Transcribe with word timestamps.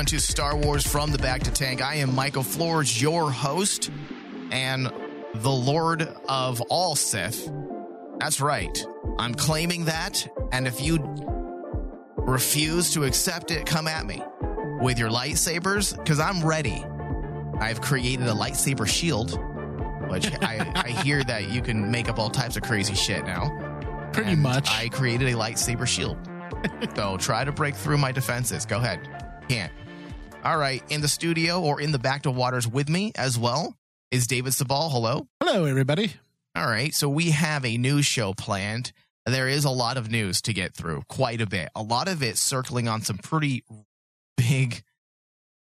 Everyone, 0.00 0.18
to 0.18 0.26
Star 0.26 0.56
Wars 0.56 0.86
From 0.86 1.12
the 1.12 1.18
Bacta 1.18 1.52
Tank. 1.52 1.82
I 1.82 1.96
am 1.96 2.14
Michael 2.14 2.42
Flores, 2.42 3.02
your 3.02 3.30
host 3.30 3.90
and 4.50 4.90
the 5.34 5.50
Lord 5.50 6.08
of 6.26 6.62
all 6.70 6.96
Sith. 6.96 7.52
That's 8.18 8.40
right. 8.40 8.82
I'm 9.18 9.34
claiming 9.34 9.84
that. 9.84 10.26
And 10.52 10.66
if 10.66 10.80
you 10.80 11.00
refuse 12.16 12.94
to 12.94 13.04
accept 13.04 13.50
it, 13.50 13.66
come 13.66 13.86
at 13.86 14.06
me 14.06 14.22
with 14.80 14.98
your 14.98 15.10
lightsabers 15.10 15.94
because 15.98 16.18
I'm 16.18 16.42
ready. 16.42 16.82
I've 17.60 17.82
created 17.82 18.26
a 18.26 18.32
lightsaber 18.32 18.86
shield, 18.86 19.32
which 20.10 20.32
I, 20.42 20.72
I 20.76 21.02
hear 21.02 21.22
that 21.24 21.50
you 21.50 21.60
can 21.60 21.90
make 21.90 22.08
up 22.08 22.18
all 22.18 22.30
types 22.30 22.56
of 22.56 22.62
crazy 22.62 22.94
shit 22.94 23.26
now. 23.26 23.50
Pretty 24.14 24.32
And 24.32 24.40
much. 24.40 24.66
I 24.70 24.88
created 24.88 25.28
a 25.28 25.34
lightsaber 25.34 25.86
shield. 25.86 26.16
so 26.96 27.18
try 27.18 27.44
to 27.44 27.52
break 27.52 27.74
through 27.74 27.98
my 27.98 28.12
defenses. 28.12 28.64
Go 28.64 28.78
ahead. 28.78 29.06
Can't. 29.46 29.70
All 30.44 30.56
right. 30.56 30.82
In 30.88 31.00
the 31.00 31.08
studio 31.08 31.60
or 31.60 31.80
in 31.80 31.92
the 31.92 31.98
Bacta 31.98 32.32
waters 32.34 32.66
with 32.66 32.88
me 32.88 33.12
as 33.14 33.38
well 33.38 33.76
is 34.10 34.26
David 34.26 34.52
Sabal. 34.52 34.90
Hello. 34.90 35.28
Hello, 35.42 35.64
everybody. 35.66 36.12
All 36.56 36.66
right. 36.66 36.94
So 36.94 37.08
we 37.08 37.30
have 37.30 37.64
a 37.64 37.76
news 37.76 38.06
show 38.06 38.32
planned. 38.32 38.92
There 39.26 39.48
is 39.48 39.64
a 39.64 39.70
lot 39.70 39.96
of 39.98 40.10
news 40.10 40.40
to 40.42 40.54
get 40.54 40.74
through, 40.74 41.02
quite 41.08 41.40
a 41.42 41.46
bit. 41.46 41.68
A 41.74 41.82
lot 41.82 42.08
of 42.08 42.22
it 42.22 42.38
circling 42.38 42.88
on 42.88 43.02
some 43.02 43.18
pretty 43.18 43.64
big 44.38 44.82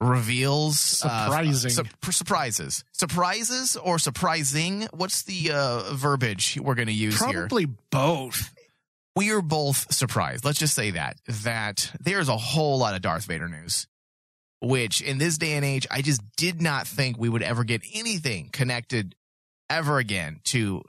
reveals. 0.01 1.03
uh, 1.05 1.25
Surprising. 1.27 1.71
su- 1.71 1.83
surprises. 2.13 2.85
Surprises 2.93 3.77
or 3.77 3.99
surprising? 3.99 4.87
What's 4.93 5.25
the 5.25 5.51
uh, 5.53 5.93
verbiage 5.93 6.57
we're 6.63 6.77
going 6.77 6.87
to 6.87 6.95
use 6.95 7.19
here? 7.21 7.41
Probably 7.49 7.67
both. 7.91 8.55
we 9.17 9.33
are 9.33 9.43
both 9.43 9.93
surprised. 9.93 10.45
Let's 10.45 10.59
just 10.61 10.75
say 10.75 10.93
that 10.93 11.17
that 11.43 11.91
there's 12.01 12.29
a 12.29 12.37
whole 12.37 12.79
lot 12.79 12.95
of 12.95 13.03
Darth 13.03 13.25
Vader 13.27 13.49
news, 13.49 13.87
which 14.63 15.01
in 15.01 15.19
this 15.19 15.37
day 15.37 15.55
and 15.55 15.65
age, 15.65 15.87
I 15.91 16.03
just 16.03 16.23
did 16.37 16.63
not 16.63 16.87
think 16.87 17.19
we 17.19 17.29
would 17.29 17.43
ever 17.43 17.65
get 17.65 17.83
anything 17.93 18.49
connected 18.53 19.15
ever 19.69 19.99
again 19.99 20.41
to 20.45 20.83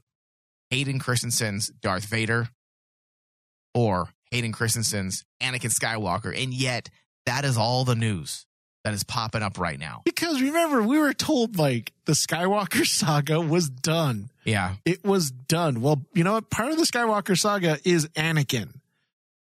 Hayden 0.69 0.99
Christensen's 0.99 1.69
Darth 1.81 2.05
Vader 2.05 2.49
or 3.73 4.09
Hayden 4.31 4.51
Christensen's 4.51 5.23
Anakin 5.41 5.73
Skywalker, 5.77 6.35
and 6.41 6.53
yet 6.53 6.89
that 7.25 7.45
is 7.45 7.57
all 7.57 7.83
the 7.83 7.95
news 7.95 8.45
that 8.83 8.93
is 8.93 9.03
popping 9.03 9.41
up 9.41 9.57
right 9.57 9.79
now. 9.79 10.01
Because 10.05 10.41
remember, 10.41 10.83
we 10.83 10.99
were 10.99 11.13
told 11.13 11.57
like 11.57 11.93
the 12.05 12.13
Skywalker 12.13 12.85
saga 12.85 13.39
was 13.39 13.69
done. 13.69 14.29
Yeah. 14.43 14.75
It 14.85 15.03
was 15.03 15.31
done. 15.31 15.81
Well, 15.81 16.01
you 16.13 16.23
know 16.23 16.33
what? 16.33 16.49
Part 16.49 16.71
of 16.71 16.77
the 16.77 16.83
Skywalker 16.83 17.37
saga 17.37 17.79
is 17.83 18.07
Anakin. 18.09 18.69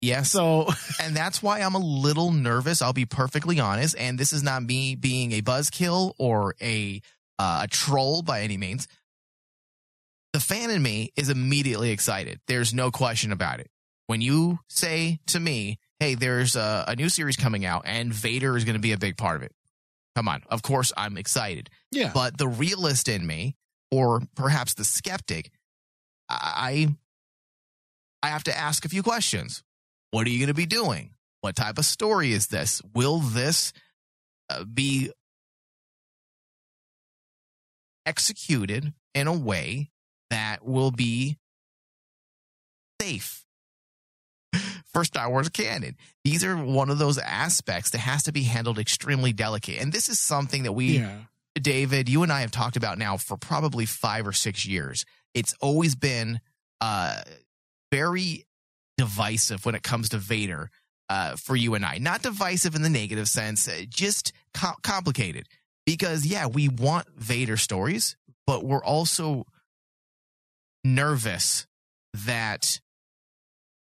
Yes. 0.06 0.32
So 0.32 0.68
and 1.02 1.16
that's 1.16 1.42
why 1.42 1.62
I'm 1.62 1.76
a 1.76 1.80
little 1.80 2.32
nervous. 2.32 2.82
I'll 2.82 2.94
be 2.94 3.06
perfectly 3.06 3.60
honest. 3.60 3.96
And 3.98 4.20
this 4.20 4.32
is 4.34 4.44
not 4.44 4.64
me 4.64 4.96
being 4.96 5.32
a 5.32 5.42
buzzkill 5.42 6.14
or 6.18 6.56
a 6.62 7.02
uh, 7.40 7.62
a 7.64 7.68
troll 7.68 8.22
by 8.22 8.42
any 8.42 8.58
means. 8.58 8.88
The 10.34 10.40
fan 10.40 10.70
in 10.70 10.82
me 10.82 11.12
is 11.16 11.30
immediately 11.30 11.92
excited. 11.92 12.40
There's 12.48 12.74
no 12.74 12.92
question 12.92 13.32
about 13.32 13.60
it. 13.60 13.70
When 14.08 14.22
you 14.22 14.60
say 14.70 15.20
to 15.28 15.40
me, 15.40 15.80
"Hey, 16.00 16.16
there's 16.16 16.56
a, 16.56 16.86
a 16.88 16.96
new 16.96 17.10
series 17.10 17.38
coming 17.38 17.66
out, 17.66 17.84
and 17.86 18.14
Vader 18.14 18.56
is 18.56 18.64
going 18.64 18.76
to 18.76 18.82
be 18.82 18.92
a 18.92 18.98
big 18.98 19.18
part 19.18 19.38
of 19.38 19.44
it," 19.44 19.54
come 20.16 20.28
on. 20.28 20.44
Of 20.50 20.62
course, 20.62 20.94
I'm 20.96 21.18
excited. 21.18 21.70
yeah, 21.92 22.12
But 22.14 22.38
the 22.38 22.48
realist 22.48 23.10
in 23.10 23.26
me, 23.26 23.56
or 23.92 24.22
perhaps 24.36 24.76
the 24.76 24.84
skeptic, 24.84 25.52
I 26.30 26.96
I 28.22 28.28
have 28.28 28.44
to 28.44 28.58
ask 28.58 28.86
a 28.86 28.90
few 28.90 29.02
questions. 29.02 29.64
What 30.16 30.28
are 30.28 30.30
you 30.30 30.40
going 30.40 30.48
to 30.48 30.54
be 30.54 30.66
doing? 30.66 31.10
What 31.42 31.58
type 31.58 31.78
of 31.78 31.84
story 31.84 32.32
is 32.32 32.48
this? 32.48 32.82
Will 32.94 33.20
this 33.20 33.74
uh, 34.50 34.64
be 34.64 35.12
executed 38.06 38.94
in 39.14 39.28
a 39.28 39.38
way 39.38 39.92
that 40.30 40.64
will 40.64 40.92
be 40.92 41.38
safe 43.02 43.46
for 44.94 45.04
Star 45.04 45.30
Wars 45.30 45.50
canon? 45.50 45.98
These 46.24 46.46
are 46.46 46.56
one 46.56 46.90
of 46.90 46.98
those 46.98 47.18
aspects 47.18 47.90
that 47.90 47.98
has 47.98 48.24
to 48.24 48.32
be 48.32 48.44
handled 48.44 48.80
extremely 48.80 49.34
delicate. 49.34 49.82
And 49.82 49.92
this 49.92 50.08
is 50.08 50.18
something 50.18 50.64
that 50.64 50.72
we 50.72 51.00
yeah, 51.00 51.18
David, 51.60 52.08
you 52.08 52.24
and 52.24 52.32
I 52.32 52.40
have 52.40 52.52
talked 52.52 52.78
about 52.78 52.98
now 52.98 53.18
for 53.18 53.36
probably 53.36 53.86
five 53.86 54.26
or 54.26 54.32
six 54.32 54.66
years. 54.66 55.04
It's 55.34 55.54
always 55.60 55.94
been 55.94 56.40
uh, 56.80 57.20
very 57.92 58.46
divisive 58.98 59.66
when 59.66 59.76
it 59.76 59.84
comes 59.84 60.10
to 60.10 60.18
Vader 60.18 60.70
uh, 61.10 61.36
for 61.36 61.56
you 61.56 61.76
and 61.76 61.86
I. 61.86 61.98
Not 61.98 62.22
divisive 62.22 62.76
in 62.76 62.82
the 62.82 62.90
negative 62.90 63.28
sense, 63.28 63.68
uh, 63.68 63.84
just 63.90 64.34
com- 64.54 64.76
complicated. 64.84 65.48
Because, 65.86 66.26
yeah, 66.26 66.48
we 66.48 66.68
want 66.68 67.08
Vader 67.16 67.58
stories, 67.58 68.16
but 68.48 68.64
we're 68.64 68.84
also 68.84 69.46
nervous 70.84 71.68
that 72.26 72.80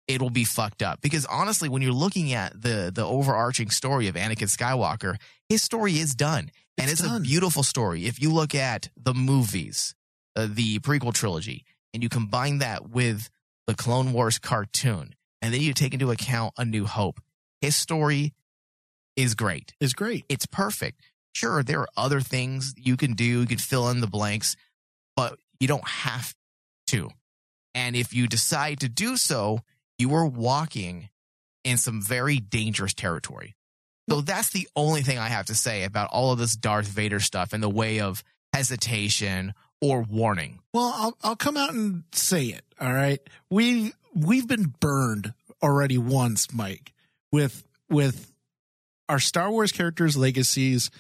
it'll 0.09 0.31
be 0.31 0.45
fucked 0.45 0.83
up. 0.83 1.01
Because 1.03 1.27
honestly, 1.27 1.69
when 1.69 1.83
you're 1.83 1.93
looking 1.93 2.33
at 2.33 2.61
the 2.61 2.91
the 2.95 3.07
overarching 3.07 3.71
story 3.71 4.09
of 4.09 4.15
Anakin 4.15 4.49
Skywalker, 4.49 5.17
his 5.49 5.63
story 5.63 5.99
is 5.99 6.15
done 6.15 6.51
and 6.81 6.91
It's 6.91 7.01
it's 7.01 7.11
a 7.11 7.21
beautiful 7.21 7.63
story. 7.63 8.07
If 8.07 8.21
you 8.21 8.33
look 8.33 8.55
at 8.55 8.89
the 8.97 9.15
movies, 9.15 9.95
uh, 10.37 10.49
the 10.51 10.79
prequel 10.79 11.13
trilogy, 11.13 11.65
and 11.93 12.03
you 12.03 12.09
combine 12.09 12.59
that 12.59 12.89
with 12.91 13.29
the 13.71 13.77
Clone 13.77 14.13
Wars 14.13 14.41
cartoon, 14.41 15.15
and 15.41 15.55
then 15.55 15.61
you 15.61 15.73
take 15.73 15.95
into 15.95 16.11
account 16.11 16.55
A 16.59 16.65
New 16.65 16.87
Hope, 16.87 17.21
his 17.61 17.77
story 17.77 18.35
is 19.15 19.37
great. 19.37 19.75
is 19.79 19.95
great. 19.95 20.25
It's 20.29 20.45
perfect. 20.45 21.01
Sure, 21.33 21.63
there 21.63 21.79
are 21.79 21.89
other 21.97 22.21
things 22.21 22.75
you 22.77 22.97
can 22.97 23.13
do. 23.13 23.43
You 23.43 23.47
can 23.47 23.59
fill 23.59 23.89
in 23.91 24.01
the 24.01 24.09
blanks, 24.09 24.57
but 25.15 25.39
you 25.61 25.69
don't 25.69 25.87
have 25.87 26.35
to. 26.89 27.11
And 27.73 27.95
if 27.95 28.13
you 28.13 28.27
decide 28.27 28.81
to 28.81 28.89
do 28.89 29.17
so, 29.17 29.61
you 30.01 30.13
are 30.15 30.27
walking 30.27 31.09
in 31.63 31.77
some 31.77 32.03
very 32.03 32.39
dangerous 32.39 32.93
territory. 32.93 33.55
So 34.09 34.21
that's 34.21 34.51
the 34.51 34.67
only 34.75 35.03
thing 35.03 35.19
I 35.19 35.29
have 35.29 35.47
to 35.47 35.55
say 35.55 35.85
about 35.85 36.11
all 36.11 36.33
of 36.33 36.41
this 36.41 36.57
Darth 36.57 36.89
Vader 36.89 37.21
stuff 37.21 37.55
in 37.55 37.61
the 37.61 37.71
way 37.71 38.01
of 38.01 38.25
hesitation 38.53 39.55
or 39.81 40.03
warning. 40.03 40.61
Well, 40.75 40.93
I'll 40.97 41.17
I'll 41.23 41.37
come 41.37 41.57
out 41.57 41.73
and 41.73 42.05
say 42.13 42.47
it. 42.47 42.63
All 42.81 42.93
right, 42.93 43.21
we 43.51 43.93
we've 44.15 44.47
been 44.49 44.75
burned 44.81 45.33
already 45.63 45.99
once, 45.99 46.53
Mike, 46.53 46.93
with 47.33 47.65
with 47.89 48.33
our 49.09 49.19
Star 49.19 49.51
Wars 49.51 49.73
characters' 49.73 50.17
legacies 50.17 50.91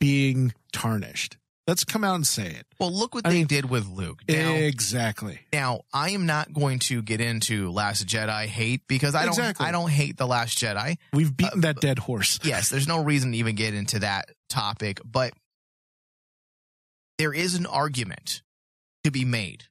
being 0.00 0.52
tarnished. 0.72 1.36
Let's 1.66 1.82
come 1.82 2.04
out 2.04 2.16
and 2.16 2.26
say 2.26 2.46
it. 2.48 2.66
Well, 2.78 2.92
look 2.92 3.14
what 3.14 3.26
I 3.26 3.30
they 3.30 3.36
mean- 3.38 3.46
did 3.46 3.70
with 3.70 3.88
Luke. 3.88 4.20
Now, 4.28 4.52
exactly. 4.52 5.40
Now, 5.50 5.80
I 5.94 6.10
am 6.10 6.26
not 6.26 6.52
going 6.52 6.78
to 6.80 7.00
get 7.00 7.22
into 7.22 7.70
Last 7.72 8.06
Jedi 8.06 8.44
hate 8.44 8.82
because 8.86 9.14
I 9.14 9.24
don't 9.24 9.58
I 9.62 9.70
don't 9.72 9.88
hate 9.88 10.18
the 10.18 10.26
Last 10.26 10.58
Jedi. 10.58 10.98
We've 11.14 11.34
beaten 11.34 11.60
Uh, 11.60 11.72
that 11.72 11.80
dead 11.80 11.98
horse. 11.98 12.38
Yes, 12.44 12.68
there's 12.68 12.86
no 12.86 13.02
reason 13.02 13.32
to 13.32 13.38
even 13.38 13.54
get 13.54 13.72
into 13.72 14.00
that 14.00 14.28
topic, 14.50 15.00
but 15.10 15.32
there 17.18 17.32
is 17.32 17.54
an 17.54 17.66
argument 17.66 18.42
to 19.04 19.10
be 19.10 19.24
made 19.24 19.64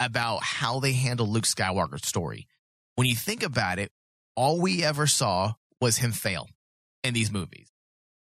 about 0.00 0.42
how 0.42 0.80
they 0.80 0.92
handle 0.92 1.28
Luke 1.28 1.44
Skywalker's 1.44 2.06
story. 2.06 2.46
When 2.96 3.06
you 3.06 3.14
think 3.14 3.42
about 3.42 3.78
it, 3.78 3.92
all 4.36 4.60
we 4.60 4.82
ever 4.82 5.06
saw 5.06 5.54
was 5.80 5.98
him 5.98 6.12
fail 6.12 6.48
in 7.04 7.14
these 7.14 7.30
movies. 7.30 7.70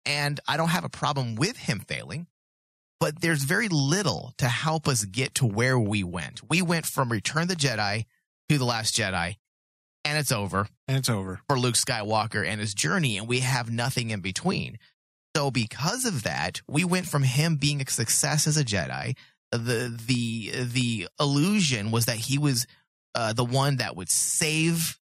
And 0.06 0.40
I 0.48 0.58
don't 0.58 0.70
have 0.70 0.84
a 0.84 0.90
problem 0.90 1.36
with 1.36 1.58
him 1.58 1.80
failing, 1.80 2.28
but 3.00 3.22
there's 3.22 3.44
very 3.44 3.68
little 3.70 4.34
to 4.38 4.48
help 4.48 4.88
us 4.88 5.04
get 5.06 5.36
to 5.36 5.46
where 5.46 5.80
we 5.80 6.04
went. 6.04 6.42
We 6.48 6.62
went 6.62 6.86
from 6.86 7.12
Return 7.12 7.44
of 7.44 7.48
the 7.50 7.56
Jedi 7.56 8.06
to 8.50 8.58
The 8.58 8.66
Last 8.66 8.96
Jedi, 8.96 9.36
and 10.04 10.18
it's 10.20 10.32
over 10.32 10.68
And 10.88 10.98
it's 10.98 11.10
over. 11.10 11.42
for 11.50 11.58
Luke 11.58 11.76
Skywalker 11.76 12.46
and 12.46 12.62
his 12.62 12.74
journey, 12.76 13.18
and 13.18 13.28
we 13.28 13.40
have 13.40 13.72
nothing 13.72 14.12
in 14.12 14.22
between. 14.22 14.78
So, 15.36 15.52
because 15.52 16.06
of 16.06 16.24
that, 16.24 16.62
we 16.66 16.86
went 16.86 17.08
from 17.08 17.24
him 17.24 17.58
being 17.58 17.82
a 17.82 17.90
success 17.90 18.48
as 18.48 18.56
a 18.56 18.64
Jedi, 18.64 19.18
the 19.52 19.94
the 20.08 20.52
the 20.64 21.08
illusion 21.20 21.92
was 21.92 22.06
that 22.06 22.16
he 22.16 22.38
was 22.38 22.66
uh, 23.14 23.34
the 23.34 23.44
one 23.44 23.78
that 23.78 23.98
would 23.98 24.10
save 24.10 24.98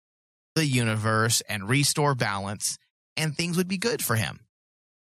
the 0.55 0.65
universe 0.65 1.43
and 1.49 1.69
restore 1.69 2.15
balance, 2.15 2.79
and 3.17 3.37
things 3.37 3.59
would 3.59 3.69
be 3.69 3.77
good 3.77 4.03
for 4.03 4.17
him. 4.17 4.41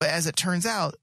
But 0.00 0.10
as 0.10 0.26
it 0.26 0.34
turns 0.34 0.66
out, 0.66 0.96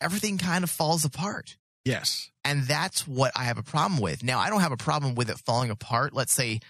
everything 0.00 0.38
kind 0.38 0.62
of 0.62 0.70
falls 0.70 1.04
apart. 1.04 1.56
Yes. 1.84 2.30
And 2.44 2.64
that's 2.64 3.06
what 3.06 3.32
I 3.36 3.44
have 3.44 3.58
a 3.58 3.62
problem 3.64 4.00
with. 4.00 4.22
Now, 4.22 4.38
I 4.38 4.48
don't 4.48 4.60
have 4.60 4.72
a 4.72 4.76
problem 4.76 5.16
with 5.16 5.28
it 5.30 5.38
falling 5.38 5.70
apart, 5.70 6.12
let's 6.12 6.32
say 6.32 6.60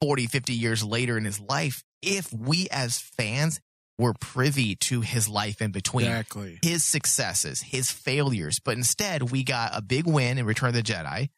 40, 0.00 0.26
50 0.26 0.52
years 0.52 0.84
later 0.84 1.18
in 1.18 1.24
his 1.24 1.40
life, 1.40 1.82
if 2.02 2.32
we 2.32 2.68
as 2.70 2.98
fans 2.98 3.60
were 3.98 4.12
privy 4.14 4.74
to 4.76 5.00
his 5.00 5.28
life 5.28 5.62
in 5.62 5.70
between, 5.70 6.06
Exactly. 6.06 6.58
his 6.62 6.84
successes, 6.84 7.62
his 7.62 7.90
failures. 7.90 8.58
But 8.58 8.76
instead, 8.76 9.30
we 9.30 9.42
got 9.42 9.70
a 9.74 9.80
big 9.80 10.06
win 10.06 10.36
in 10.38 10.44
Return 10.46 10.68
of 10.68 10.74
the 10.74 10.82
Jedi, 10.82 11.30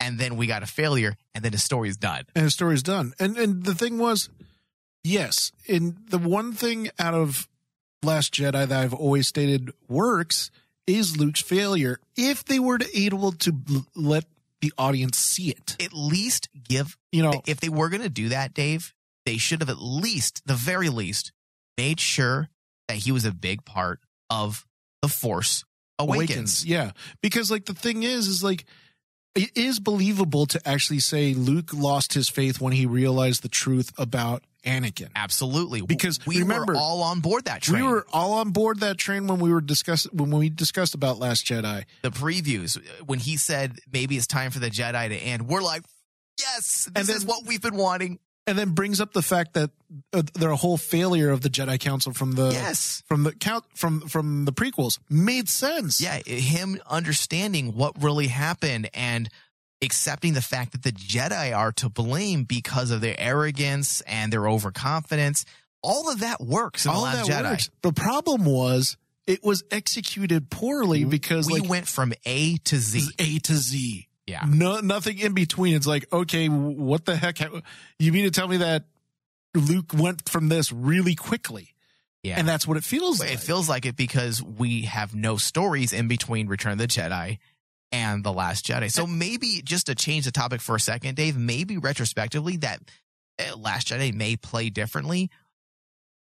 and 0.00 0.18
then 0.18 0.36
we 0.36 0.46
got 0.48 0.62
a 0.64 0.66
failure, 0.66 1.16
and 1.34 1.44
then 1.44 1.52
the 1.52 1.58
story's 1.58 1.96
done. 1.96 2.24
and 2.34 2.46
the 2.46 2.50
story's 2.50 2.82
done. 2.82 3.14
And 3.20 3.36
and 3.38 3.64
the 3.64 3.74
thing 3.74 3.98
was, 3.98 4.28
yes, 5.04 5.52
in 5.66 5.96
the 6.08 6.18
one 6.18 6.52
thing 6.52 6.90
out 6.98 7.14
of 7.14 7.48
Last 8.02 8.34
Jedi 8.34 8.66
that 8.66 8.72
I've 8.72 8.94
always 8.94 9.28
stated 9.28 9.72
works 9.88 10.50
is 10.88 11.16
Luke's 11.16 11.40
failure. 11.40 12.00
If 12.16 12.44
they 12.44 12.58
were 12.58 12.78
to 12.78 12.98
able 12.98 13.30
to 13.30 13.54
let 13.94 14.24
the 14.60 14.72
audience 14.76 15.18
see 15.18 15.50
it, 15.50 15.76
At 15.80 15.92
least 15.92 16.48
give, 16.68 16.96
you 17.12 17.22
know, 17.22 17.42
if 17.46 17.60
they 17.60 17.68
were 17.68 17.88
going 17.88 18.02
to 18.02 18.08
do 18.08 18.28
that, 18.30 18.54
Dave, 18.54 18.92
they 19.24 19.36
should 19.36 19.60
have 19.60 19.70
at 19.70 19.78
least, 19.80 20.42
the 20.46 20.54
very 20.54 20.88
least, 20.88 21.30
made 21.78 22.00
sure 22.00 22.48
that 22.88 22.98
he 22.98 23.12
was 23.12 23.24
a 23.24 23.32
big 23.32 23.64
part 23.64 24.00
of 24.30 24.66
the 25.02 25.08
Force 25.08 25.64
Awakens. 25.98 26.64
Yeah, 26.64 26.92
because 27.22 27.50
like 27.50 27.64
the 27.66 27.74
thing 27.74 28.02
is, 28.02 28.26
is 28.26 28.42
like 28.42 28.64
it 29.34 29.50
is 29.56 29.80
believable 29.80 30.46
to 30.46 30.60
actually 30.68 30.98
say 31.00 31.32
Luke 31.34 31.70
lost 31.72 32.12
his 32.14 32.28
faith 32.28 32.60
when 32.60 32.72
he 32.72 32.84
realized 32.86 33.42
the 33.42 33.48
truth 33.48 33.90
about 33.98 34.42
Anakin. 34.64 35.08
Absolutely. 35.16 35.80
Because 35.82 36.24
we 36.26 36.38
remember- 36.40 36.74
were 36.74 36.78
all 36.78 37.02
on 37.02 37.20
board 37.20 37.46
that 37.46 37.62
train. 37.62 37.82
We 37.84 37.88
were 37.88 38.06
all 38.12 38.34
on 38.34 38.50
board 38.50 38.80
that 38.80 38.96
train 38.98 39.26
when 39.26 39.38
we 39.40 39.50
were 39.52 39.60
discuss 39.60 40.04
when 40.12 40.30
we 40.30 40.50
discussed 40.50 40.94
about 40.94 41.18
Last 41.18 41.46
Jedi. 41.46 41.84
the 42.02 42.10
previews 42.10 42.76
uh, 42.78 43.04
when 43.06 43.18
he 43.18 43.36
said 43.36 43.78
maybe 43.92 44.16
it's 44.16 44.26
time 44.26 44.50
for 44.50 44.58
the 44.60 44.70
Jedi 44.70 45.08
to 45.08 45.16
end. 45.16 45.48
We're 45.48 45.62
like, 45.62 45.82
yes, 46.38 46.84
this 46.84 46.90
And 46.94 47.06
then- 47.06 47.16
is 47.16 47.24
what 47.24 47.44
we've 47.46 47.62
been 47.62 47.76
wanting. 47.76 48.18
And 48.46 48.58
then 48.58 48.70
brings 48.70 49.00
up 49.00 49.12
the 49.12 49.22
fact 49.22 49.54
that 49.54 49.70
uh, 50.12 50.22
their 50.34 50.50
whole 50.52 50.76
failure 50.76 51.30
of 51.30 51.42
the 51.42 51.48
Jedi 51.50 51.78
Council 51.78 52.12
from 52.12 52.32
the 52.32 52.50
Yes. 52.50 53.02
from 53.06 53.22
the 53.24 53.32
count 53.32 53.64
from 53.74 54.00
from 54.08 54.44
the 54.44 54.52
prequels 54.52 54.98
made 55.08 55.48
sense. 55.48 56.00
Yeah, 56.00 56.18
him 56.18 56.80
understanding 56.88 57.74
what 57.76 58.02
really 58.02 58.26
happened 58.28 58.90
and 58.94 59.28
accepting 59.82 60.32
the 60.34 60.40
fact 60.42 60.72
that 60.72 60.82
the 60.82 60.92
Jedi 60.92 61.56
are 61.56 61.72
to 61.72 61.88
blame 61.88 62.44
because 62.44 62.90
of 62.90 63.00
their 63.00 63.16
arrogance 63.18 64.00
and 64.02 64.32
their 64.32 64.48
overconfidence. 64.48 65.44
All 65.82 66.10
of 66.10 66.20
that 66.20 66.40
works 66.40 66.84
in 66.86 66.92
all 66.92 67.04
that 67.04 67.26
Jedi. 67.26 67.50
works. 67.50 67.70
The 67.82 67.92
problem 67.92 68.44
was 68.44 68.96
it 69.26 69.42
was 69.44 69.64
executed 69.72 70.50
poorly 70.50 71.04
because 71.04 71.46
We 71.48 71.60
like 71.60 71.68
went 71.68 71.88
from 71.88 72.12
A 72.24 72.56
to 72.58 72.76
Z. 72.76 73.08
A 73.18 73.38
to 73.40 73.54
Z. 73.56 74.06
Yeah. 74.26 74.44
No, 74.48 74.80
nothing 74.80 75.18
in 75.18 75.32
between. 75.34 75.74
It's 75.74 75.86
like, 75.86 76.10
okay, 76.12 76.48
what 76.48 77.04
the 77.04 77.16
heck? 77.16 77.40
You 77.98 78.12
mean 78.12 78.24
to 78.24 78.30
tell 78.30 78.46
me 78.48 78.58
that 78.58 78.84
Luke 79.54 79.92
went 79.94 80.28
from 80.28 80.48
this 80.48 80.72
really 80.72 81.14
quickly? 81.14 81.74
Yeah. 82.22 82.38
And 82.38 82.46
that's 82.48 82.66
what 82.66 82.76
it 82.76 82.84
feels 82.84 83.18
But 83.18 83.26
like. 83.28 83.34
it 83.34 83.40
feels 83.40 83.68
like 83.68 83.84
it 83.84 83.96
because 83.96 84.40
we 84.42 84.82
have 84.82 85.12
no 85.14 85.36
stories 85.38 85.92
in 85.92 86.06
between 86.06 86.46
Return 86.46 86.72
of 86.72 86.78
the 86.78 86.86
Jedi 86.86 87.38
and 87.90 88.22
The 88.22 88.32
Last 88.32 88.64
Jedi. 88.64 88.92
So 88.92 89.08
maybe 89.08 89.60
just 89.64 89.86
to 89.86 89.96
change 89.96 90.24
the 90.24 90.30
topic 90.30 90.60
for 90.60 90.76
a 90.76 90.80
second, 90.80 91.16
Dave, 91.16 91.36
maybe 91.36 91.78
retrospectively 91.78 92.58
that 92.58 92.80
uh, 93.40 93.56
Last 93.56 93.88
Jedi 93.88 94.14
may 94.14 94.36
play 94.36 94.70
differently 94.70 95.30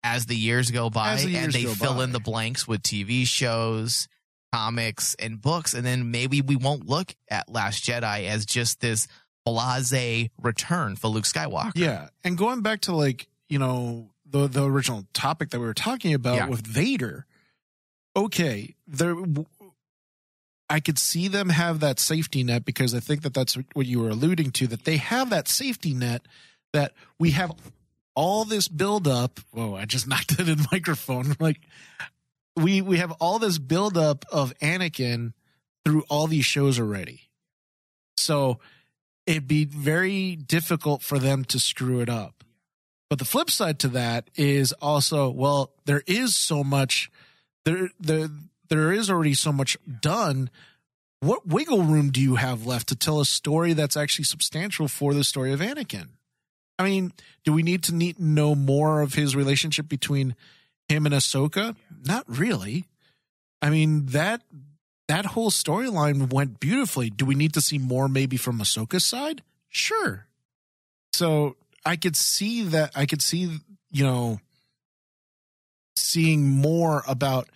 as 0.04 0.28
the 0.28 0.36
years 0.36 0.70
go 0.72 0.90
by 0.92 1.14
As 1.14 1.26
the 1.26 1.36
and 1.36 1.52
they 1.52 1.66
fill 1.66 1.96
by. 1.96 2.04
in 2.04 2.12
the 2.12 2.20
blanks 2.20 2.68
with 2.68 2.84
TV 2.84 3.26
shows, 3.26 4.08
comics, 4.52 5.16
and 5.20 5.42
books. 5.42 5.74
And 5.74 5.86
then 5.86 6.12
maybe 6.12 6.42
we 6.42 6.56
won't 6.56 6.88
look 6.88 7.14
at 7.30 7.50
Last 7.50 7.84
Jedi 7.84 8.28
as 8.28 8.46
just 8.46 8.80
this 8.82 9.08
blase 9.46 10.30
return 10.42 10.96
for 10.96 11.08
Luke 11.08 11.24
Skywalker. 11.26 11.72
yeah. 11.76 12.10
And 12.24 12.38
going 12.38 12.62
back 12.62 12.82
to 12.82 12.96
like, 12.96 13.28
you 13.48 13.58
know, 13.60 14.10
the 14.30 14.48
the 14.48 14.64
original 14.66 15.06
topic 15.14 15.50
that 15.52 15.60
we 15.60 15.66
were 15.66 15.74
talking 15.74 16.14
about 16.14 16.36
Yeah. 16.36 16.48
with 16.48 16.66
Vader. 16.66 17.26
Okay, 18.16 18.76
there 18.88 19.16
I 20.70 20.80
could 20.80 21.00
see 21.00 21.28
them 21.28 21.50
have 21.50 21.80
that 21.80 22.00
safety 22.00 22.44
net 22.44 22.64
because 22.64 22.94
I 22.94 23.00
think 23.00 23.24
that 23.24 23.34
that's 23.34 23.58
what 23.74 23.88
you 23.88 24.00
were 24.02 24.10
alluding 24.10 24.52
to 24.52 24.68
that 24.68 24.84
they 24.86 24.98
have 24.98 25.32
that 25.32 25.48
safety 25.48 25.94
net 25.96 26.22
that 26.74 26.94
we 27.18 27.32
have 27.32 27.52
all 28.16 28.46
this 28.46 28.68
build 28.68 29.08
up. 29.08 29.40
Whoa, 29.52 29.74
I 29.76 29.86
just 29.86 30.08
knocked 30.12 30.34
it 30.34 30.48
in 30.48 30.58
the 30.60 30.68
microphone. 30.72 31.36
Like 31.40 31.60
we 32.56 32.82
we 32.82 32.98
have 32.98 33.12
all 33.14 33.40
this 33.40 33.58
buildup 33.58 34.26
of 34.32 34.54
Anakin 34.60 35.34
through 35.86 36.04
all 36.10 36.28
these 36.28 36.46
shows 36.46 36.80
already. 36.80 37.30
So 38.18 38.60
it'd 39.26 39.48
be 39.48 39.66
very 39.66 40.36
difficult 40.36 41.02
for 41.02 41.20
them 41.20 41.46
to 41.46 41.60
screw 41.60 42.00
it 42.02 42.10
up. 42.10 42.44
But 43.10 43.20
the 43.20 43.26
flip 43.26 43.50
side 43.50 43.80
to 43.80 43.88
that 43.90 44.30
is 44.36 44.72
also, 44.74 45.30
well, 45.30 45.72
there 45.86 46.04
is 46.06 46.36
so 46.36 46.64
much 46.64 47.10
there 47.66 47.90
there 48.00 48.30
there 48.70 48.92
is 48.92 49.10
already 49.10 49.34
so 49.34 49.52
much 49.52 49.78
done. 50.02 50.50
What 51.22 51.48
wiggle 51.48 51.84
room 51.84 52.12
do 52.12 52.22
you 52.22 52.36
have 52.36 52.66
left 52.66 52.88
to 52.90 52.96
tell 52.96 53.20
a 53.20 53.26
story 53.26 53.74
that's 53.74 53.98
actually 53.98 54.26
substantial 54.26 54.88
for 54.88 55.14
the 55.14 55.24
story 55.24 55.52
of 55.52 55.60
Anakin? 55.60 56.10
I 56.78 56.84
mean, 56.84 57.12
do 57.44 57.52
we 57.52 57.62
need 57.62 57.84
to 57.84 57.96
need 57.96 58.20
know 58.20 58.56
more 58.56 59.02
of 59.02 59.16
his 59.16 59.36
relationship 59.36 59.90
between 59.90 60.36
him 60.90 61.06
and 61.06 61.16
Ahsoka? 61.16 61.76
Not 62.06 62.26
really. 62.28 62.86
I 63.62 63.70
mean 63.70 64.08
that 64.08 64.42
that 65.08 65.26
whole 65.26 65.52
storyline 65.52 66.32
went 66.32 66.60
beautifully. 66.60 67.10
Do 67.10 67.26
we 67.26 67.36
need 67.36 67.54
to 67.54 67.62
see 67.62 67.78
more 67.78 68.08
maybe 68.08 68.38
from 68.38 68.60
Ahsoka's 68.60 69.06
side? 69.06 69.42
Sure. 69.70 70.28
So 71.14 71.56
I 71.86 71.96
could 71.96 72.16
see 72.16 72.64
that 72.64 72.92
I 72.96 73.06
could 73.06 73.22
see, 73.22 73.60
you 73.92 74.04
know, 74.04 74.40
seeing 75.96 76.48
more 76.48 77.04
about 77.08 77.50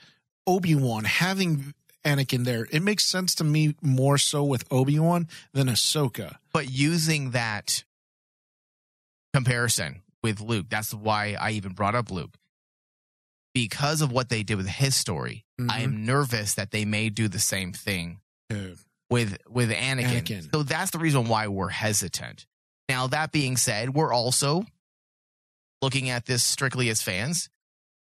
Obi-Wan 0.48 1.06
having 1.06 1.74
Anakin 2.04 2.44
there. 2.44 2.68
It 2.72 2.82
makes 2.82 3.06
sense 3.06 3.36
to 3.36 3.44
me 3.44 3.76
more 3.82 4.18
so 4.18 4.44
with 4.44 4.66
Obi-Wan 4.72 5.28
than 5.54 5.68
Ahsoka. 5.68 6.36
but 6.52 6.70
using 6.70 7.32
that 7.32 7.84
comparison 9.34 10.02
with 10.22 10.42
Luke, 10.42 10.68
that's 10.70 10.94
why 10.94 11.36
I 11.40 11.52
even 11.52 11.74
brought 11.74 11.96
up 11.96 12.12
Luke. 12.12 12.32
Because 13.54 14.02
of 14.02 14.12
what 14.12 14.30
they 14.30 14.44
did 14.44 14.56
with 14.56 14.68
his 14.68 14.96
story, 14.96 15.46
I 15.60 15.80
Mhm. 15.80 15.84
am 15.84 16.06
nervous 16.06 16.56
that 16.56 16.72
they 16.72 16.86
may 16.86 17.10
do 17.10 17.28
the 17.28 17.40
same 17.40 17.72
thing 17.74 18.22
Yeah. 18.50 18.74
with 19.10 19.38
with 19.48 19.70
Anakin. 19.70 20.22
Anakin. 20.24 20.52
So 20.52 20.64
that's 20.64 20.92
the 20.92 21.00
reason 21.00 21.28
why 21.28 21.48
we're 21.48 21.70
hesitant. 21.70 22.48
Now 22.90 23.08
that 23.08 23.32
being 23.32 23.56
said, 23.58 23.92
we're 23.94 24.12
also 24.14 24.66
looking 25.82 26.10
at 26.10 26.26
this 26.26 26.44
strictly 26.44 26.90
as 26.90 27.02
fans 27.02 27.50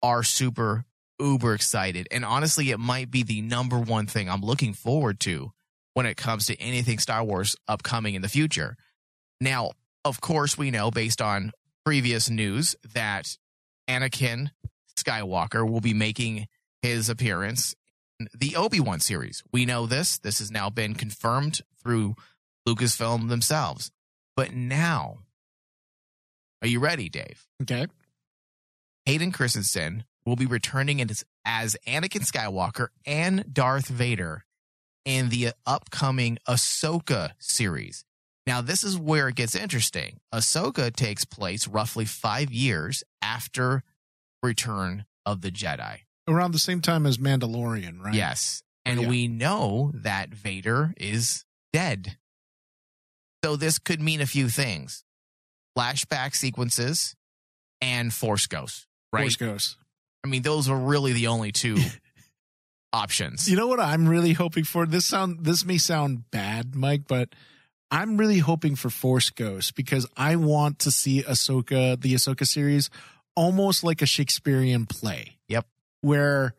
are 0.01 0.23
super 0.23 0.85
uber 1.19 1.53
excited. 1.53 2.07
And 2.11 2.23
honestly, 2.23 2.69
it 2.71 2.79
might 2.79 3.11
be 3.11 3.23
the 3.23 3.41
number 3.41 3.79
one 3.79 4.07
thing 4.07 4.29
I'm 4.29 4.41
looking 4.41 4.73
forward 4.73 5.19
to 5.21 5.53
when 5.93 6.05
it 6.05 6.15
comes 6.17 6.45
to 6.47 6.55
anything 6.59 6.99
Star 6.99 7.23
Wars 7.23 7.55
upcoming 7.67 8.15
in 8.15 8.21
the 8.21 8.29
future. 8.29 8.77
Now, 9.41 9.71
of 10.05 10.21
course, 10.21 10.57
we 10.57 10.71
know 10.71 10.91
based 10.91 11.21
on 11.21 11.51
previous 11.85 12.29
news 12.29 12.75
that 12.93 13.37
Anakin 13.89 14.51
Skywalker 15.07 15.69
will 15.69 15.81
be 15.81 15.93
making 15.93 16.47
his 16.81 17.09
appearance 17.09 17.75
in 18.19 18.27
the 18.37 18.55
Obi-Wan 18.55 18.99
series. 18.99 19.43
We 19.51 19.65
know 19.65 19.85
this. 19.85 20.17
This 20.17 20.39
has 20.39 20.51
now 20.51 20.69
been 20.69 20.95
confirmed 20.95 21.61
through 21.81 22.15
Lucasfilm 22.67 23.29
themselves. 23.29 23.91
But 24.35 24.53
now, 24.53 25.19
are 26.61 26.67
you 26.67 26.79
ready, 26.79 27.09
Dave? 27.09 27.47
Okay. 27.61 27.87
Hayden 29.05 29.31
Christensen 29.31 30.03
will 30.25 30.35
be 30.35 30.45
returning 30.45 31.01
as, 31.01 31.23
as 31.45 31.77
Anakin 31.87 32.29
Skywalker 32.29 32.89
and 33.05 33.53
Darth 33.53 33.87
Vader 33.87 34.43
in 35.05 35.29
the 35.29 35.51
upcoming 35.65 36.37
Ahsoka 36.47 37.31
series. 37.39 38.03
Now, 38.45 38.61
this 38.61 38.83
is 38.83 38.97
where 38.97 39.29
it 39.29 39.35
gets 39.35 39.55
interesting. 39.55 40.19
Ahsoka 40.33 40.93
takes 40.93 41.25
place 41.25 41.67
roughly 41.67 42.05
five 42.05 42.51
years 42.51 43.03
after 43.21 43.83
Return 44.43 45.05
of 45.25 45.41
the 45.41 45.51
Jedi. 45.51 45.99
Around 46.27 46.51
the 46.53 46.59
same 46.59 46.81
time 46.81 47.05
as 47.05 47.17
Mandalorian, 47.17 47.99
right? 48.01 48.13
Yes. 48.13 48.63
And 48.85 49.01
Yeah. 49.01 49.07
we 49.09 49.27
know 49.27 49.91
that 49.93 50.29
Vader 50.33 50.93
is 50.97 51.45
dead. 51.73 52.17
So 53.43 53.55
this 53.55 53.79
could 53.79 54.01
mean 54.01 54.21
a 54.21 54.25
few 54.25 54.49
things 54.49 55.03
flashback 55.77 56.35
sequences 56.35 57.15
and 57.81 58.13
Force 58.13 58.47
Ghosts, 58.47 58.87
right? 59.13 59.21
Force 59.23 59.35
Ghost. 59.35 59.77
I 60.23 60.27
mean, 60.27 60.41
those 60.41 60.67
are 60.69 60.77
really 60.77 61.13
the 61.13 61.27
only 61.27 61.51
two 61.51 61.77
options. 62.93 63.47
You 63.49 63.55
know 63.55 63.67
what 63.67 63.79
I'm 63.79 64.07
really 64.07 64.33
hoping 64.33 64.63
for? 64.63 64.85
This 64.85 65.05
sound 65.05 65.45
this 65.45 65.65
may 65.65 65.77
sound 65.77 66.29
bad, 66.31 66.75
Mike, 66.75 67.03
but 67.07 67.29
I'm 67.91 68.17
really 68.17 68.39
hoping 68.39 68.75
for 68.75 68.89
Force 68.89 69.29
Ghost 69.29 69.75
because 69.75 70.05
I 70.17 70.35
want 70.35 70.79
to 70.79 70.91
see 70.91 71.23
Ahsoka, 71.23 71.99
the 72.01 72.13
Ahsoka 72.15 72.45
series, 72.45 72.89
almost 73.37 73.83
like 73.83 74.01
a 74.01 74.05
Shakespearean 74.07 74.87
play. 74.87 75.37
Yep. 75.47 75.67
Where 76.01 76.55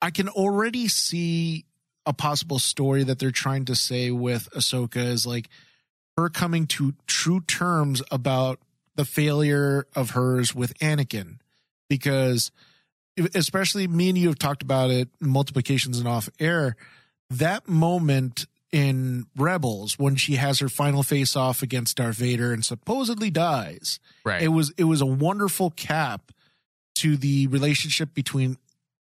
I 0.00 0.10
can 0.10 0.28
already 0.28 0.88
see 0.88 1.66
a 2.06 2.12
possible 2.12 2.58
story 2.58 3.04
that 3.04 3.18
they're 3.18 3.30
trying 3.30 3.66
to 3.66 3.74
say 3.74 4.10
with 4.10 4.48
Ahsoka 4.50 4.96
is 4.96 5.26
like 5.26 5.48
her 6.16 6.30
coming 6.30 6.66
to 6.68 6.94
true 7.06 7.40
terms 7.40 8.02
about 8.10 8.60
the 8.96 9.04
failure 9.04 9.86
of 9.94 10.10
hers 10.10 10.54
with 10.54 10.76
Anakin. 10.78 11.38
Because 11.88 12.50
especially 13.34 13.86
me 13.86 14.08
and 14.08 14.18
you 14.18 14.28
have 14.28 14.38
talked 14.38 14.62
about 14.62 14.90
it 14.90 15.08
multiplications 15.20 15.98
and 15.98 16.08
off 16.08 16.30
air. 16.40 16.76
That 17.28 17.68
moment 17.68 18.46
in 18.74 19.26
Rebels 19.36 20.00
when 20.00 20.16
she 20.16 20.34
has 20.34 20.58
her 20.58 20.68
final 20.68 21.04
face 21.04 21.36
off 21.36 21.62
against 21.62 21.96
Darth 21.98 22.16
Vader 22.16 22.52
and 22.52 22.64
supposedly 22.64 23.30
dies. 23.30 24.00
Right. 24.24 24.42
It 24.42 24.48
was 24.48 24.72
it 24.76 24.84
was 24.84 25.00
a 25.00 25.06
wonderful 25.06 25.70
cap 25.70 26.32
to 26.96 27.16
the 27.16 27.46
relationship 27.46 28.12
between 28.14 28.56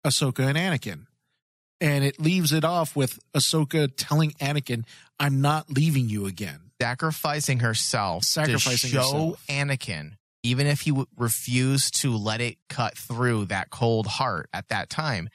Ahsoka 0.05 0.47
and 0.47 0.55
Anakin. 0.57 1.07
And 1.81 2.03
it 2.03 2.19
leaves 2.21 2.53
it 2.53 2.63
off 2.63 2.95
with 2.95 3.17
Ahsoka 3.35 3.91
telling 3.97 4.31
Anakin, 4.33 4.83
I'm 5.19 5.41
not 5.41 5.71
leaving 5.71 6.07
you 6.07 6.27
again. 6.27 6.59
sacrificing 6.79 7.59
herself 7.61 8.23
Sacrificing 8.25 8.91
to 8.91 8.95
show 8.95 9.01
herself. 9.01 9.43
Anakin, 9.49 10.17
even 10.43 10.67
if 10.67 10.81
he 10.81 10.91
w- 10.91 11.07
refused 11.17 11.99
to 12.01 12.15
let 12.15 12.41
it 12.41 12.57
cut 12.69 12.95
through 12.95 13.45
that 13.45 13.71
cold 13.71 14.05
heart 14.05 14.49
at 14.53 14.67
that 14.69 14.91
time, 14.91 15.29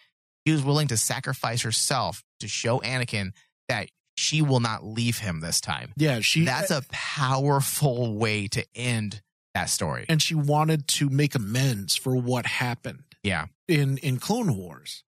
he 0.44 0.52
was 0.52 0.62
willing 0.62 0.86
to 0.88 0.96
sacrifice 0.96 1.62
herself 1.62 2.22
to 2.38 2.46
show 2.46 2.78
Anakin 2.80 3.32
that 3.68 3.88
she 4.14 4.42
will 4.42 4.60
not 4.60 4.84
leave 4.84 5.18
him 5.18 5.40
this 5.40 5.60
time. 5.60 5.92
Yeah, 5.96 6.20
she 6.20 6.44
That's 6.44 6.70
a 6.70 6.82
powerful 6.90 8.14
way 8.16 8.48
to 8.48 8.64
end 8.74 9.22
that 9.54 9.68
story. 9.70 10.06
and 10.08 10.20
she 10.22 10.34
wanted 10.34 10.86
to 10.88 11.08
make 11.10 11.34
amends 11.34 11.96
for 11.96 12.16
what 12.16 12.46
happened. 12.46 13.02
Yeah. 13.22 13.46
in 13.68 13.98
in 13.98 14.18
Clone 14.18 14.56
Wars. 14.56 15.04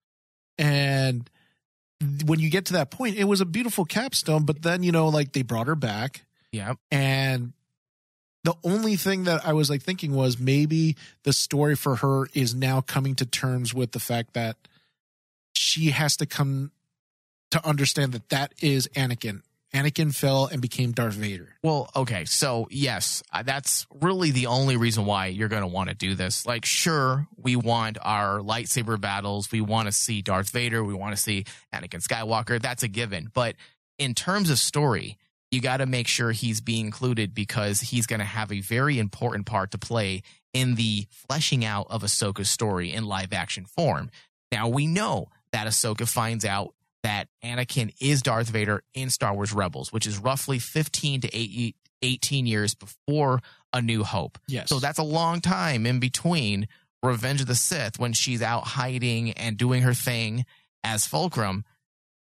And 0.58 1.28
when 2.26 2.38
you 2.38 2.48
get 2.50 2.66
to 2.66 2.74
that 2.74 2.90
point, 2.90 3.16
it 3.16 3.24
was 3.24 3.40
a 3.40 3.44
beautiful 3.46 3.84
capstone, 3.84 4.44
but 4.44 4.62
then 4.62 4.82
you 4.82 4.92
know 4.92 5.08
like 5.08 5.32
they 5.32 5.42
brought 5.42 5.66
her 5.66 5.74
back 5.74 6.24
Yeah. 6.52 6.74
and 6.90 7.52
the 8.44 8.54
only 8.62 8.96
thing 8.96 9.24
that 9.24 9.46
I 9.46 9.54
was 9.54 9.70
like 9.70 9.82
thinking 9.82 10.14
was 10.14 10.38
maybe 10.38 10.96
the 11.22 11.32
story 11.32 11.74
for 11.74 11.96
her 11.96 12.26
is 12.34 12.54
now 12.54 12.82
coming 12.82 13.14
to 13.16 13.24
terms 13.26 13.72
with 13.72 13.92
the 13.92 14.00
fact 14.00 14.34
that 14.34 14.56
she 15.54 15.90
has 15.90 16.16
to 16.18 16.26
come 16.26 16.70
to 17.54 17.66
understand 17.66 18.12
that 18.12 18.28
that 18.30 18.52
is 18.60 18.88
Anakin. 18.94 19.42
Anakin 19.72 20.14
fell 20.14 20.46
and 20.46 20.60
became 20.60 20.92
Darth 20.92 21.14
Vader. 21.14 21.56
Well, 21.62 21.90
okay. 21.96 22.24
So, 22.26 22.68
yes, 22.70 23.22
uh, 23.32 23.42
that's 23.42 23.86
really 24.00 24.30
the 24.30 24.46
only 24.46 24.76
reason 24.76 25.04
why 25.04 25.26
you're 25.26 25.48
going 25.48 25.62
to 25.62 25.68
want 25.68 25.88
to 25.88 25.94
do 25.94 26.14
this. 26.14 26.46
Like, 26.46 26.64
sure, 26.64 27.26
we 27.36 27.56
want 27.56 27.98
our 28.00 28.38
lightsaber 28.38 29.00
battles. 29.00 29.50
We 29.50 29.60
want 29.60 29.86
to 29.86 29.92
see 29.92 30.22
Darth 30.22 30.50
Vader. 30.50 30.84
We 30.84 30.94
want 30.94 31.16
to 31.16 31.20
see 31.20 31.44
Anakin 31.72 32.06
Skywalker. 32.06 32.62
That's 32.62 32.84
a 32.84 32.88
given. 32.88 33.30
But 33.32 33.56
in 33.98 34.14
terms 34.14 34.50
of 34.50 34.58
story, 34.58 35.16
you 35.50 35.60
got 35.60 35.78
to 35.78 35.86
make 35.86 36.08
sure 36.08 36.32
he's 36.32 36.60
being 36.60 36.86
included 36.86 37.34
because 37.34 37.80
he's 37.80 38.06
going 38.06 38.20
to 38.20 38.26
have 38.26 38.52
a 38.52 38.60
very 38.60 38.98
important 38.98 39.46
part 39.46 39.72
to 39.72 39.78
play 39.78 40.22
in 40.52 40.76
the 40.76 41.06
fleshing 41.10 41.64
out 41.64 41.86
of 41.90 42.02
Ahsoka's 42.02 42.48
story 42.48 42.92
in 42.92 43.06
live 43.06 43.32
action 43.32 43.64
form. 43.64 44.10
Now, 44.52 44.68
we 44.68 44.86
know 44.86 45.30
that 45.52 45.66
Ahsoka 45.66 46.08
finds 46.08 46.44
out 46.44 46.74
that 47.04 47.28
Anakin 47.44 47.94
is 48.00 48.22
Darth 48.22 48.48
Vader 48.48 48.82
in 48.94 49.10
Star 49.10 49.34
Wars 49.34 49.52
Rebels, 49.52 49.92
which 49.92 50.06
is 50.06 50.18
roughly 50.18 50.58
15 50.58 51.20
to 51.20 51.36
8 51.36 51.76
18 52.02 52.46
years 52.46 52.74
before 52.74 53.40
A 53.72 53.80
New 53.80 54.04
Hope. 54.04 54.38
Yes. 54.46 54.68
So 54.68 54.78
that's 54.78 54.98
a 54.98 55.04
long 55.04 55.40
time 55.40 55.86
in 55.86 56.00
between 56.00 56.68
Revenge 57.02 57.40
of 57.40 57.46
the 57.46 57.54
Sith 57.54 57.98
when 57.98 58.12
she's 58.12 58.42
out 58.42 58.64
hiding 58.64 59.32
and 59.32 59.56
doing 59.56 59.82
her 59.82 59.94
thing 59.94 60.44
as 60.82 61.06
Fulcrum 61.06 61.64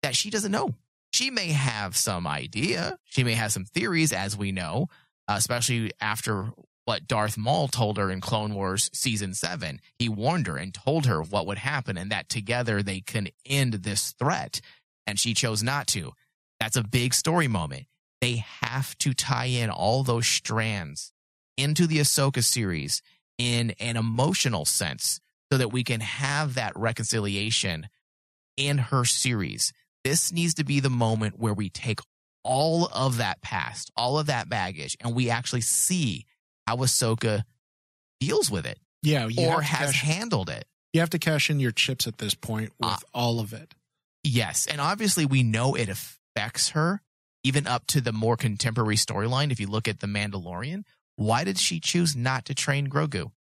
that 0.02 0.16
she 0.16 0.30
doesn't 0.30 0.52
know. 0.52 0.74
She 1.12 1.30
may 1.32 1.48
have 1.48 1.96
some 1.96 2.28
idea. 2.28 2.98
She 3.06 3.24
may 3.24 3.34
have 3.34 3.52
some 3.52 3.66
theories, 3.66 4.14
as 4.14 4.38
we 4.38 4.52
know, 4.52 4.88
especially 5.28 5.92
after 6.00 6.52
what 6.90 7.08
Darth 7.08 7.38
Maul 7.38 7.68
told 7.68 8.00
her 8.00 8.10
in 8.10 8.20
Clone 8.20 8.56
Wars 8.56 8.90
season 8.94 9.36
seven. 9.36 9.80
He 10.00 10.10
warned 10.10 10.48
her 10.48 10.58
and 10.58 10.74
told 10.74 11.06
her 11.06 11.22
what 11.22 11.46
would 11.46 11.60
happen 11.60 12.00
and 12.00 12.12
that 12.12 12.30
together 12.30 12.82
they 12.82 13.00
can 13.00 13.28
end 13.46 13.74
this 13.74 14.14
threat. 14.14 14.60
And 15.06 15.20
she 15.20 15.36
chose 15.36 15.62
not 15.62 15.86
to. 15.90 16.14
That's 16.60 16.78
a 16.78 16.84
big 16.84 17.14
story 17.14 17.48
moment. 17.48 17.86
They 18.22 18.44
have 18.62 18.98
to 18.98 19.14
tie 19.14 19.46
in 19.46 19.70
all 19.70 20.02
those 20.02 20.26
strands 20.26 21.14
into 21.58 21.86
the 21.86 22.00
Ahsoka 22.00 22.44
series 22.44 23.04
in 23.38 23.76
an 23.80 23.96
emotional 23.96 24.66
sense 24.66 25.20
so 25.52 25.60
that 25.60 25.72
we 25.72 25.84
can 25.84 26.02
have 26.02 26.56
that 26.56 26.76
reconciliation 26.76 27.88
in 28.58 28.80
her 28.80 29.06
series. 29.06 29.74
This 30.04 30.32
needs 30.32 30.56
to 30.56 30.64
be 30.64 30.80
the 30.80 30.90
moment 30.90 31.38
where 31.38 31.54
we 31.54 31.70
take 31.70 32.00
all 32.44 32.90
of 32.92 33.18
that 33.18 33.44
past, 33.44 33.92
all 33.96 34.18
of 34.18 34.26
that 34.26 34.50
baggage, 34.50 34.98
and 35.02 35.14
we 35.14 35.30
actually 35.30 35.62
see 35.62 36.26
how 36.70 36.78
Ahsoka 36.78 37.44
deals 38.20 38.52
with 38.52 38.66
it 38.66 38.78
yeah, 39.02 39.28
or 39.40 39.62
has 39.62 39.92
cash- 39.92 40.02
handled 40.04 40.50
it. 40.50 40.66
you 40.94 41.00
have 41.00 41.10
to 41.10 41.20
cash 41.20 41.50
in 41.50 41.60
your 41.60 41.72
chips 41.72 42.06
at 42.06 42.18
this 42.20 42.36
point 42.36 42.70
with 42.80 42.90
Ah. 42.90 43.00
all 43.14 43.40
of 43.40 43.54
it. 43.54 43.74
Yes. 44.24 44.68
And 44.68 44.80
obviously, 44.82 45.26
we 45.26 45.42
know 45.44 45.74
it 45.76 45.90
affects 45.90 46.70
her, 46.70 47.02
even 47.44 47.66
up 47.66 47.88
to 47.88 48.02
the 48.02 48.12
more 48.12 48.36
contemporary 48.38 48.98
storyline. 48.98 49.52
If 49.52 49.60
you 49.60 49.68
look 49.68 49.88
at 49.88 50.00
The 50.02 50.08
Mandalorian, 50.08 50.84
why 51.16 51.44
did 51.44 51.58
she 51.58 51.80
choose 51.80 52.16
not 52.16 52.46
to 52.46 52.54
train 52.54 52.88
Grogu? 52.88 53.32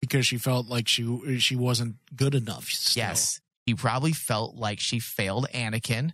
because 0.00 0.26
she 0.26 0.38
felt 0.38 0.66
like 0.68 0.86
she 0.88 1.38
she 1.38 1.56
wasn't 1.56 1.96
good 2.14 2.34
enough. 2.34 2.66
still. 2.68 3.02
Yes. 3.02 3.40
She 3.66 3.74
probably 3.74 4.12
felt 4.12 4.54
like 4.54 4.78
she 4.80 4.98
failed 5.00 5.46
Anakin, 5.52 6.12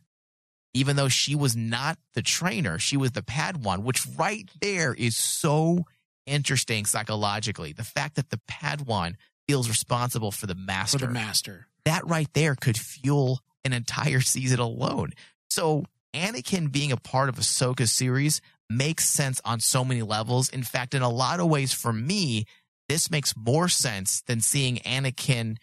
even 0.74 0.96
though 0.96 1.08
she 1.08 1.34
was 1.34 1.54
not 1.56 1.98
the 2.14 2.22
trainer. 2.22 2.78
She 2.78 2.96
was 2.96 3.12
the 3.12 3.22
Padawan, 3.22 3.80
which 3.82 4.06
right 4.16 4.48
there 4.60 4.94
is 4.94 5.16
so 5.16 5.84
interesting 6.26 6.84
psychologically. 6.86 7.72
The 7.72 7.84
fact 7.84 8.16
that 8.16 8.30
the 8.30 8.40
Padawan 8.50 9.14
feels 9.46 9.68
responsible 9.68 10.30
for 10.30 10.46
the 10.46 10.54
master. 10.54 10.98
for 11.00 11.06
the 11.06 11.12
master. 11.12 11.66
that 11.84 12.06
right 12.06 12.28
there 12.32 12.54
could 12.54 12.78
fuel 12.78 13.40
an 13.64 13.72
entire 13.72 14.20
season 14.20 14.60
alone. 14.60 15.10
So 15.50 15.84
Anakin 16.14 16.70
being 16.70 16.92
a 16.92 16.96
part 16.96 17.28
of 17.28 17.36
Ahsoka's 17.36 17.92
series 17.92 18.40
makes 18.70 19.04
sense 19.04 19.40
on 19.44 19.60
so 19.60 19.84
many 19.84 20.02
levels. 20.02 20.48
In 20.48 20.62
fact, 20.62 20.94
in 20.94 21.02
a 21.02 21.08
lot 21.10 21.40
of 21.40 21.48
ways, 21.48 21.72
for 21.72 21.92
me, 21.92 22.46
this 22.88 23.10
makes 23.10 23.34
more 23.36 23.68
sense 23.68 24.22
than 24.22 24.40
seeing 24.40 24.76
Anakin 24.78 25.56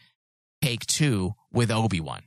take 0.61 0.85
two 0.85 1.33
with 1.51 1.71
Obi 1.71 1.99
Wan. 1.99 2.23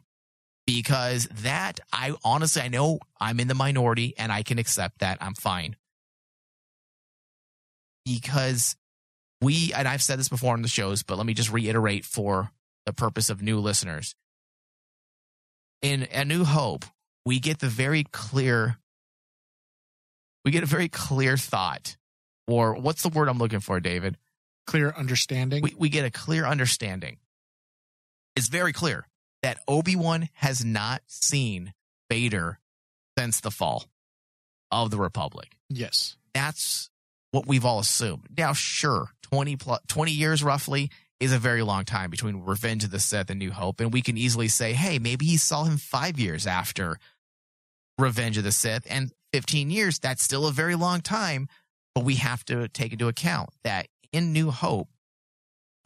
Because 0.74 1.28
that, 1.42 1.80
I 1.92 2.14
honestly, 2.24 2.62
I 2.62 2.68
know 2.68 2.98
I'm 3.20 3.40
in 3.40 3.48
the 3.48 3.54
minority 3.54 4.14
and 4.16 4.32
I 4.32 4.42
can 4.42 4.58
accept 4.58 5.00
that. 5.00 5.18
I'm 5.20 5.34
fine. 5.34 5.76
Because 8.06 8.76
we, 9.42 9.72
and 9.74 9.86
I've 9.86 10.02
said 10.02 10.18
this 10.18 10.30
before 10.30 10.54
on 10.54 10.62
the 10.62 10.68
shows, 10.68 11.02
but 11.02 11.18
let 11.18 11.26
me 11.26 11.34
just 11.34 11.52
reiterate 11.52 12.06
for 12.06 12.50
the 12.86 12.92
purpose 12.92 13.28
of 13.28 13.42
new 13.42 13.58
listeners. 13.58 14.14
In 15.82 16.08
A 16.10 16.24
New 16.24 16.44
Hope, 16.44 16.86
we 17.26 17.38
get 17.38 17.58
the 17.58 17.68
very 17.68 18.04
clear, 18.04 18.78
we 20.44 20.52
get 20.52 20.62
a 20.62 20.66
very 20.66 20.88
clear 20.88 21.36
thought, 21.36 21.96
or 22.48 22.74
what's 22.74 23.02
the 23.02 23.08
word 23.08 23.28
I'm 23.28 23.38
looking 23.38 23.60
for, 23.60 23.78
David? 23.78 24.16
Clear 24.66 24.94
understanding. 24.96 25.62
We, 25.62 25.74
we 25.76 25.88
get 25.90 26.04
a 26.04 26.10
clear 26.10 26.46
understanding. 26.46 27.18
It's 28.36 28.48
very 28.48 28.72
clear 28.72 29.06
that 29.42 29.58
Obi 29.66 29.96
Wan 29.96 30.28
has 30.34 30.64
not 30.64 31.02
seen 31.06 31.72
Vader 32.10 32.58
since 33.18 33.40
the 33.40 33.50
fall 33.50 33.84
of 34.70 34.90
the 34.90 34.98
Republic 34.98 35.56
yes. 35.68 36.16
that's 36.34 36.90
what 37.32 37.46
we've 37.46 37.64
all 37.64 37.80
assumed. 37.80 38.26
Now, 38.36 38.52
sure, 38.52 39.08
20 39.22 39.56
plus, 39.56 39.80
20 39.88 40.12
years 40.12 40.42
roughly 40.42 40.90
is 41.18 41.32
a 41.32 41.38
very 41.38 41.62
long 41.62 41.84
time 41.84 42.10
between 42.10 42.44
Revenge 42.44 42.84
of 42.84 42.90
the 42.90 43.00
Sith 43.00 43.30
and 43.30 43.38
New 43.38 43.50
Hope. 43.50 43.80
And 43.80 43.92
we 43.92 44.02
can 44.02 44.18
easily 44.18 44.48
say, 44.48 44.72
hey, 44.72 44.98
maybe 44.98 45.24
he 45.24 45.36
saw 45.36 45.64
him 45.64 45.78
five 45.78 46.18
years 46.18 46.46
after 46.46 46.98
Revenge 47.98 48.38
of 48.38 48.44
the 48.44 48.52
Sith 48.52 48.86
and 48.88 49.12
15 49.32 49.70
years. 49.70 49.98
That's 49.98 50.22
still 50.22 50.46
a 50.46 50.52
very 50.52 50.74
long 50.74 51.00
time. 51.00 51.48
But 51.94 52.04
we 52.04 52.16
have 52.16 52.44
to 52.46 52.68
take 52.68 52.92
into 52.92 53.08
account 53.08 53.50
that 53.64 53.86
in 54.12 54.32
New 54.32 54.50
Hope, 54.50 54.88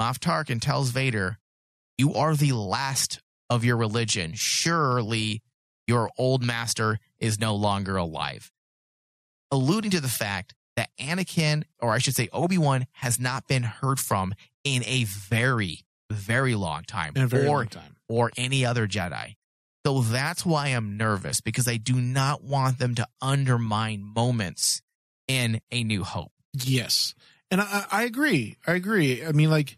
Moff 0.01 0.19
Tarkin 0.19 0.61
tells 0.61 0.91
Vader, 0.91 1.39
you 1.99 2.15
are 2.15 2.35
the 2.35 2.53
last 2.53 3.21
of 3.51 3.65
your 3.65 3.77
religion. 3.77 4.33
Surely 4.35 5.43
your 5.87 6.11
old 6.19 6.43
master 6.43 6.99
is 7.19 7.39
no 7.41 7.55
longer 7.55 7.97
alive. 7.97 8.51
Alluding 9.51 9.93
to 9.93 10.01
the 10.01 10.09
fact 10.09 10.55
that 10.77 10.91
Anakin, 11.01 11.65
or 11.81 11.93
I 11.93 11.99
should 11.99 12.15
say 12.17 12.29
Obi 12.33 12.59
Wan, 12.59 12.87
has 12.93 13.19
not 13.21 13.47
been 13.47 13.63
heard 13.63 14.01
from 14.01 14.35
in 14.65 14.83
a 14.85 15.05
very, 15.05 15.81
very 16.11 16.55
long 16.55 16.83
time, 16.83 17.13
In 17.17 17.23
a 17.23 17.27
very 17.29 17.47
or 17.47 17.59
long 17.59 17.69
time. 17.69 17.97
or 18.09 18.31
any 18.37 18.67
other 18.67 18.87
Jedi. 18.87 19.37
So 19.87 20.01
that's 20.01 20.45
why 20.45 20.69
I'm 20.69 20.97
nervous 20.97 21.41
because 21.41 21.69
I 21.69 21.77
do 21.77 21.95
not 21.95 22.43
want 22.43 22.79
them 22.81 22.97
to 22.97 23.07
undermine 23.23 24.03
moments 24.03 24.83
in 25.29 25.61
A 25.71 25.85
New 25.85 26.03
Hope. 26.03 26.33
Yes. 26.53 27.15
And 27.53 27.61
I, 27.61 27.85
I 27.93 28.03
agree. 28.03 28.57
I 28.67 28.73
agree. 28.73 29.25
I 29.25 29.31
mean, 29.31 29.49
like, 29.51 29.77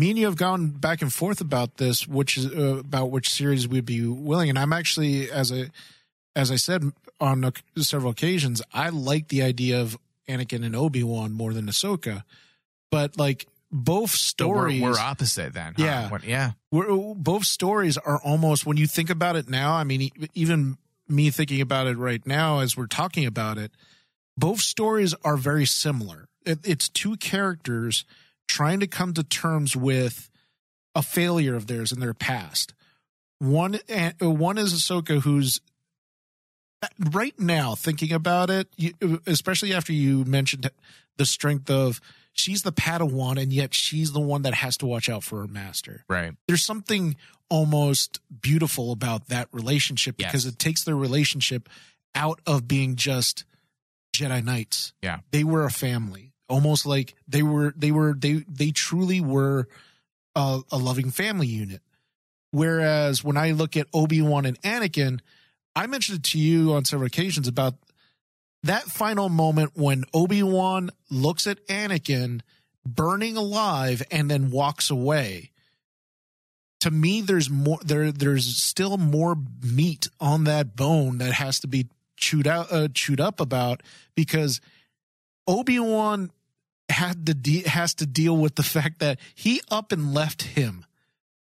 me 0.00 0.10
and 0.10 0.18
you 0.18 0.24
have 0.26 0.36
gone 0.36 0.68
back 0.68 1.02
and 1.02 1.12
forth 1.12 1.40
about 1.40 1.76
this, 1.76 2.08
which 2.08 2.36
is 2.36 2.46
uh, 2.46 2.78
about 2.78 3.10
which 3.10 3.28
series 3.30 3.68
we'd 3.68 3.84
be 3.86 4.04
willing. 4.06 4.48
And 4.48 4.58
I'm 4.58 4.72
actually, 4.72 5.30
as 5.30 5.52
a, 5.52 5.68
as 6.34 6.50
I 6.50 6.56
said 6.56 6.82
on 7.20 7.44
a, 7.44 7.52
several 7.82 8.10
occasions, 8.10 8.62
I 8.72 8.88
like 8.88 9.28
the 9.28 9.42
idea 9.42 9.80
of 9.80 9.96
Anakin 10.28 10.64
and 10.64 10.74
Obi 10.74 11.02
Wan 11.02 11.32
more 11.32 11.52
than 11.52 11.66
Ahsoka. 11.66 12.24
But 12.90 13.18
like 13.18 13.46
both 13.70 14.10
So 14.10 14.48
we're- 14.48 14.72
stories, 14.78 14.82
we're, 14.82 14.98
opposite 14.98 15.52
then. 15.52 15.74
huh? 15.76 15.84
Yeah. 15.84 16.08
What- 16.10 16.24
yeah. 16.24 16.52
we're, 16.72 17.14
both 17.14 17.44
stories 17.44 17.96
are 17.98 18.18
almost 18.24 18.66
when 18.66 18.76
you 18.76 18.86
think 18.86 19.10
about 19.10 19.36
it 19.36 19.48
now. 19.48 19.74
I 19.74 19.84
mean, 19.84 20.10
even 20.34 20.76
me 21.08 21.30
thinking 21.30 21.60
about 21.60 21.86
it 21.88 21.96
right 21.98 22.24
now 22.26 22.60
as 22.60 22.76
we're 22.76 22.86
talking 22.86 23.26
about 23.26 23.58
it, 23.58 23.70
both 24.36 24.60
stories 24.60 25.14
are 25.24 25.36
very 25.36 25.66
similar. 25.66 26.26
It, 26.46 26.60
it's 26.64 26.88
two 26.88 27.16
characters 27.18 28.04
trying 28.50 28.80
to 28.80 28.86
come 28.86 29.14
to 29.14 29.22
terms 29.22 29.76
with 29.76 30.28
a 30.94 31.02
failure 31.02 31.54
of 31.54 31.66
theirs 31.68 31.92
in 31.92 32.00
their 32.00 32.14
past. 32.14 32.74
One, 33.38 33.78
and 33.88 34.14
uh, 34.20 34.30
one 34.30 34.58
is 34.58 34.74
Ahsoka, 34.74 35.20
who's 35.22 35.60
uh, 36.82 36.88
right 37.12 37.38
now 37.38 37.74
thinking 37.74 38.12
about 38.12 38.50
it, 38.50 38.68
you, 38.76 38.92
uh, 39.02 39.18
especially 39.26 39.72
after 39.72 39.92
you 39.92 40.24
mentioned 40.24 40.68
the 41.16 41.24
strength 41.26 41.70
of 41.70 42.00
she's 42.32 42.62
the 42.62 42.72
Padawan, 42.72 43.40
and 43.40 43.52
yet 43.52 43.72
she's 43.72 44.12
the 44.12 44.20
one 44.20 44.42
that 44.42 44.54
has 44.54 44.76
to 44.78 44.86
watch 44.86 45.08
out 45.08 45.22
for 45.22 45.40
her 45.40 45.46
master 45.48 46.04
Right. 46.08 46.32
there's 46.48 46.64
something 46.64 47.16
almost 47.48 48.20
beautiful 48.40 48.92
about 48.92 49.28
that 49.28 49.48
relationship 49.52 50.16
Yes. 50.18 50.30
because 50.30 50.46
it 50.46 50.58
takes 50.58 50.84
their 50.84 50.96
relationship 50.96 51.68
out 52.14 52.40
of 52.46 52.66
being 52.68 52.96
just 52.96 53.44
Jedi 54.12 54.42
Knights. 54.44 54.92
Yeah. 55.02 55.20
They 55.30 55.44
were 55.44 55.64
a 55.64 55.70
family. 55.70 56.29
Almost 56.50 56.84
like 56.84 57.14
they 57.26 57.42
were 57.42 57.72
they 57.76 57.92
were 57.92 58.14
they 58.14 58.44
they 58.48 58.70
truly 58.70 59.20
were 59.20 59.68
a, 60.34 60.60
a 60.70 60.76
loving 60.76 61.10
family 61.10 61.46
unit. 61.46 61.80
Whereas 62.50 63.22
when 63.22 63.36
I 63.36 63.52
look 63.52 63.76
at 63.76 63.86
Obi-Wan 63.94 64.44
and 64.44 64.60
Anakin, 64.62 65.20
I 65.76 65.86
mentioned 65.86 66.18
it 66.18 66.24
to 66.24 66.38
you 66.38 66.72
on 66.72 66.84
several 66.84 67.06
occasions 67.06 67.46
about 67.46 67.74
that 68.64 68.82
final 68.82 69.28
moment 69.28 69.72
when 69.76 70.04
Obi-Wan 70.12 70.90
looks 71.10 71.46
at 71.46 71.64
Anakin 71.68 72.40
burning 72.84 73.36
alive 73.36 74.02
and 74.10 74.30
then 74.30 74.50
walks 74.50 74.90
away 74.90 75.50
to 76.80 76.90
me 76.90 77.20
there's 77.20 77.50
more 77.50 77.78
there 77.84 78.10
there's 78.10 78.56
still 78.56 78.96
more 78.96 79.36
meat 79.62 80.08
on 80.18 80.44
that 80.44 80.74
bone 80.74 81.18
that 81.18 81.32
has 81.32 81.60
to 81.60 81.66
be 81.66 81.86
chewed 82.16 82.46
out 82.46 82.72
uh, 82.72 82.88
chewed 82.92 83.20
up 83.20 83.40
about 83.40 83.82
because 84.14 84.60
Obi-Wan 85.46 86.30
had 86.90 87.26
to 87.26 87.34
de- 87.34 87.62
has 87.62 87.94
to 87.94 88.06
deal 88.06 88.36
with 88.36 88.56
the 88.56 88.62
fact 88.62 88.98
that 88.98 89.18
he 89.34 89.60
up 89.70 89.92
and 89.92 90.12
left 90.12 90.42
him 90.42 90.84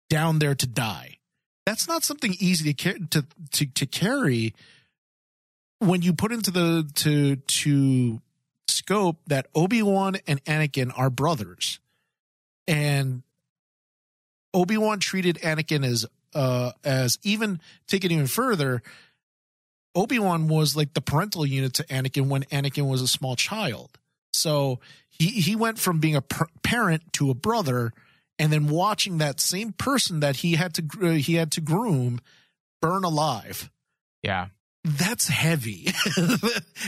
down 0.10 0.40
there 0.40 0.56
to 0.56 0.68
die 0.68 1.18
that's 1.66 1.88
not 1.88 2.04
something 2.04 2.36
easy 2.40 2.74
to 2.74 2.84
car- 2.84 3.08
to, 3.10 3.26
to 3.52 3.66
to 3.66 3.86
carry 3.86 4.54
when 5.80 6.02
you 6.02 6.14
put 6.14 6.32
into 6.32 6.52
the 6.52 6.90
to 6.96 7.36
to 7.36 8.22
scope 8.68 9.18
that 9.28 9.48
Obi-Wan 9.56 10.18
and 10.28 10.44
Anakin 10.46 10.92
are 10.98 11.10
brothers 11.10 11.80
and 12.68 13.24
Obi-Wan 14.54 15.00
treated 15.00 15.38
Anakin 15.38 15.86
as 15.86 16.06
uh 16.34 16.72
as 16.84 17.18
even 17.24 17.60
take 17.88 18.06
it 18.06 18.12
even 18.12 18.28
further 18.28 18.82
Obi-Wan 19.96 20.48
was 20.48 20.76
like 20.76 20.94
the 20.94 21.02
parental 21.02 21.46
unit 21.46 21.74
to 21.76 21.84
Anakin 21.86 22.28
when 22.28 22.44
Anakin 22.46 22.90
was 22.90 23.02
a 23.02 23.08
small 23.08 23.38
child. 23.38 23.98
So 24.34 24.80
he 25.18 25.28
he 25.30 25.56
went 25.56 25.80
from 25.80 26.00
being 26.00 26.16
a 26.16 26.22
per- 26.22 26.48
parent 26.64 27.14
to 27.14 27.30
a 27.30 27.34
brother 27.34 27.92
and 28.38 28.52
then 28.52 28.68
watching 28.68 29.18
that 29.18 29.40
same 29.40 29.72
person 29.72 30.20
that 30.20 30.38
he 30.38 30.56
had 30.56 30.74
to 30.76 30.84
uh, 31.02 31.10
he 31.12 31.36
had 31.36 31.52
to 31.54 31.62
groom 31.62 32.20
burn 32.82 33.04
alive. 33.04 33.70
Yeah. 34.22 34.48
That's 34.84 35.28
heavy. 35.28 35.92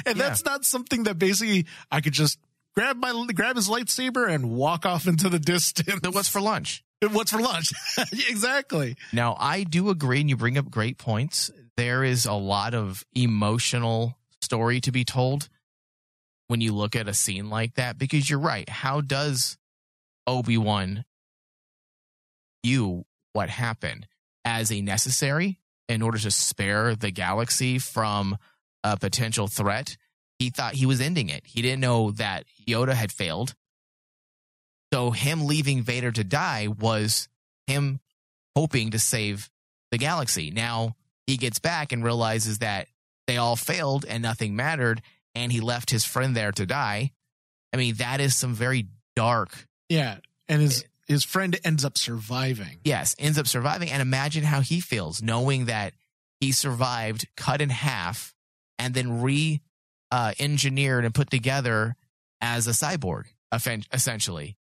and 0.05 0.19
that's 0.19 0.45
not 0.45 0.65
something 0.65 1.03
that 1.03 1.17
basically 1.17 1.65
I 1.91 2.01
could 2.01 2.13
just 2.13 2.37
grab 2.75 2.97
my 2.97 3.25
grab 3.33 3.55
his 3.55 3.67
lightsaber 3.67 4.29
and 4.29 4.51
walk 4.51 4.85
off 4.85 5.07
into 5.07 5.29
the 5.29 5.39
distance. 5.39 5.99
So 6.03 6.11
what's 6.11 6.29
for 6.29 6.41
lunch? 6.41 6.83
What's 7.11 7.31
for 7.31 7.41
lunch? 7.41 7.71
exactly. 8.29 8.97
Now, 9.13 9.35
I 9.39 9.63
do 9.63 9.89
agree, 9.89 10.21
and 10.21 10.29
you 10.29 10.37
bring 10.37 10.57
up 10.57 10.69
great 10.69 10.97
points. 10.97 11.51
There 11.75 12.03
is 12.03 12.25
a 12.25 12.33
lot 12.33 12.73
of 12.73 13.03
emotional 13.15 14.17
story 14.41 14.79
to 14.81 14.91
be 14.91 15.03
told 15.03 15.49
when 16.47 16.61
you 16.61 16.73
look 16.73 16.95
at 16.95 17.07
a 17.07 17.13
scene 17.13 17.49
like 17.49 17.75
that, 17.75 17.97
because 17.97 18.29
you're 18.29 18.39
right. 18.39 18.67
How 18.67 19.01
does 19.01 19.57
Obi 20.25 20.57
Wan 20.57 21.05
view 22.65 23.05
what 23.33 23.49
happened 23.49 24.07
as 24.45 24.71
a 24.71 24.81
necessary 24.81 25.59
in 25.87 26.01
order 26.01 26.17
to 26.17 26.31
spare 26.31 26.95
the 26.95 27.11
galaxy 27.11 27.79
from 27.79 28.37
a 28.83 28.97
potential 28.97 29.47
threat? 29.47 29.97
He 30.39 30.49
thought 30.49 30.75
he 30.75 30.85
was 30.85 31.01
ending 31.01 31.29
it. 31.29 31.45
He 31.45 31.61
didn't 31.61 31.81
know 31.81 32.11
that 32.11 32.45
Yoda 32.67 32.93
had 32.93 33.11
failed. 33.11 33.55
So, 34.93 35.11
him 35.11 35.45
leaving 35.45 35.81
Vader 35.81 36.11
to 36.11 36.23
die 36.23 36.67
was 36.67 37.27
him 37.65 37.99
hoping 38.55 38.91
to 38.91 38.99
save 38.99 39.49
the 39.91 39.97
galaxy. 39.97 40.51
Now 40.51 40.95
he 41.25 41.37
gets 41.37 41.59
back 41.59 41.91
and 41.91 42.03
realizes 42.03 42.59
that 42.59 42.87
they 43.27 43.37
all 43.37 43.55
failed 43.55 44.05
and 44.05 44.23
nothing 44.23 44.55
mattered, 44.55 45.01
and 45.43 45.51
he 45.51 45.61
left 45.61 45.89
his 45.89 46.03
friend 46.03 46.35
there 46.35 46.51
to 46.51 46.65
die. 46.65 47.11
I 47.73 47.77
mean, 47.77 47.95
that 47.95 48.19
is 48.19 48.35
some 48.35 48.53
very 48.53 48.87
dark. 49.15 49.67
Yeah. 49.89 50.17
And 50.47 50.61
his 50.61 50.85
his 51.07 51.23
friend 51.23 51.57
ends 51.63 51.85
up 51.85 51.97
surviving. 51.97 52.79
Yes, 52.83 53.15
ends 53.17 53.37
up 53.39 53.47
surviving, 53.47 53.89
and 53.89 54.01
imagine 54.01 54.43
how 54.43 54.59
he 54.59 54.81
feels 54.81 55.21
knowing 55.21 55.65
that 55.65 55.93
he 56.41 56.51
survived, 56.51 57.27
cut 57.37 57.61
in 57.61 57.69
half, 57.69 58.35
and 58.77 58.93
then 58.93 59.21
re 59.21 59.61
uh, 60.11 60.33
engineered 60.39 61.05
and 61.05 61.13
put 61.13 61.29
together 61.29 61.95
as 62.41 62.67
a 62.67 62.71
cyborg, 62.71 63.25
essentially. 63.93 64.57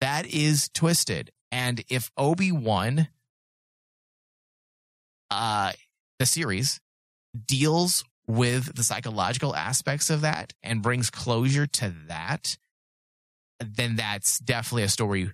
That 0.00 0.26
is 0.26 0.68
twisted. 0.74 1.30
And 1.50 1.82
if 1.88 2.10
Obi 2.18 2.52
Wan, 2.52 3.08
uh, 5.30 5.72
the 6.18 6.26
series, 6.26 6.80
deals 7.46 8.04
with 8.28 8.74
the 8.74 8.82
psychological 8.82 9.54
aspects 9.54 10.10
of 10.10 10.22
that 10.22 10.52
and 10.62 10.82
brings 10.82 11.10
closure 11.10 11.66
to 11.66 11.94
that, 12.08 12.56
then 13.60 13.96
that's 13.96 14.38
definitely 14.38 14.82
a 14.82 14.88
story 14.88 15.30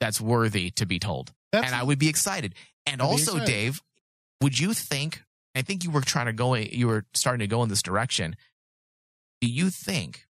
that's 0.00 0.20
worthy 0.20 0.70
to 0.72 0.86
be 0.86 0.98
told. 0.98 1.32
That's 1.52 1.66
and 1.66 1.74
I 1.74 1.82
would 1.82 1.98
be 1.98 2.08
excited. 2.08 2.54
And 2.86 3.00
also, 3.00 3.36
excited. 3.36 3.46
Dave, 3.46 3.82
would 4.40 4.58
you 4.58 4.74
think? 4.74 5.22
I 5.54 5.62
think 5.62 5.84
you 5.84 5.90
were 5.90 6.00
trying 6.00 6.26
to 6.26 6.32
go. 6.32 6.54
You 6.54 6.88
were 6.88 7.04
starting 7.14 7.40
to 7.40 7.46
go 7.46 7.62
in 7.62 7.68
this 7.68 7.82
direction. 7.82 8.36
Do 9.40 9.48
you 9.48 9.70
think 9.70 10.26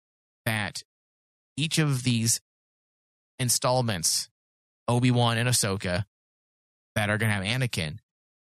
that 0.47 0.83
each 1.57 1.79
of 1.79 2.05
these 2.05 2.41
installments, 3.39 4.29
Obi 4.87 5.11
Wan 5.11 5.39
and 5.39 5.49
Ahsoka, 5.49 6.05
that 6.95 7.11
are 7.11 7.19
going 7.19 7.31
to 7.31 7.35
have 7.35 7.45
Anakin, 7.45 7.99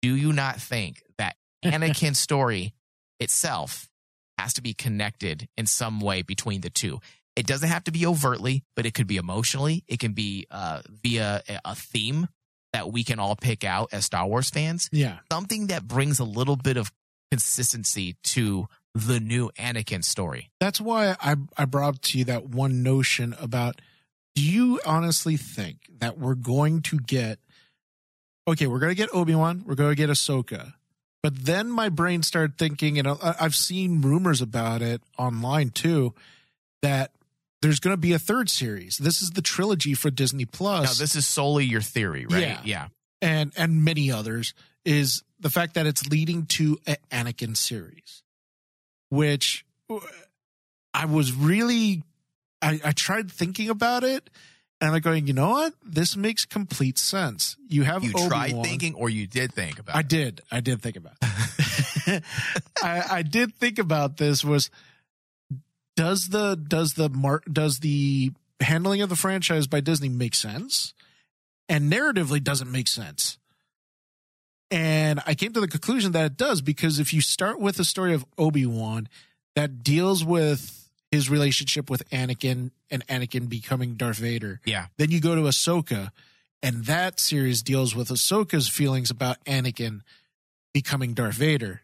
do 0.02 0.15
you 0.15 0.34
not 0.34 0.60
think 0.60 1.04
that 1.17 1.36
Anakin's 1.65 2.19
story 2.19 2.73
itself 3.19 3.89
has 4.38 4.53
to 4.53 4.62
be 4.62 4.73
connected 4.73 5.47
in 5.58 5.65
some 5.65 5.99
way 5.99 6.21
between 6.21 6.62
the 6.62 6.69
two? 6.69 6.99
It 7.36 7.45
doesn't 7.47 7.69
have 7.69 7.84
to 7.86 7.91
be 7.91 8.05
overtly, 8.05 8.63
but 8.75 8.86
it 8.86 8.93
could 8.93 9.08
be 9.08 9.17
emotionally. 9.17 9.84
It 9.88 9.99
can 9.99 10.13
be 10.13 10.45
uh, 10.51 10.82
via 11.03 11.41
a- 11.63 11.75
theme 11.75 12.27
that 12.73 12.91
we 12.91 13.03
can 13.03 13.17
all 13.19 13.36
pick 13.36 13.63
out 13.63 13.89
as 13.91 14.05
Star 14.05 14.27
Wars 14.27 14.49
fans. 14.49 14.89
yeah. 14.91 15.19
Something 15.32 15.67
that 15.67 15.88
brings 15.88 16.19
a 16.19 16.23
little 16.23 16.55
bit 16.55 16.77
of 16.77 16.91
consistency 17.32 18.15
to 18.23 18.67
the 18.93 19.19
new 19.19 19.49
Anakin 19.58 20.03
story. 20.03 20.49
That's 20.60 20.82
why 20.82 21.15
I 21.21 21.36
I 21.58 21.65
brought 21.65 21.89
up 21.95 22.01
to 22.01 22.17
you 22.17 22.25
that 22.25 22.45
one 22.49 22.84
notion 22.84 23.36
about 23.39 23.79
do 24.36 24.43
you 24.43 24.79
honestly 24.86 25.38
think 25.38 25.88
that 25.99 26.17
we're 26.17 26.36
going 26.36 26.82
to 26.84 26.99
get 26.99 27.39
okay, 28.47 28.67
we're 28.67 28.79
going 28.79 28.91
to 28.91 28.95
get 28.95 29.10
Obi-Wan, 29.13 29.63
we're 29.65 29.75
going 29.75 29.91
to 29.91 29.95
get 29.95 30.10
Ahsoka. 30.10 30.73
But 31.21 31.45
then 31.45 31.69
my 31.69 31.89
brain 31.89 32.23
started 32.23 32.58
thinking 32.58 32.97
and 32.97 33.08
I've 33.08 33.55
seen 33.55 34.01
rumors 34.01 34.41
about 34.41 34.82
it 34.82 35.01
online 35.17 35.69
too 35.71 36.13
that 36.82 37.12
there's 37.62 37.79
going 37.79 37.93
to 37.93 37.97
be 37.97 38.13
a 38.13 38.19
third 38.19 38.49
series. 38.49 38.97
This 38.97 39.21
is 39.21 39.32
the 39.32 39.41
trilogy 39.41 39.93
for 39.93 40.10
Disney 40.10 40.45
Plus. 40.45 40.84
Now, 40.84 41.03
this 41.03 41.15
is 41.15 41.27
solely 41.27 41.65
your 41.65 41.82
theory, 41.82 42.25
right? 42.25 42.41
Yeah. 42.41 42.62
yeah. 42.63 42.88
and 43.21 43.51
and 43.58 43.84
many 43.84 44.12
others 44.12 44.53
is 44.86 45.23
the 45.39 45.49
fact 45.49 45.73
that 45.73 45.86
it's 45.86 46.08
leading 46.08 46.45
to 46.45 46.79
an 46.88 46.95
Anakin 47.12 47.55
series, 47.55 48.23
which 49.10 49.65
uh, 49.89 49.99
I 50.93 51.05
was 51.05 51.34
really 51.34 52.03
I, 52.62 52.79
I 52.84 52.91
tried 52.91 53.32
thinking 53.32 53.69
about 53.69 54.03
it, 54.03 54.29
And 54.82 54.96
I'm 54.96 55.02
going, 55.02 55.28
you 55.28 55.34
know 55.34 55.50
what? 55.50 55.74
This 55.86 56.15
makes 56.15 56.46
complete 56.46 56.98
sense. 56.98 57.58
You 57.68 57.84
have 57.84 58.04
You 58.04 58.12
Obi-Wan. 58.12 58.30
tried 58.30 58.63
thinking, 58.63 58.94
or 58.96 59.10
you 59.10 59.28
did 59.28 59.54
think 59.54 59.78
about. 59.78 59.96
I 59.96 60.00
it. 60.00 60.08
did. 60.08 60.42
I 60.52 60.62
did 60.62 60.82
think 60.82 60.96
about. 60.96 61.13
It. 62.08 62.24
I, 62.82 63.04
I 63.12 63.22
did 63.24 63.54
think 63.56 63.78
about 63.78 64.18
this. 64.18 64.44
Was 64.44 64.70
does 65.98 66.30
the 66.30 66.56
does 66.56 66.94
the 66.94 67.10
mar- 67.10 67.44
does 67.52 67.80
the 67.80 68.32
handling 68.62 69.02
of 69.02 69.10
the 69.10 69.15
franchise 69.18 69.68
by 69.68 69.82
Disney 69.82 70.08
make 70.10 70.34
sense? 70.34 70.94
And 71.68 71.92
narratively, 71.92 72.42
doesn't 72.44 72.72
make 72.72 72.88
sense. 72.88 73.38
And 74.72 75.20
I 75.28 75.34
came 75.36 75.52
to 75.54 75.60
the 75.62 75.68
conclusion 75.68 76.13
that 76.13 76.26
it 76.26 76.38
does 76.38 76.62
because 76.62 77.00
if 77.00 77.13
you 77.13 77.22
start 77.22 77.60
with 77.60 77.76
the 77.78 77.84
story 77.86 78.13
of 78.13 78.26
Obi 78.38 78.65
Wan 78.65 79.08
that 79.56 79.84
deals 79.84 80.24
with 80.24 80.88
his 81.12 81.30
relationship 81.30 81.89
with 81.89 82.08
Anakin 82.12 82.72
and 82.91 83.06
Anakin 83.08 83.50
becoming 83.50 83.95
Darth 83.95 84.17
Vader, 84.17 84.62
Yeah, 84.65 84.88
then 84.98 85.12
you 85.12 85.19
go 85.19 85.36
to 85.36 85.41
Ahsoka, 85.41 86.12
and 86.62 86.86
that 86.86 87.19
series 87.19 87.62
deals 87.62 87.95
with 87.95 88.10
Ahsoka's 88.10 88.67
feelings 88.67 89.10
about 89.10 89.43
Anakin 89.45 90.02
becoming 90.74 91.13
Darth 91.13 91.36
Vader. 91.36 91.82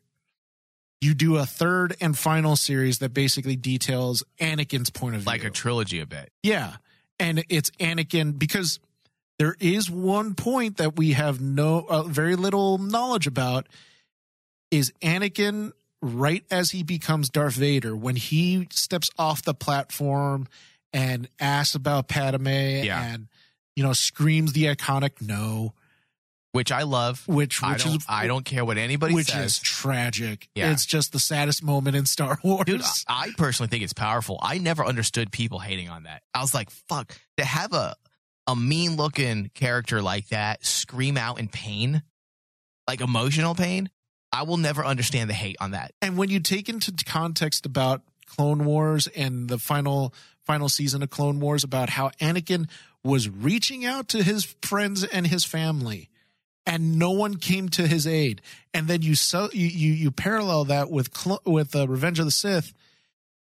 You 1.01 1.13
do 1.13 1.37
a 1.37 1.45
third 1.45 1.95
and 2.01 2.17
final 2.17 2.55
series 2.55 2.99
that 2.99 3.13
basically 3.13 3.55
details 3.55 4.23
Anakin's 4.39 4.89
point 4.89 5.15
of 5.15 5.21
view. 5.21 5.27
like 5.27 5.43
a 5.43 5.49
trilogy 5.49 5.99
a 5.99 6.05
bit. 6.05 6.31
yeah. 6.43 6.77
And 7.17 7.45
it's 7.47 7.69
Anakin 7.79 8.37
because 8.37 8.79
there 9.39 9.55
is 9.61 9.89
one 9.89 10.33
point 10.35 10.75
that 10.77 10.97
we 10.97 11.13
have 11.13 11.39
no, 11.39 11.85
uh, 11.87 12.03
very 12.03 12.35
little 12.35 12.77
knowledge 12.77 13.25
about 13.25 13.67
is 14.69 14.91
Anakin 15.01 15.71
right 16.05 16.43
as 16.51 16.71
he 16.71 16.83
becomes 16.83 17.29
Darth 17.29 17.55
Vader, 17.55 17.95
when 17.95 18.15
he 18.15 18.67
steps 18.71 19.09
off 19.17 19.41
the 19.43 19.53
platform 19.53 20.47
and 20.93 21.27
asks 21.39 21.75
about 21.75 22.07
Padme 22.07 22.47
Yeah. 22.47 23.01
and, 23.13 23.27
you 23.75 23.83
know, 23.83 23.93
screams 23.93 24.53
the 24.53 24.65
iconic 24.65 25.21
no, 25.21 25.73
which 26.53 26.71
I 26.71 26.83
love. 26.83 27.27
which, 27.27 27.61
I 27.61 27.73
which 27.73 27.83
don't, 27.83 27.95
is, 27.97 28.05
I 28.07 28.27
don't 28.27 28.45
care 28.45 28.63
what 28.63 28.77
anybody 28.77 29.13
which 29.13 29.27
says. 29.27 29.35
Which 29.35 29.45
is 29.45 29.59
tragic. 29.59 30.47
Yeah. 30.55 30.71
It's 30.71 30.85
just 30.85 31.11
the 31.11 31.19
saddest 31.19 31.61
moment 31.63 31.97
in 31.97 32.05
Star 32.05 32.37
Wars. 32.43 32.63
Dude, 32.65 32.81
I 32.81 32.87
I 33.09 33.31
personally 33.37 33.67
think 33.69 33.83
it's 33.83 33.91
powerful. 33.93 34.39
I 34.41 34.57
never 34.59 34.85
understood 34.85 35.31
people 35.33 35.59
hating 35.59 35.89
on 35.89 36.03
that. 36.03 36.21
I 36.33 36.39
was 36.41 36.53
like, 36.53 36.69
fuck, 36.69 37.13
to 37.37 37.43
have 37.43 37.73
a 37.73 37.95
a 38.47 38.55
mean 38.55 38.95
looking 38.95 39.49
character 39.55 40.01
like 40.01 40.27
that 40.29 40.63
scream 40.65 41.17
out 41.17 41.39
in 41.39 41.47
pain, 41.49 42.03
like 42.87 43.01
emotional 43.01 43.55
pain. 43.55 43.89
I 44.35 44.43
will 44.43 44.57
never 44.57 44.85
understand 44.85 45.29
the 45.29 45.33
hate 45.33 45.55
on 45.59 45.71
that. 45.71 45.93
and 46.01 46.17
when 46.17 46.29
you 46.29 46.39
take 46.39 46.67
into 46.67 46.93
context 47.05 47.65
about 47.65 48.01
Clone 48.25 48.65
Wars 48.65 49.07
and 49.07 49.47
the 49.47 49.57
final 49.57 50.13
final 50.43 50.67
season 50.69 51.01
of 51.01 51.09
Clone 51.09 51.39
Wars 51.39 51.63
about 51.63 51.89
how 51.89 52.09
Anakin 52.21 52.69
was 53.03 53.29
reaching 53.29 53.85
out 53.85 54.09
to 54.09 54.23
his 54.23 54.55
friends 54.61 55.03
and 55.03 55.27
his 55.27 55.45
family 55.45 56.09
and 56.65 56.97
no 56.99 57.11
one 57.11 57.35
came 57.37 57.69
to 57.69 57.87
his 57.87 58.05
aid 58.07 58.41
and 58.73 58.87
then 58.87 59.01
you 59.01 59.15
so 59.15 59.49
you 59.53 59.67
you, 59.67 59.93
you 59.93 60.11
parallel 60.11 60.65
that 60.65 60.89
with 60.91 61.09
with 61.45 61.75
uh, 61.75 61.87
Revenge 61.87 62.19
of 62.19 62.25
the 62.25 62.31
Sith 62.31 62.73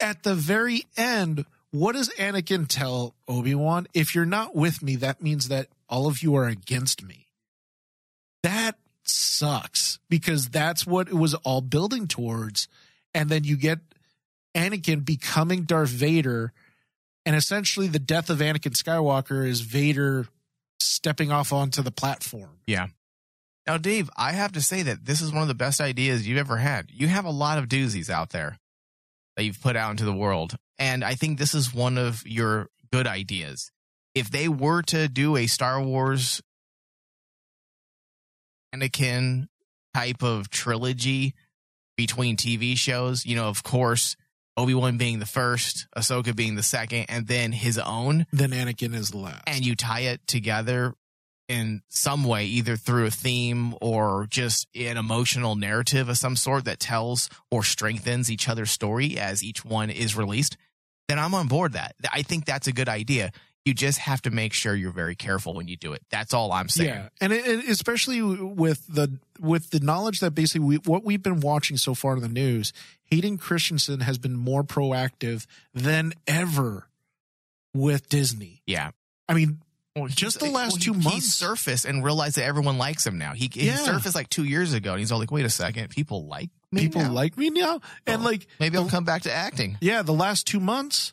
at 0.01 0.23
the 0.23 0.35
very 0.35 0.85
end 0.97 1.45
what 1.71 1.95
does 1.95 2.09
Anakin 2.11 2.67
tell 2.69 3.15
Obi-Wan 3.27 3.89
if 3.95 4.15
you're 4.15 4.25
not 4.27 4.55
with 4.55 4.83
me 4.83 4.97
that 4.97 5.23
means 5.23 5.49
that 5.49 5.69
all 5.89 6.07
of 6.07 6.23
you 6.23 6.37
are 6.37 6.47
against 6.47 7.03
me 7.03 7.27
that 8.45 8.77
sucks 9.09 9.99
because 10.09 10.49
that's 10.49 10.87
what 10.87 11.09
it 11.09 11.15
was 11.15 11.35
all 11.35 11.61
building 11.61 12.07
towards. 12.07 12.69
And 13.15 13.29
then 13.29 13.45
you 13.45 13.57
get 13.57 13.79
Anakin 14.55 15.05
becoming 15.05 15.63
Darth 15.63 15.91
Vader. 15.91 16.53
And 17.27 17.37
essentially, 17.37 17.87
the 17.87 17.99
death 17.99 18.31
of 18.31 18.39
Anakin 18.39 18.75
Skywalker 18.75 19.47
is 19.47 19.61
Vader 19.61 20.27
stepping 20.79 21.31
off 21.31 21.53
onto 21.53 21.83
the 21.83 21.91
platform. 21.91 22.59
Yeah. 22.67 22.89
Now, 23.67 23.79
Dave, 23.79 24.11
I 24.17 24.33
have 24.33 24.53
to 24.53 24.63
say 24.63 24.83
that 24.83 25.07
this 25.07 25.23
is 25.23 25.33
one 25.33 25.43
of 25.43 25.49
the 25.49 25.55
best 25.55 25.81
ideas 25.81 26.29
you've 26.29 26.39
ever 26.39 26.59
had. 26.59 26.91
You 26.91 27.09
have 27.09 27.25
a 27.25 27.31
lot 27.31 27.59
of 27.59 27.69
doozies 27.69 28.11
out 28.11 28.31
there 28.31 28.59
that 29.37 29.45
you've 29.45 29.63
put 29.63 29.77
out 29.77 29.91
into 29.93 30.05
the 30.05 30.13
world. 30.13 30.57
And 30.79 31.03
I 31.03 31.15
think 31.15 31.39
this 31.39 31.55
is 31.55 31.73
one 31.73 31.97
of 31.97 32.27
your 32.27 32.69
good 32.93 33.07
ideas. 33.07 33.71
If 34.15 34.31
they 34.31 34.49
were 34.49 34.83
to 34.83 35.09
do 35.09 35.37
a 35.37 35.47
Star 35.47 35.83
Wars 35.83 36.43
Anakin 38.75 39.49
type 39.95 40.23
of 40.23 40.51
trilogy 40.51 41.35
between 41.97 42.37
TV 42.37 42.77
shows, 42.77 43.25
you 43.25 43.37
know, 43.37 43.49
of 43.49 43.63
course, 43.63 44.17
Obi 44.57 44.75
Wan 44.75 44.99
being 44.99 45.19
the 45.19 45.27
first, 45.27 45.87
Ahsoka 45.97 46.35
being 46.35 46.55
the 46.55 46.63
second, 46.63 47.07
and 47.09 47.27
then 47.27 47.53
his 47.53 47.79
own, 47.79 48.27
Then 48.33 48.51
Anakin 48.51 48.95
is 48.95 49.11
the 49.11 49.19
last. 49.19 49.43
and 49.47 49.65
you 49.65 49.75
tie 49.75 50.01
it 50.01 50.27
together 50.27 50.95
in 51.49 51.83
some 51.89 52.25
way, 52.25 52.47
either 52.47 52.77
through 52.77 53.07
a 53.07 53.11
theme 53.11 53.75
or 53.81 54.27
just 54.31 54.67
an 54.75 54.97
emotional 54.97 55.57
narrative 55.57 56.09
of 56.09 56.17
some 56.17 56.37
sort 56.37 56.65
that 56.65 56.81
tells 56.81 57.29
or 57.51 57.63
strengthens 57.63 58.31
each 58.31 58.49
other's 58.49 58.71
story 58.71 59.19
as 59.19 59.45
each 59.45 59.65
one 59.65 59.91
is 59.91 60.17
released, 60.17 60.57
then 61.09 61.19
I'm 61.19 61.35
on 61.35 61.49
board 61.49 61.75
that. 61.75 61.95
I 62.13 62.23
think 62.23 62.47
that's 62.47 62.67
a 62.67 62.73
good 62.73 62.89
idea. 62.89 63.31
You 63.65 63.73
just 63.73 63.99
have 64.01 64.21
to 64.23 64.31
make 64.31 64.53
sure 64.53 64.75
you're 64.75 64.93
very 64.93 65.15
careful 65.15 65.55
when 65.55 65.69
you 65.69 65.77
do 65.77 65.95
it. 65.95 66.03
That's 66.11 66.35
all 66.35 66.53
I'm 66.53 66.69
saying. 66.69 66.89
Yeah, 66.91 67.09
and 67.21 67.33
it, 67.33 67.47
it- 67.47 67.69
especially 67.71 68.21
with 68.21 68.87
the 68.89 69.19
with 69.41 69.71
the 69.71 69.81
knowledge 69.81 70.21
that 70.21 70.33
basically 70.33 70.61
we, 70.67 70.77
what 70.79 71.03
we've 71.03 71.23
been 71.23 71.41
watching 71.41 71.77
so 71.79 71.95
far 71.95 72.15
in 72.15 72.21
the 72.23 72.29
news, 72.29 72.73
Hayden 73.05 73.39
Christensen 73.39 74.01
has 74.01 74.19
been 74.19 74.35
more 74.37 74.65
proactive 74.65 75.47
than 75.73 76.13
ever 76.27 76.89
with 77.73 78.09
Disney. 78.09 78.63
Yeah. 78.67 78.91
I 79.29 79.35
mean, 79.35 79.61
Well, 79.97 80.09
Just 80.09 80.41
the 80.41 80.51
last 80.51 80.73
well, 80.73 80.81
two 80.81 80.93
he, 80.95 80.99
He 81.01 81.09
months. 81.09 81.33
surfaced 81.35 81.85
and 81.85 82.05
realized 82.05 82.37
that 82.37 82.45
everyone 82.45 82.79
likes 82.79 83.07
him 83.07 83.17
now. 83.17 83.33
He, 83.33 83.49
he 83.53 83.67
Yeah. 83.67 83.77
surfaced 83.77 84.15
like 84.15 84.29
two 84.29 84.45
years 84.45 84.73
ago, 84.75 84.91
and 84.93 84.99
he's 85.01 85.11
all 85.13 85.19
like, 85.21 85.31
"Wait 85.31 85.45
a 85.47 85.51
second, 85.51 85.89
people 85.91 86.27
like 86.27 86.51
me. 86.73 86.83
people 86.83 87.01
now? 87.03 87.13
like 87.13 87.37
me 87.39 87.49
now, 87.51 87.81
and 88.07 88.21
Oh. 88.21 88.25
like 88.25 88.47
Maybe 88.61 88.77
I'll 88.77 88.85
the- 88.85 88.91
come 88.91 89.05
back 89.05 89.23
to 89.23 89.33
acting." 89.33 89.79
yeah, 89.81 90.03
the 90.03 90.13
last 90.13 90.47
two 90.47 90.61
months, 90.61 91.13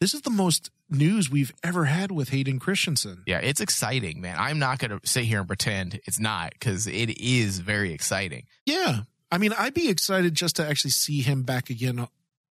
this 0.00 0.14
is 0.14 0.22
the 0.22 0.30
most 0.30 0.70
news 0.90 1.30
we've 1.30 1.52
ever 1.62 1.84
had 1.84 2.10
with 2.10 2.30
Hayden 2.30 2.58
Christensen. 2.58 3.22
Yeah, 3.26 3.38
it's 3.38 3.60
exciting, 3.60 4.20
man. 4.20 4.36
I'm 4.38 4.58
not 4.58 4.78
going 4.78 4.98
to 4.98 5.06
sit 5.06 5.24
here 5.24 5.38
and 5.38 5.46
pretend 5.48 6.00
it's 6.06 6.20
not 6.20 6.52
because 6.52 6.86
it 6.86 7.20
is 7.20 7.58
very 7.58 7.92
exciting. 7.92 8.44
Yeah, 8.66 9.00
I 9.30 9.38
mean, 9.38 9.52
I'd 9.56 9.74
be 9.74 9.88
excited 9.88 10.34
just 10.34 10.56
to 10.56 10.66
actually 10.66 10.92
see 10.92 11.20
him 11.20 11.42
back 11.42 11.70
again. 11.70 12.06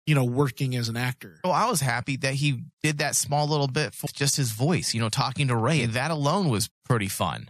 You 0.06 0.16
know, 0.16 0.26
working 0.26 0.76
as 0.76 0.90
an 0.90 0.98
actor. 0.98 1.40
Well, 1.46 1.54
I 1.54 1.70
was 1.70 1.80
happy 1.80 2.18
that 2.18 2.34
he 2.34 2.66
did 2.82 2.98
that 2.98 3.16
small 3.16 3.48
little 3.48 3.70
bit 3.70 3.94
for 3.94 4.08
just 4.08 4.36
his 4.36 4.52
voice, 4.52 4.94
you 4.94 5.00
know, 5.00 5.08
talking 5.08 5.48
to 5.48 5.56
Rey. 5.56 5.86
That 5.86 6.12
alone 6.12 6.50
was 6.50 6.70
pretty 6.84 7.08
fun. 7.08 7.50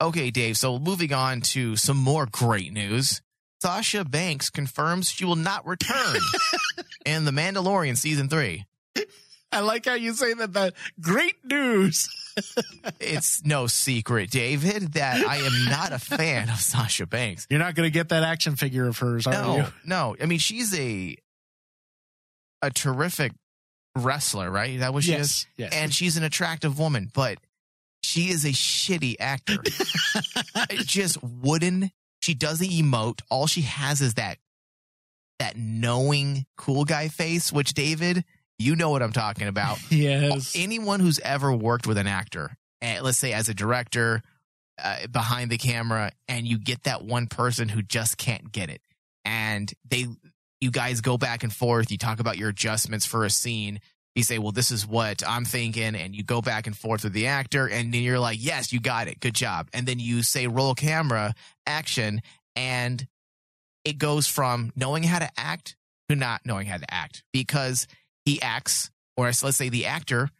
Okay, 0.00 0.30
Dave. 0.30 0.56
So 0.56 0.78
moving 0.78 1.12
on 1.12 1.40
to 1.40 1.74
some 1.74 1.96
more 1.96 2.26
great 2.30 2.72
news. 2.72 3.20
Sasha 3.62 4.04
Banks 4.04 4.50
confirms 4.50 5.10
she 5.10 5.24
will 5.24 5.36
not 5.36 5.66
return 5.66 6.20
in 7.06 7.24
The 7.24 7.30
Mandalorian 7.30 7.96
season 7.96 8.28
three. 8.28 8.64
I 9.52 9.60
like 9.60 9.84
how 9.86 9.94
you 9.94 10.14
say 10.14 10.32
that. 10.34 10.52
That 10.54 10.74
great 11.00 11.36
news. 11.44 12.08
It's 12.98 13.44
no 13.44 13.66
secret, 13.66 14.30
David, 14.30 14.94
that 14.94 15.22
I 15.22 15.36
am 15.36 15.66
not 15.66 15.92
a 15.92 15.98
fan 15.98 16.48
of 16.48 16.56
Sasha 16.60 17.04
Banks. 17.04 17.46
You're 17.50 17.58
not 17.58 17.74
going 17.74 17.86
to 17.86 17.90
get 17.92 18.08
that 18.08 18.22
action 18.22 18.56
figure 18.56 18.88
of 18.88 18.96
hers, 18.96 19.26
are 19.26 19.34
No, 19.34 19.56
you? 19.58 19.64
no. 19.84 20.16
I 20.18 20.24
mean, 20.24 20.38
she's 20.38 20.72
a 20.78 21.14
a 22.62 22.70
terrific 22.70 23.32
wrestler, 23.96 24.50
right? 24.50 24.78
That 24.80 24.94
what 24.94 25.04
she 25.04 25.12
is? 25.12 25.46
Yes. 25.58 25.74
And 25.74 25.92
she's 25.92 26.16
an 26.16 26.22
attractive 26.24 26.78
woman, 26.78 27.10
but 27.12 27.36
she 28.02 28.30
is 28.30 28.46
a 28.46 28.52
shitty 28.52 29.16
actor. 29.20 29.58
Just 30.84 31.22
wooden. 31.22 31.90
She 32.22 32.32
doesn't 32.32 32.68
emote. 32.70 33.20
All 33.30 33.46
she 33.46 33.62
has 33.62 34.00
is 34.00 34.14
that 34.14 34.38
that 35.38 35.56
knowing 35.58 36.46
cool 36.56 36.84
guy 36.86 37.08
face, 37.08 37.52
which 37.52 37.74
David, 37.74 38.24
you 38.62 38.76
know 38.76 38.90
what 38.90 39.02
I'm 39.02 39.12
talking 39.12 39.48
about. 39.48 39.78
yes. 39.90 40.54
Anyone 40.56 41.00
who's 41.00 41.18
ever 41.20 41.52
worked 41.52 41.86
with 41.86 41.98
an 41.98 42.06
actor, 42.06 42.56
eh, 42.80 43.00
let's 43.02 43.18
say 43.18 43.32
as 43.32 43.48
a 43.48 43.54
director, 43.54 44.22
uh, 44.82 45.06
behind 45.08 45.50
the 45.50 45.58
camera, 45.58 46.12
and 46.28 46.46
you 46.46 46.58
get 46.58 46.84
that 46.84 47.04
one 47.04 47.26
person 47.26 47.68
who 47.68 47.82
just 47.82 48.16
can't 48.16 48.50
get 48.50 48.70
it, 48.70 48.80
and 49.24 49.72
they, 49.88 50.06
you 50.60 50.70
guys 50.70 51.00
go 51.00 51.18
back 51.18 51.42
and 51.42 51.52
forth. 51.52 51.90
You 51.90 51.98
talk 51.98 52.20
about 52.20 52.38
your 52.38 52.48
adjustments 52.48 53.04
for 53.04 53.24
a 53.24 53.30
scene. 53.30 53.80
You 54.14 54.22
say, 54.22 54.38
"Well, 54.38 54.52
this 54.52 54.70
is 54.70 54.86
what 54.86 55.22
I'm 55.26 55.44
thinking," 55.44 55.94
and 55.94 56.16
you 56.16 56.24
go 56.24 56.40
back 56.40 56.66
and 56.66 56.76
forth 56.76 57.04
with 57.04 57.12
the 57.12 57.26
actor, 57.26 57.68
and 57.68 57.92
then 57.92 58.02
you're 58.02 58.18
like, 58.18 58.38
"Yes, 58.40 58.72
you 58.72 58.80
got 58.80 59.08
it, 59.08 59.20
good 59.20 59.34
job." 59.34 59.68
And 59.72 59.86
then 59.86 59.98
you 59.98 60.22
say, 60.22 60.46
"Roll 60.46 60.74
camera, 60.74 61.34
action," 61.66 62.22
and 62.56 63.06
it 63.84 63.98
goes 63.98 64.26
from 64.26 64.72
knowing 64.74 65.02
how 65.02 65.18
to 65.18 65.28
act 65.36 65.76
to 66.08 66.16
not 66.16 66.42
knowing 66.44 66.66
how 66.66 66.76
to 66.76 66.92
act 66.92 67.22
because 67.32 67.86
he 68.24 68.40
acts, 68.40 68.90
or 69.16 69.26
let's 69.26 69.56
say 69.56 69.68
the 69.68 69.86
actor 69.86 70.30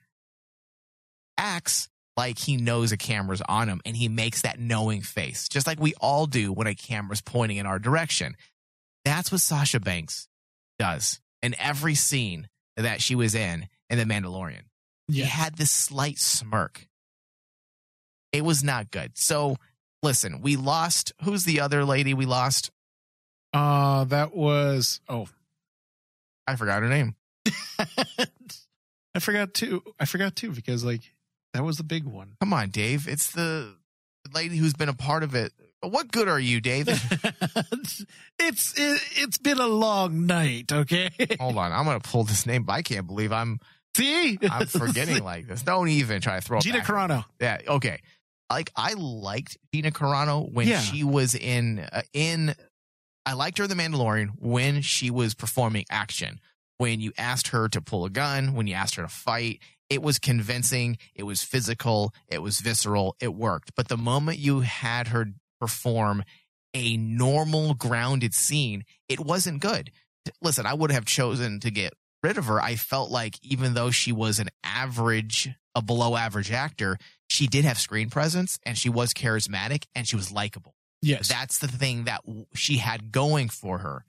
acts 1.37 1.89
like 2.17 2.39
he 2.39 2.57
knows 2.57 2.93
a 2.93 2.97
camera's 2.97 3.43
on 3.49 3.69
him 3.69 3.81
and 3.85 3.97
he 3.97 4.09
makes 4.09 4.43
that 4.43 4.59
knowing 4.59 5.01
face, 5.01 5.49
just 5.49 5.67
like 5.67 5.81
we 5.81 5.95
all 6.01 6.27
do 6.27 6.53
when 6.53 6.67
a 6.67 6.75
camera's 6.75 7.21
pointing 7.21 7.57
in 7.57 7.67
our 7.67 7.79
direction. 7.79 8.37
That's 9.05 9.33
what 9.33 9.41
Sasha 9.41 9.81
Banks 9.81 10.29
does 10.79 11.21
in 11.43 11.55
every 11.59 11.95
scene 11.95 12.49
that 12.77 13.01
she 13.01 13.15
was 13.15 13.35
in 13.35 13.69
in 13.91 13.99
The 13.99 14.05
Mandalorian. 14.05 14.63
He 15.09 15.23
had 15.23 15.57
this 15.57 15.71
slight 15.71 16.19
smirk. 16.19 16.87
It 18.33 18.45
was 18.45 18.63
not 18.63 18.91
good. 18.91 19.13
So 19.15 19.57
listen, 20.03 20.41
we 20.41 20.57
lost. 20.57 21.13
Who's 21.23 21.45
the 21.45 21.61
other 21.61 21.85
lady 21.85 22.15
we 22.15 22.27
lost? 22.27 22.71
Uh, 23.53 24.05
that 24.05 24.35
was 24.35 25.01
oh, 25.09 25.29
I 26.47 26.57
forgot 26.57 26.83
her 26.83 26.89
name. 26.89 27.15
I 29.15 29.19
forgot 29.21 29.55
too. 29.55 29.83
I 30.01 30.05
forgot 30.07 30.37
too 30.37 30.53
because 30.53 30.85
like 30.85 31.03
that 31.55 31.65
was 31.65 31.77
the 31.77 31.85
big 31.85 32.05
one. 32.05 32.37
Come 32.41 32.53
on, 32.53 32.71
Dave. 32.71 33.09
It's 33.09 33.31
the 33.33 33.75
lady 34.33 34.57
who's 34.57 34.75
been 34.75 34.89
a 34.89 34.95
part 34.95 35.23
of 35.23 35.35
it. 35.35 35.53
What 35.83 36.11
good 36.13 36.29
are 36.29 36.39
you, 36.39 36.61
Dave? 36.61 36.87
it's 38.39 38.75
it, 38.79 39.03
it's 39.17 39.39
been 39.39 39.59
a 39.59 39.67
long 39.67 40.27
night. 40.27 40.73
Okay, 40.73 41.11
Hold 41.41 41.59
on, 41.59 41.73
I'm 41.73 41.85
gonna 41.85 42.01
pull 42.01 42.25
this 42.25 42.47
name. 42.47 42.65
I 42.69 42.83
can't 42.83 43.07
believe 43.07 43.33
I'm 43.33 43.59
see, 43.97 44.39
I'm 44.49 44.67
forgetting 44.67 45.23
like 45.25 45.47
this. 45.49 45.63
Don't 45.63 45.89
even 45.89 46.21
try 46.21 46.37
to 46.37 46.41
throw 46.41 46.59
it 46.59 46.63
Gina. 46.65 46.81
Carano. 46.81 47.25
Yeah, 47.41 47.59
okay. 47.67 48.01
Like 48.49 48.71
I 48.77 48.95
liked 48.95 49.59
Gina 49.75 49.91
Carano 49.91 50.51
when 50.51 50.69
Yeah. 50.69 50.81
she 50.81 51.05
was 51.05 51.35
in 51.35 51.81
uh, 51.81 52.03
in. 52.13 52.55
I 53.25 53.35
liked 53.35 53.59
her 53.59 53.65
in 53.65 53.71
The 53.71 53.77
Mandalorian 53.77 54.31
when 54.41 54.83
she 54.83 55.11
was 55.11 55.35
performing 55.35 55.85
action. 55.91 56.41
When 56.79 57.01
you 57.01 57.13
asked 57.17 57.49
her 57.49 57.69
to 57.69 57.81
pull 57.81 58.05
a 58.05 58.11
gun, 58.11 58.55
when 58.55 58.67
you 58.67 58.75
asked 58.75 58.97
her 58.97 59.03
to 59.03 59.09
fight, 59.09 59.61
it 59.89 60.03
was 60.03 60.19
convincing. 60.19 60.97
It 61.15 61.25
was 61.25 61.43
physical. 61.43 62.13
It 62.29 62.43
was 62.43 62.61
visceral. 62.61 63.17
It 63.21 63.35
worked. 63.35 63.75
But 63.77 63.89
the 63.89 63.97
moment 63.97 64.39
you 64.39 64.61
had 64.61 65.09
her 65.09 65.27
perform 65.61 66.25
a 66.75 66.97
normal, 66.97 67.75
grounded 67.75 68.35
scene, 68.35 68.85
it 69.09 69.21
wasn't 69.21 69.61
good. 69.61 69.93
Listen, 70.41 70.67
I 70.67 70.75
would 70.75 70.91
have 70.91 71.05
chosen 71.05 71.61
to 71.61 71.71
get 71.71 71.93
rid 72.23 72.39
of 72.39 72.47
her. 72.47 72.61
I 72.61 72.77
felt 72.77 73.11
like 73.11 73.39
even 73.43 73.75
though 73.75 73.91
she 73.91 74.13
was 74.13 74.39
an 74.39 74.49
average, 74.65 75.51
a 75.75 75.83
below 75.83 76.17
average 76.17 76.51
actor, 76.51 76.99
she 77.29 77.47
did 77.47 77.65
have 77.65 77.79
screen 77.79 78.11
presence 78.11 78.59
and 78.65 78.79
she 78.79 78.89
was 78.89 79.13
charismatic 79.13 79.85
and 79.95 80.07
she 80.07 80.17
was 80.17 80.33
likable. 80.33 80.75
Yes, 81.03 81.29
That's 81.29 81.59
the 81.59 81.69
thing 81.69 82.05
that 82.05 82.21
she 82.55 82.77
had 82.77 83.11
going 83.11 83.49
for 83.49 83.79
her. 83.79 84.05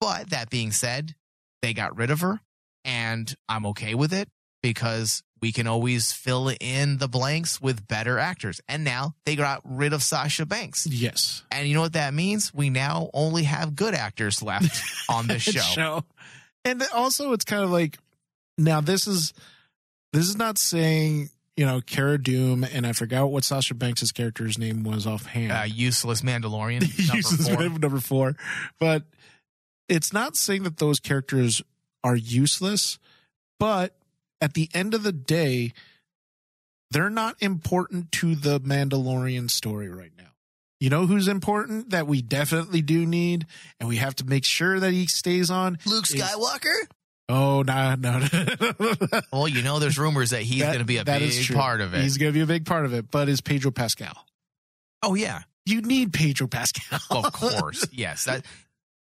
But 0.00 0.30
that 0.30 0.50
being 0.50 0.70
said, 0.70 1.14
they 1.64 1.72
got 1.72 1.96
rid 1.96 2.10
of 2.10 2.20
her 2.20 2.40
and 2.84 3.34
I'm 3.48 3.64
okay 3.66 3.94
with 3.94 4.12
it 4.12 4.28
because 4.62 5.22
we 5.40 5.50
can 5.50 5.66
always 5.66 6.12
fill 6.12 6.50
in 6.60 6.98
the 6.98 7.08
blanks 7.08 7.58
with 7.60 7.88
better 7.88 8.18
actors. 8.18 8.60
And 8.68 8.84
now 8.84 9.14
they 9.24 9.34
got 9.34 9.62
rid 9.64 9.94
of 9.94 10.02
Sasha 10.02 10.44
Banks. 10.44 10.86
yes. 10.86 11.42
And 11.50 11.66
you 11.66 11.74
know 11.74 11.80
what 11.80 11.94
that 11.94 12.12
means? 12.12 12.52
We 12.52 12.68
now 12.68 13.08
only 13.14 13.44
have 13.44 13.74
good 13.74 13.94
actors 13.94 14.42
left 14.42 14.82
on 15.08 15.26
this 15.26 15.42
show. 15.42 16.04
And 16.66 16.82
also, 16.94 17.32
it's 17.32 17.44
kind 17.46 17.64
of 17.64 17.70
like 17.70 17.98
now 18.58 18.80
this 18.82 19.06
is 19.06 19.32
this 20.12 20.28
is 20.28 20.36
not 20.36 20.56
saying 20.58 21.28
you 21.56 21.66
know 21.66 21.80
Cara 21.80 22.18
Dune, 22.18 22.64
and 22.64 22.86
I 22.86 22.92
forgot 22.92 23.30
what 23.30 23.44
Sasha 23.44 23.74
Banks' 23.74 24.12
character's 24.12 24.58
name 24.58 24.82
was 24.82 25.06
offhand. 25.06 25.52
Uh, 25.52 25.64
useless 25.66 26.22
Mandalorian. 26.22 26.80
Number 27.06 27.16
Useless 27.16 27.48
four. 27.48 27.68
number 27.68 28.00
four. 28.00 28.36
But 28.80 29.02
it's 29.88 30.12
not 30.12 30.36
saying 30.36 30.62
that 30.64 30.78
those 30.78 30.98
characters 31.00 31.62
are 32.02 32.16
useless, 32.16 32.98
but 33.58 33.96
at 34.40 34.54
the 34.54 34.68
end 34.74 34.94
of 34.94 35.02
the 35.02 35.12
day, 35.12 35.72
they're 36.90 37.10
not 37.10 37.36
important 37.40 38.12
to 38.12 38.34
the 38.34 38.60
Mandalorian 38.60 39.50
story 39.50 39.88
right 39.88 40.12
now. 40.16 40.24
You 40.80 40.90
know 40.90 41.06
who's 41.06 41.28
important 41.28 41.90
that 41.90 42.06
we 42.06 42.20
definitely 42.20 42.82
do 42.82 43.06
need, 43.06 43.46
and 43.80 43.88
we 43.88 43.96
have 43.96 44.14
to 44.16 44.24
make 44.24 44.44
sure 44.44 44.78
that 44.80 44.92
he 44.92 45.06
stays 45.06 45.50
on? 45.50 45.78
Luke 45.86 46.04
Is- 46.10 46.14
Skywalker? 46.20 46.88
Oh, 47.26 47.62
no, 47.62 47.94
no, 47.94 48.18
no. 48.80 49.20
Well, 49.32 49.48
you 49.48 49.62
know, 49.62 49.78
there's 49.78 49.96
rumors 49.98 50.30
that 50.30 50.42
he's 50.42 50.62
going 50.62 50.78
to 50.80 50.84
be 50.84 50.98
a 50.98 51.04
that 51.04 51.22
is 51.22 51.36
big 51.38 51.46
true. 51.46 51.56
part 51.56 51.80
of 51.80 51.94
it. 51.94 52.02
He's 52.02 52.18
going 52.18 52.30
to 52.30 52.36
be 52.36 52.42
a 52.42 52.46
big 52.46 52.66
part 52.66 52.84
of 52.84 52.92
it, 52.92 53.10
but 53.10 53.30
is 53.30 53.40
Pedro 53.40 53.70
Pascal. 53.70 54.26
oh, 55.02 55.14
yeah. 55.14 55.42
You 55.64 55.80
need 55.80 56.12
Pedro 56.12 56.46
Pascal. 56.48 57.00
Of 57.10 57.32
course. 57.32 57.86
yes. 57.90 58.24
That, 58.26 58.44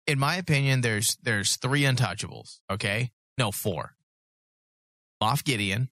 in 0.06 0.18
my 0.18 0.36
opinion, 0.36 0.80
there's 0.80 1.16
there's 1.22 1.56
three 1.56 1.82
untouchables. 1.82 2.58
Okay. 2.70 3.10
No, 3.38 3.50
four. 3.52 3.94
Moff 5.22 5.44
Gideon. 5.44 5.88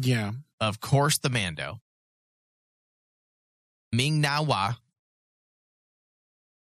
yeah. 0.00 0.32
Of 0.60 0.80
course, 0.80 1.18
the 1.18 1.28
Mando. 1.28 1.80
Ming-Na 3.92 4.42
Wen. 4.42 4.74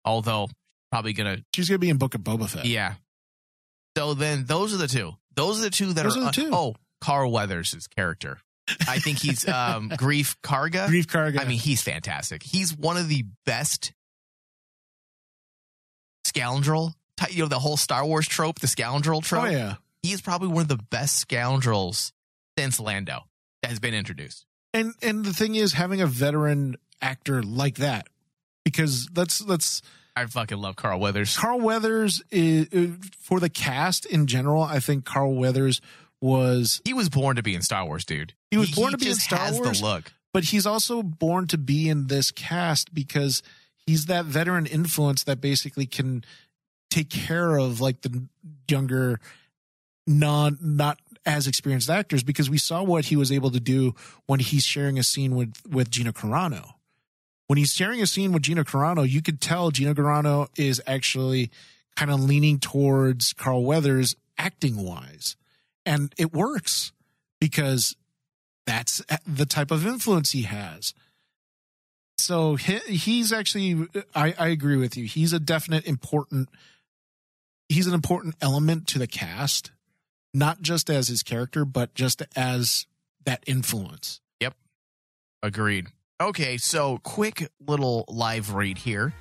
Although, 0.05 0.49
probably 0.91 1.13
going 1.13 1.37
to 1.37 1.45
She's 1.55 1.69
going 1.69 1.77
to 1.77 1.81
be 1.81 1.91
in 1.91 1.99
Book 1.99 2.15
of 2.15 2.23
Boba 2.23 2.49
Fett. 2.49 2.65
Yeah. 2.65 2.95
So 3.97 4.15
then 4.15 4.45
those 4.47 4.73
are 4.75 4.79
the 4.79 4.89
two. 4.89 5.13
Those 5.37 5.59
are 5.61 5.63
the 5.65 5.71
two 5.71 5.93
that 5.93 6.03
Those 6.05 6.17
are, 6.17 6.21
are 6.21 6.25
the 6.27 6.33
two. 6.33 6.51
oh, 6.53 6.75
Carl 7.01 7.31
Weathers' 7.31 7.73
his 7.73 7.87
character. 7.87 8.39
I 8.89 8.99
think 8.99 9.19
he's 9.21 9.47
um 9.47 9.91
Greef 9.93 10.37
Karga. 10.43 10.87
Greef 10.89 11.07
Karga. 11.07 11.41
I 11.41 11.45
mean, 11.45 11.59
he's 11.59 11.83
fantastic. 11.83 12.43
He's 12.43 12.75
one 12.75 12.97
of 12.97 13.09
the 13.09 13.25
best 13.45 13.93
scoundrel 16.33 16.95
you 17.31 17.43
know, 17.43 17.49
the 17.49 17.59
whole 17.59 17.77
Star 17.77 18.05
Wars 18.05 18.27
trope, 18.27 18.59
the 18.61 18.67
scoundrel 18.67 19.19
oh, 19.19 19.21
trope. 19.21 19.45
oh, 19.45 19.49
yeah. 19.49 19.75
He 20.03 20.13
is 20.13 20.21
probably 20.21 20.49
one 20.49 20.63
of 20.63 20.69
the 20.69 20.77
best 20.77 21.17
scoundrels 21.19 22.13
since 22.59 22.81
Lando 22.81 23.21
that 23.63 23.69
has 23.69 23.79
been 23.79 23.95
introduced. 23.95 24.47
and 24.75 24.95
and 25.03 25.25
the 25.25 25.33
thing 25.33 25.55
is 25.55 25.75
having 25.75 26.01
a 26.01 26.07
veteran 26.07 26.77
actor 27.01 27.43
like 27.43 27.77
that 27.77 28.09
because 28.65 29.09
let's 29.15 29.41
let's 29.43 29.83
I 30.17 30.27
fucking 30.27 30.59
love 30.59 30.77
Carl 30.77 31.01
Weathers. 31.01 31.37
Carl 31.37 31.61
Weathers 31.61 32.23
is 32.31 32.69
for 33.21 33.41
the 33.41 33.49
cast 33.49 34.05
in 34.07 34.27
general. 34.27 34.63
I 34.63 34.81
think 34.81 35.05
Carl 35.05 35.35
Weathers 35.35 35.81
was 36.21 36.83
He 36.85 36.93
was 36.93 37.09
born 37.09 37.37
to 37.37 37.43
be 37.43 37.55
in 37.55 37.63
Star 37.63 37.85
Wars, 37.85 38.05
dude. 38.05 38.35
He 38.51 38.57
was 38.57 38.71
born 38.73 38.93
to 38.93 38.99
be 38.99 39.09
in 39.09 39.15
Star 39.15 39.39
has 39.39 39.59
Wars. 39.59 39.81
the 39.81 39.87
look. 39.87 40.13
but 40.33 40.45
he's 40.45 40.67
also 40.67 41.03
born 41.03 41.47
to 41.49 41.59
be 41.59 41.89
in 41.89 42.09
this 42.09 42.31
cast 42.31 42.93
because 42.93 43.43
he's 43.87 44.07
that 44.07 44.25
veteran 44.25 44.67
influence 44.67 45.25
that 45.25 45.41
basically 45.41 45.87
can 45.87 46.25
take 46.91 47.11
care 47.11 47.57
of 47.57 47.81
like 47.81 48.03
the 48.03 48.27
younger 48.69 49.19
non 50.07 50.59
not 50.61 51.01
as 51.25 51.47
experienced 51.47 51.89
actors 51.89 52.23
because 52.23 52.51
we 52.51 52.59
saw 52.59 52.83
what 52.83 53.07
he 53.07 53.17
was 53.17 53.31
able 53.31 53.51
to 53.51 53.61
do 53.61 53.95
when 54.27 54.41
he's 54.41 54.65
sharing 54.65 54.99
a 54.99 55.03
scene 55.03 55.35
with 55.35 55.55
with 55.69 55.91
Gina 55.91 56.13
Carano. 56.13 56.75
When 57.47 57.59
he's 57.59 57.73
sharing 57.73 58.01
a 58.01 58.07
scene 58.07 58.33
with 58.33 58.43
Gina 58.43 58.65
Carano, 58.65 59.09
you 59.09 59.21
could 59.21 59.41
tell 59.41 59.71
Gina 59.71 59.95
Carano 59.95 60.49
is 60.57 60.81
actually 60.87 61.51
kind 61.97 62.11
of 62.11 62.21
leaning 62.21 62.59
towards 62.59 63.33
Carl 63.33 63.65
Weathers 63.65 64.17
acting 64.39 64.83
wise. 64.83 65.37
And 65.85 66.15
it 66.17 66.33
works 66.33 66.93
because 67.41 67.97
that's 68.67 69.03
the 69.27 69.45
type 69.45 69.71
of 69.71 69.87
influence 69.87 70.33
he 70.33 70.43
has. 70.43 70.95
So 72.23 72.55
he, 72.55 72.79
he's 72.79 73.33
actually, 73.33 73.89
I, 74.15 74.35
I 74.39 74.49
agree 74.49 74.77
with 74.77 74.97
you. 74.97 75.07
He's 75.07 75.33
a 75.33 75.41
definite 75.41 75.87
important, 75.87 76.49
he's 77.69 77.89
an 77.89 77.95
important 77.95 78.37
element 78.41 78.87
to 78.89 78.99
the 78.99 79.09
cast, 79.09 79.73
not 80.33 80.63
just 80.63 80.89
as 80.89 81.09
his 81.09 81.23
character, 81.23 81.65
but 81.65 81.95
just 81.95 82.23
as 82.37 82.87
that 83.25 83.43
influence. 83.47 84.21
Yep. 84.41 84.55
Agreed. 85.43 85.89
Okay, 86.21 86.59
so 86.59 86.99
quick 86.99 87.49
little 87.67 88.05
live 88.07 88.55
read 88.55 88.79
here. 88.79 89.13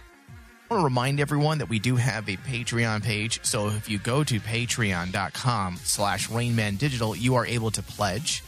I 0.70 0.74
want 0.74 0.82
to 0.82 0.86
remind 0.86 1.20
everyone 1.20 1.58
that 1.58 1.70
we 1.70 1.80
do 1.80 1.96
have 1.96 2.30
a 2.30 2.38
Patreon 2.38 3.04
page. 3.04 3.44
So 3.44 3.70
if 3.70 3.90
you 3.90 3.98
go 3.98 4.24
to 4.24 4.40
patreon.com 4.40 5.78
slash 5.84 6.30
rainmandigital, 6.30 7.20
you 7.20 7.34
are 7.36 7.46
able 7.48 7.72
to 7.72 7.82
pledge 7.82 8.44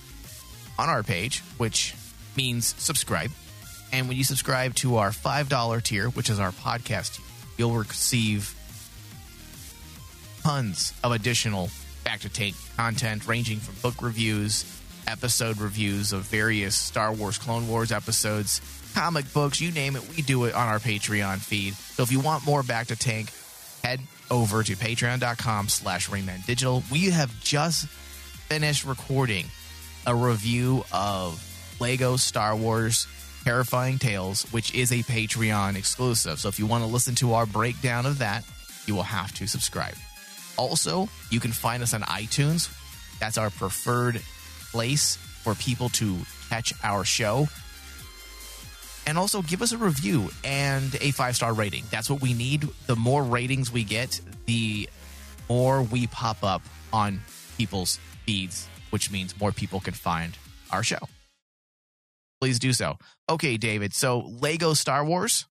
on 0.78 0.90
our 0.90 1.02
page, 1.02 1.40
which 1.58 1.96
means 2.38 2.76
subscribe. 2.78 3.32
And 3.94 4.08
when 4.08 4.18
you 4.18 4.24
subscribe 4.26 4.74
to 4.76 4.98
our 4.98 5.12
$5 5.12 5.84
tier, 5.84 6.10
which 6.10 6.30
is 6.30 6.40
our 6.40 6.52
podcast 6.52 7.20
you'll 7.58 7.76
receive 7.76 8.56
tons 10.42 10.94
of 11.04 11.12
additional 11.12 11.70
Bacta 12.06 12.32
Tank 12.32 12.56
content 12.76 13.28
ranging 13.28 13.60
from 13.60 13.76
book 13.82 14.02
reviews, 14.02 14.66
episode 15.08 15.60
reviews 15.60 16.14
of 16.14 16.24
various 16.24 16.76
Star 16.76 17.14
Wars 17.14 17.38
Clone 17.38 17.68
Wars 17.68 17.92
episodes, 17.92 18.62
comic 18.94 19.32
books, 19.34 19.62
you 19.62 19.72
name 19.72 19.96
it, 19.96 20.08
we 20.10 20.22
do 20.22 20.46
it 20.46 20.56
on 20.56 20.68
our 20.68 20.80
Patreon 20.80 21.38
feed. 21.40 21.76
So 21.76 22.04
if 22.04 22.12
you 22.12 22.20
want 22.20 22.46
more 22.46 22.62
Bacta 22.62 22.98
Tank, 22.98 23.32
head 23.84 24.02
over 24.32 24.64
to 24.64 24.76
patreon.com 24.76 25.70
slash 25.70 26.10
rainmandigital. 26.10 26.90
We 26.92 27.12
have 27.12 27.40
just 27.42 27.88
finished 27.88 28.86
recording 28.86 29.46
a 30.06 30.16
review 30.16 30.84
of 30.92 31.42
Lego 31.80 32.18
Star 32.18 32.56
Wars 32.56 33.08
Terrifying 33.44 34.00
Tales, 34.00 34.44
which 34.52 34.74
is 34.74 34.92
a 34.92 35.00
Patreon 35.00 35.76
exclusive. 35.76 36.40
So 36.40 36.50
if 36.50 36.60
you 36.60 36.66
want 36.66 36.84
to 36.84 36.90
listen 36.90 37.16
to 37.16 37.34
our 37.34 37.46
breakdown 37.46 38.06
of 38.06 38.20
that, 38.20 38.44
you 38.86 38.96
will 38.96 39.04
have 39.04 39.34
to 39.36 39.48
subscribe. 39.48 39.96
Also, 40.58 41.10
you 41.30 41.40
can 41.40 41.52
find 41.52 41.84
us 41.84 41.94
on 41.94 42.02
iTunes. 42.02 42.70
That's 43.20 43.38
our 43.38 43.50
preferred 43.50 44.22
place 44.72 45.16
for 45.16 45.56
people 45.56 45.90
to 45.90 46.18
catch 46.50 46.74
our 46.84 47.04
show. 47.04 47.48
And 49.06 49.18
also 49.18 49.42
give 49.42 49.62
us 49.62 49.72
a 49.72 49.78
review 49.78 50.30
and 50.44 50.96
a 51.02 51.12
five 51.12 51.36
star 51.36 51.54
rating. 51.54 51.84
That's 51.92 52.10
what 52.10 52.22
we 52.22 52.34
need. 52.34 52.68
The 52.88 52.96
more 52.96 53.24
ratings 53.24 53.72
we 53.72 53.84
get, 53.84 54.22
the 54.46 54.88
more 55.50 55.84
we 55.84 56.08
pop 56.08 56.44
up 56.44 56.62
on 56.94 57.20
people's 57.58 57.98
feeds 58.26 58.68
which 58.94 59.10
means 59.10 59.34
more 59.42 59.52
people 59.52 59.80
can 59.80 59.96
find 59.96 60.38
our 60.70 60.84
show. 60.84 61.00
Please 62.44 62.60
do 62.60 62.74
so. 62.74 62.98
Okay, 63.30 63.56
David. 63.56 63.94
So, 63.94 64.20
Lego 64.20 64.74
Star 64.74 65.06
Wars 65.06 65.48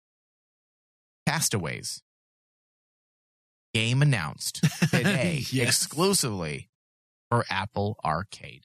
Castaways 1.28 2.02
game 3.74 4.00
announced 4.00 4.64
today 4.90 5.44
Yes. 5.50 5.68
exclusively 5.68 6.70
for 7.30 7.44
Apple 7.50 7.98
Arcade. 8.02 8.64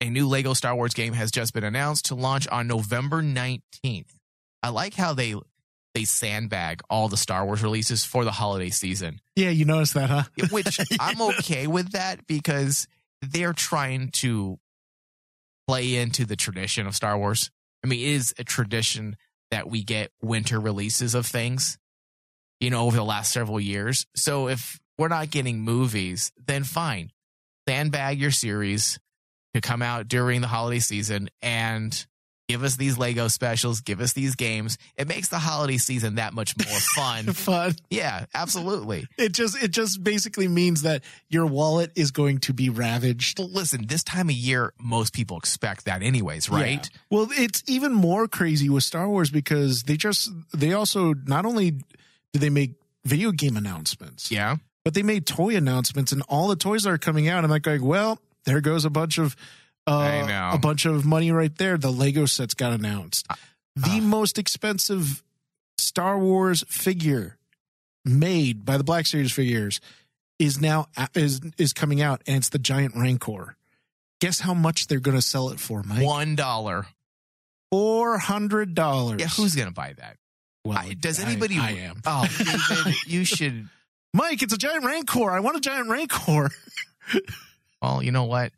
A 0.00 0.08
new 0.08 0.26
Lego 0.26 0.54
Star 0.54 0.74
Wars 0.74 0.94
game 0.94 1.12
has 1.12 1.30
just 1.30 1.52
been 1.52 1.64
announced 1.64 2.06
to 2.06 2.14
launch 2.14 2.48
on 2.48 2.66
November 2.66 3.22
19th. 3.22 4.14
I 4.62 4.70
like 4.70 4.94
how 4.94 5.12
they 5.12 5.34
they 5.94 6.04
sandbag 6.04 6.80
all 6.88 7.08
the 7.08 7.18
Star 7.18 7.44
Wars 7.44 7.62
releases 7.62 8.06
for 8.06 8.24
the 8.24 8.30
holiday 8.32 8.70
season, 8.70 9.20
Yeah, 9.36 9.50
you 9.50 9.66
noticed 9.66 9.92
that, 9.94 10.08
huh? 10.08 10.22
which 10.50 10.80
I'm 11.00 11.20
okay 11.20 11.66
with 11.66 11.92
that 11.92 12.26
because 12.26 12.88
they're 13.20 13.52
trying 13.52 14.10
to 14.12 14.58
play 15.68 15.96
into 15.96 16.24
the 16.24 16.34
tradition 16.34 16.86
of 16.86 16.96
Star 16.96 17.18
Wars. 17.18 17.50
I 17.84 17.88
mean, 17.88 18.00
it 18.00 18.12
is 18.12 18.34
a 18.38 18.44
tradition 18.44 19.16
that 19.50 19.68
we 19.68 19.84
get 19.84 20.10
winter 20.22 20.58
releases 20.58 21.14
of 21.14 21.26
things, 21.26 21.78
you 22.58 22.70
know, 22.70 22.86
over 22.86 22.96
the 22.96 23.04
last 23.04 23.30
several 23.32 23.60
years. 23.60 24.06
So 24.16 24.48
if 24.48 24.80
we're 24.96 25.08
not 25.08 25.30
getting 25.30 25.60
movies, 25.60 26.32
then 26.46 26.64
fine. 26.64 27.12
Sandbag 27.68 28.18
your 28.18 28.30
series 28.30 28.98
to 29.54 29.60
come 29.60 29.82
out 29.82 30.08
during 30.08 30.40
the 30.40 30.46
holiday 30.46 30.80
season 30.80 31.28
and 31.42 32.06
give 32.48 32.64
us 32.64 32.76
these 32.76 32.96
Lego 32.98 33.28
specials, 33.28 33.80
give 33.80 34.00
us 34.00 34.12
these 34.14 34.34
games. 34.34 34.78
It 34.96 35.06
makes 35.06 35.28
the 35.28 35.38
holiday 35.38 35.76
season 35.76 36.14
that 36.16 36.32
much 36.32 36.54
more 36.58 36.78
fun. 36.96 37.24
Fun. 37.26 37.74
yeah, 37.90 38.24
absolutely. 38.34 39.06
It 39.18 39.32
just 39.32 39.62
it 39.62 39.70
just 39.70 40.02
basically 40.02 40.48
means 40.48 40.82
that 40.82 41.04
your 41.28 41.46
wallet 41.46 41.92
is 41.94 42.10
going 42.10 42.38
to 42.38 42.52
be 42.54 42.70
ravaged. 42.70 43.38
Well, 43.38 43.50
listen, 43.50 43.86
this 43.86 44.02
time 44.02 44.28
of 44.28 44.34
year, 44.34 44.72
most 44.80 45.12
people 45.12 45.36
expect 45.36 45.84
that 45.84 46.02
anyways, 46.02 46.48
right? 46.48 46.88
Yeah. 46.92 47.00
Well, 47.10 47.28
it's 47.32 47.62
even 47.66 47.92
more 47.92 48.26
crazy 48.28 48.68
with 48.68 48.84
Star 48.84 49.08
Wars 49.08 49.30
because 49.30 49.82
they 49.82 49.96
just 49.96 50.30
they 50.54 50.72
also 50.72 51.14
not 51.26 51.44
only 51.44 51.72
do 52.32 52.38
they 52.40 52.50
make 52.50 52.72
video 53.04 53.30
game 53.30 53.56
announcements, 53.56 54.30
Yeah. 54.30 54.56
but 54.84 54.94
they 54.94 55.02
made 55.02 55.26
toy 55.26 55.56
announcements 55.56 56.12
and 56.12 56.22
all 56.28 56.48
the 56.48 56.56
toys 56.56 56.82
that 56.82 56.90
are 56.90 56.98
coming 56.98 57.28
out. 57.28 57.42
I'm 57.44 57.50
like, 57.50 57.62
going, 57.62 57.82
well, 57.84 58.18
there 58.44 58.60
goes 58.60 58.84
a 58.84 58.90
bunch 58.90 59.18
of 59.18 59.34
uh, 59.88 59.98
I 59.98 60.54
a 60.54 60.58
bunch 60.58 60.86
of 60.86 61.04
money 61.04 61.30
right 61.30 61.54
there. 61.56 61.76
The 61.76 61.90
Lego 61.90 62.26
sets 62.26 62.54
got 62.54 62.72
announced. 62.72 63.26
Uh, 63.30 63.34
the 63.76 64.00
most 64.00 64.38
expensive 64.38 65.22
Star 65.78 66.18
Wars 66.18 66.64
figure 66.68 67.36
made 68.04 68.64
by 68.64 68.76
the 68.76 68.84
Black 68.84 69.06
Series 69.06 69.32
figures 69.32 69.80
is 70.38 70.60
now 70.60 70.86
is 71.14 71.40
is 71.56 71.72
coming 71.72 72.00
out, 72.00 72.22
and 72.26 72.36
it's 72.36 72.48
the 72.48 72.58
giant 72.58 72.94
Rancor. 72.94 73.56
Guess 74.20 74.40
how 74.40 74.54
much 74.54 74.88
they're 74.88 75.00
going 75.00 75.16
to 75.16 75.22
sell 75.22 75.50
it 75.50 75.60
for, 75.60 75.82
Mike? 75.82 76.04
One 76.04 76.34
dollar. 76.34 76.86
Four 77.70 78.18
hundred 78.18 78.74
dollars. 78.74 79.20
Yeah, 79.20 79.28
who's 79.28 79.54
gonna 79.54 79.70
buy 79.70 79.92
that? 79.98 80.16
Well, 80.64 80.78
I, 80.78 80.94
does 80.94 81.22
I- 81.22 81.28
anybody? 81.28 81.58
I, 81.58 81.70
am. 81.72 82.00
Oh, 82.06 82.26
David, 82.84 82.94
you 83.06 83.24
should. 83.24 83.68
Mike, 84.14 84.42
it's 84.42 84.54
a 84.54 84.58
giant 84.58 84.84
Rancor. 84.84 85.30
I 85.30 85.40
want 85.40 85.56
a 85.56 85.60
giant 85.60 85.88
Rancor. 85.88 86.50
Well, 87.80 88.02
you 88.02 88.10
know 88.10 88.24
what? 88.24 88.50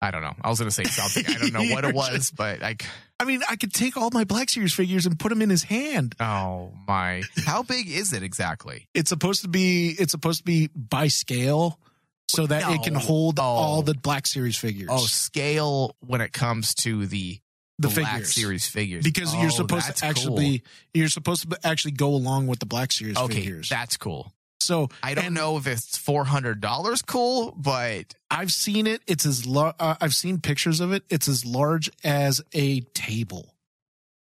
I 0.00 0.10
don't 0.12 0.22
know. 0.22 0.34
I 0.42 0.48
was 0.48 0.58
gonna 0.58 0.70
say 0.70 0.84
something. 0.84 1.24
I 1.26 1.38
don't 1.38 1.52
know 1.52 1.64
what 1.74 1.84
it 1.84 1.94
was, 1.94 2.30
but 2.30 2.60
like, 2.60 2.84
I 3.18 3.24
mean, 3.24 3.40
I 3.48 3.56
could 3.56 3.72
take 3.72 3.96
all 3.96 4.10
my 4.12 4.24
Black 4.24 4.48
Series 4.48 4.72
figures 4.72 5.06
and 5.06 5.18
put 5.18 5.30
them 5.30 5.42
in 5.42 5.50
his 5.50 5.64
hand. 5.64 6.14
oh 6.20 6.72
my! 6.86 7.22
How 7.46 7.62
big 7.62 7.88
is 7.88 8.12
it 8.12 8.22
exactly? 8.22 8.88
It's 8.94 9.08
supposed 9.08 9.42
to 9.42 9.48
be. 9.48 9.88
It's 9.98 10.12
supposed 10.12 10.38
to 10.38 10.44
be 10.44 10.68
by 10.74 11.08
scale, 11.08 11.80
so 12.28 12.46
that 12.46 12.70
it 12.72 12.82
can 12.84 12.94
hold 12.94 13.40
Oh. 13.40 13.42
all 13.42 13.82
the 13.82 13.94
oh. 13.96 14.00
Black 14.00 14.26
Series 14.28 14.56
figures. 14.56 14.88
Oh, 14.90 14.98
scale 14.98 15.96
when 16.06 16.20
it 16.20 16.32
comes 16.32 16.74
to 16.76 17.06
the 17.06 17.40
the 17.80 17.88
Black 17.88 18.12
figures. 18.12 18.34
Series 18.34 18.68
figures 18.68 19.04
because 19.04 19.34
Oh, 19.34 19.40
you're 19.40 19.50
supposed 19.50 19.96
to 19.96 20.04
actually 20.06 20.62
you're 20.94 21.08
supposed 21.08 21.50
to 21.50 21.58
actually 21.66 21.92
go 21.92 22.08
along 22.14 22.46
with 22.46 22.58
the 22.60 22.66
Black 22.66 22.92
Series 22.92 23.16
cool. 23.16 23.24
okay. 23.26 23.40
figures. 23.40 23.68
That's 23.68 23.96
cool. 23.96 24.32
So 24.60 24.88
I 25.02 25.14
don't 25.14 25.34
know 25.34 25.56
if 25.56 25.66
it's 25.66 25.96
four 25.96 26.24
hundred 26.24 26.60
dollars 26.60 27.02
cool, 27.02 27.52
but 27.56 28.14
I've 28.30 28.52
seen 28.52 28.86
it. 28.86 29.02
It's 29.06 29.24
as 29.26 29.46
lar- 29.46 29.74
uh, 29.78 29.94
I've 30.00 30.14
seen 30.14 30.40
pictures 30.40 30.80
of 30.80 30.92
it. 30.92 31.04
It's 31.08 31.28
as 31.28 31.44
large 31.44 31.90
as 32.04 32.40
a 32.52 32.80
table. 32.80 33.54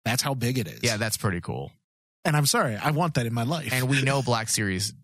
That's 0.05 0.23
how 0.23 0.35
big 0.35 0.59
it 0.59 0.67
is. 0.69 0.81
yeah, 0.83 0.97
that's 0.97 1.17
pretty 1.17 1.41
cool. 1.41 1.73
and 2.25 2.37
I'm 2.37 2.47
sorry, 2.47 2.77
I 2.77 2.91
want 2.93 3.15
that 3.15 3.27
in 3.27 3.35
my 3.35 3.43
life. 3.45 3.73
And 3.73 3.89
we 3.89 4.03
know 4.03 4.23
Black 4.25 4.49
Series 4.49 4.95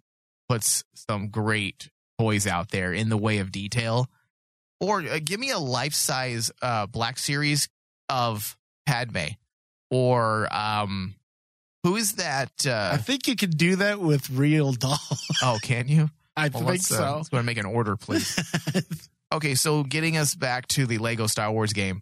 puts 0.48 0.84
some 0.94 1.28
great 1.28 1.90
toys 2.18 2.46
out 2.46 2.70
there 2.70 2.92
in 2.92 3.08
the 3.10 3.16
way 3.18 3.38
of 3.38 3.52
detail. 3.52 4.08
Or 4.80 5.00
uh, 5.02 5.18
give 5.24 5.40
me 5.40 5.50
a 5.50 5.58
life 5.58 5.94
size 5.94 6.50
uh, 6.62 6.86
Black 6.86 7.18
Series 7.18 7.68
of 8.08 8.56
Padme, 8.86 9.34
or 9.90 10.48
um, 10.54 11.14
who 11.86 11.96
is 11.96 12.14
that? 12.14 12.50
I 12.66 12.68
Uh, 12.70 12.96
think 12.98 13.28
you 13.28 13.36
can 13.36 13.50
do 13.50 13.76
that 13.76 14.00
with 14.00 14.28
real 14.30 14.72
dolls. 14.72 15.22
oh, 15.42 15.58
can 15.62 15.88
you? 15.88 16.10
I 16.36 16.42
Well, 16.48 16.50
think 16.60 16.66
let's, 16.66 16.90
uh, 16.92 16.96
so. 16.96 17.16
let's 17.16 17.28
go 17.28 17.36
and 17.38 17.46
make 17.46 17.58
an 17.58 17.66
order, 17.66 17.96
please. 17.96 18.36
Okay, 19.34 19.56
so 19.56 19.82
getting 19.82 20.16
us 20.16 20.36
back 20.36 20.68
to 20.68 20.86
the 20.86 20.98
Lego 20.98 21.26
Star 21.26 21.50
Wars 21.50 21.72
game. 21.72 22.00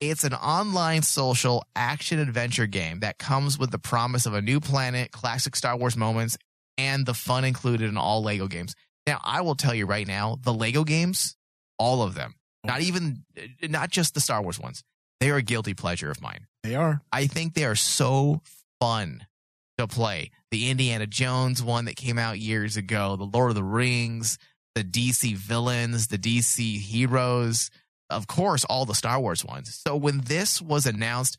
It's 0.00 0.22
an 0.22 0.34
online 0.34 1.02
social 1.02 1.64
action 1.74 2.20
adventure 2.20 2.66
game 2.66 3.00
that 3.00 3.18
comes 3.18 3.58
with 3.58 3.72
the 3.72 3.78
promise 3.78 4.24
of 4.24 4.32
a 4.34 4.40
new 4.40 4.60
planet, 4.60 5.10
classic 5.10 5.56
Star 5.56 5.76
Wars 5.76 5.96
moments, 5.96 6.36
and 6.78 7.04
the 7.06 7.12
fun 7.14 7.44
included 7.44 7.88
in 7.88 7.96
all 7.96 8.22
Lego 8.22 8.46
games. 8.46 8.74
Now, 9.06 9.20
I 9.24 9.40
will 9.40 9.56
tell 9.56 9.74
you 9.74 9.84
right 9.84 10.06
now, 10.06 10.38
the 10.42 10.54
Lego 10.54 10.84
games, 10.84 11.36
all 11.76 12.02
of 12.02 12.14
them, 12.14 12.34
not 12.64 12.80
even, 12.82 13.24
not 13.62 13.90
just 13.90 14.14
the 14.14 14.20
Star 14.20 14.42
Wars 14.42 14.60
ones, 14.60 14.84
they 15.20 15.30
are 15.30 15.36
a 15.36 15.42
guilty 15.42 15.74
pleasure 15.74 16.10
of 16.10 16.20
mine. 16.22 16.46
they 16.62 16.76
are. 16.76 17.02
I 17.12 17.26
think 17.26 17.54
they 17.54 17.64
are 17.64 17.74
so 17.76 18.42
fun 18.82 19.24
to 19.78 19.86
play. 19.86 20.32
The 20.50 20.68
Indiana 20.68 21.06
Jones 21.06 21.62
one 21.62 21.84
that 21.84 21.94
came 21.94 22.18
out 22.18 22.40
years 22.40 22.76
ago, 22.76 23.14
the 23.14 23.22
Lord 23.22 23.50
of 23.50 23.54
the 23.54 23.62
Rings, 23.62 24.38
the 24.74 24.82
DC 24.82 25.36
villains, 25.36 26.08
the 26.08 26.18
DC 26.18 26.80
heroes, 26.80 27.70
of 28.10 28.26
course, 28.26 28.64
all 28.64 28.84
the 28.84 28.96
Star 28.96 29.20
Wars 29.20 29.44
ones. 29.44 29.80
So 29.86 29.94
when 29.94 30.22
this 30.22 30.60
was 30.60 30.84
announced, 30.84 31.38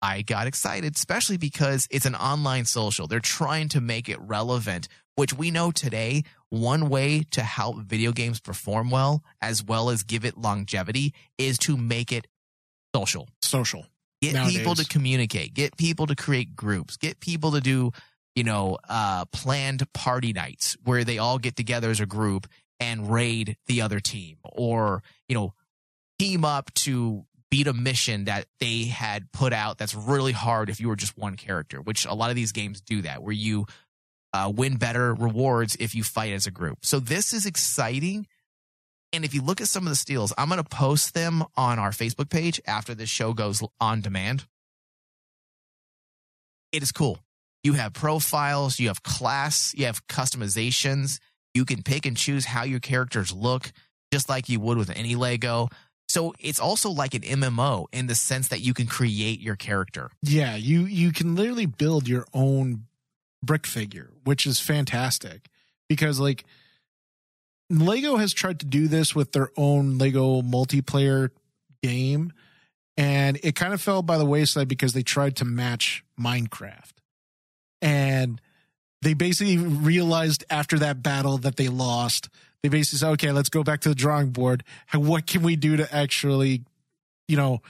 I 0.00 0.22
got 0.22 0.46
excited, 0.46 0.96
especially 0.96 1.36
because 1.36 1.86
it's 1.90 2.06
an 2.06 2.14
online 2.14 2.64
social. 2.64 3.06
They're 3.06 3.20
trying 3.20 3.68
to 3.70 3.82
make 3.82 4.08
it 4.08 4.18
relevant, 4.22 4.88
which 5.14 5.34
we 5.34 5.50
know 5.50 5.70
today, 5.70 6.22
one 6.48 6.88
way 6.88 7.22
to 7.32 7.42
help 7.42 7.80
video 7.80 8.12
games 8.12 8.40
perform 8.40 8.88
well, 8.88 9.22
as 9.42 9.62
well 9.62 9.90
as 9.90 10.04
give 10.04 10.24
it 10.24 10.38
longevity, 10.38 11.12
is 11.36 11.58
to 11.58 11.76
make 11.76 12.12
it 12.12 12.26
social 12.96 13.28
Social. 13.42 13.84
Get 14.20 14.34
Nowadays. 14.34 14.58
people 14.58 14.74
to 14.74 14.84
communicate. 14.86 15.54
Get 15.54 15.76
people 15.76 16.06
to 16.06 16.16
create 16.16 16.56
groups. 16.56 16.96
Get 16.96 17.20
people 17.20 17.52
to 17.52 17.60
do 17.60 17.92
you 18.34 18.44
know 18.44 18.78
uh 18.88 19.24
planned 19.26 19.90
party 19.92 20.32
nights 20.32 20.76
where 20.84 21.02
they 21.02 21.18
all 21.18 21.38
get 21.38 21.56
together 21.56 21.90
as 21.90 21.98
a 21.98 22.06
group 22.06 22.46
and 22.78 23.10
raid 23.10 23.56
the 23.66 23.80
other 23.80 23.98
team 23.98 24.36
or 24.44 25.02
you 25.28 25.34
know 25.34 25.52
team 26.20 26.44
up 26.44 26.72
to 26.74 27.24
beat 27.50 27.66
a 27.66 27.72
mission 27.72 28.26
that 28.26 28.46
they 28.60 28.84
had 28.84 29.32
put 29.32 29.52
out 29.52 29.76
that's 29.78 29.94
really 29.94 30.30
hard 30.30 30.70
if 30.70 30.78
you 30.78 30.86
were 30.86 30.94
just 30.94 31.18
one 31.18 31.34
character 31.34 31.80
which 31.80 32.06
a 32.06 32.14
lot 32.14 32.30
of 32.30 32.36
these 32.36 32.52
games 32.52 32.80
do 32.80 33.02
that 33.02 33.22
where 33.22 33.32
you 33.32 33.66
uh, 34.32 34.52
win 34.54 34.76
better 34.76 35.14
rewards 35.14 35.76
if 35.80 35.94
you 35.94 36.02
fight 36.02 36.32
as 36.32 36.46
a 36.46 36.50
group. 36.50 36.78
So 36.82 37.00
this 37.00 37.32
is 37.32 37.46
exciting 37.46 38.26
and 39.12 39.24
if 39.24 39.34
you 39.34 39.42
look 39.42 39.60
at 39.60 39.68
some 39.68 39.84
of 39.84 39.90
the 39.90 39.96
steals, 39.96 40.32
I'm 40.36 40.48
going 40.48 40.62
to 40.62 40.68
post 40.68 41.14
them 41.14 41.44
on 41.56 41.78
our 41.78 41.90
Facebook 41.90 42.28
page 42.28 42.60
after 42.66 42.94
this 42.94 43.08
show 43.08 43.32
goes 43.32 43.62
on 43.80 44.00
demand. 44.00 44.44
It 46.72 46.82
is 46.82 46.92
cool. 46.92 47.18
You 47.64 47.72
have 47.74 47.92
profiles, 47.92 48.78
you 48.78 48.88
have 48.88 49.02
class, 49.02 49.74
you 49.74 49.86
have 49.86 50.06
customizations. 50.06 51.18
You 51.54 51.64
can 51.64 51.82
pick 51.82 52.06
and 52.06 52.16
choose 52.16 52.44
how 52.44 52.62
your 52.62 52.80
characters 52.80 53.32
look, 53.32 53.72
just 54.12 54.28
like 54.28 54.48
you 54.48 54.60
would 54.60 54.78
with 54.78 54.90
any 54.90 55.14
Lego. 55.14 55.68
So 56.08 56.34
it's 56.38 56.60
also 56.60 56.90
like 56.90 57.14
an 57.14 57.22
MMO 57.22 57.86
in 57.92 58.06
the 58.06 58.14
sense 58.14 58.48
that 58.48 58.60
you 58.60 58.74
can 58.74 58.86
create 58.86 59.40
your 59.40 59.56
character. 59.56 60.10
Yeah, 60.22 60.56
you 60.56 60.82
you 60.82 61.12
can 61.12 61.34
literally 61.34 61.66
build 61.66 62.08
your 62.08 62.26
own 62.32 62.84
brick 63.42 63.66
figure, 63.66 64.10
which 64.24 64.46
is 64.46 64.60
fantastic 64.60 65.48
because 65.88 66.20
like 66.20 66.44
Lego 67.70 68.16
has 68.16 68.32
tried 68.32 68.60
to 68.60 68.66
do 68.66 68.88
this 68.88 69.14
with 69.14 69.32
their 69.32 69.50
own 69.56 69.98
Lego 69.98 70.42
multiplayer 70.42 71.30
game 71.82 72.32
and 72.96 73.38
it 73.44 73.54
kind 73.54 73.72
of 73.72 73.80
fell 73.80 74.02
by 74.02 74.18
the 74.18 74.24
wayside 74.24 74.66
because 74.66 74.92
they 74.92 75.04
tried 75.04 75.36
to 75.36 75.44
match 75.44 76.04
Minecraft. 76.20 76.94
And 77.80 78.40
they 79.02 79.14
basically 79.14 79.56
realized 79.56 80.44
after 80.50 80.78
that 80.80 81.00
battle 81.00 81.38
that 81.38 81.56
they 81.56 81.68
lost. 81.68 82.28
They 82.62 82.68
basically 82.68 82.98
said, 82.98 83.10
"Okay, 83.10 83.30
let's 83.30 83.50
go 83.50 83.62
back 83.62 83.80
to 83.82 83.88
the 83.88 83.94
drawing 83.94 84.30
board. 84.30 84.64
What 84.92 85.26
can 85.28 85.42
we 85.42 85.54
do 85.54 85.76
to 85.76 85.94
actually, 85.94 86.64
you 87.28 87.36
know, 87.36 87.62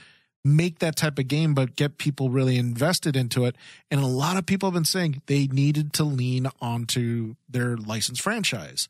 make 0.43 0.79
that 0.79 0.95
type 0.95 1.19
of 1.19 1.27
game, 1.27 1.53
but 1.53 1.75
get 1.75 1.97
people 1.97 2.29
really 2.29 2.57
invested 2.57 3.15
into 3.15 3.45
it. 3.45 3.55
And 3.91 4.01
a 4.01 4.07
lot 4.07 4.37
of 4.37 4.45
people 4.45 4.67
have 4.67 4.73
been 4.73 4.85
saying 4.85 5.21
they 5.27 5.47
needed 5.47 5.93
to 5.93 6.03
lean 6.03 6.47
onto 6.61 7.35
their 7.47 7.77
licensed 7.77 8.21
franchise. 8.21 8.87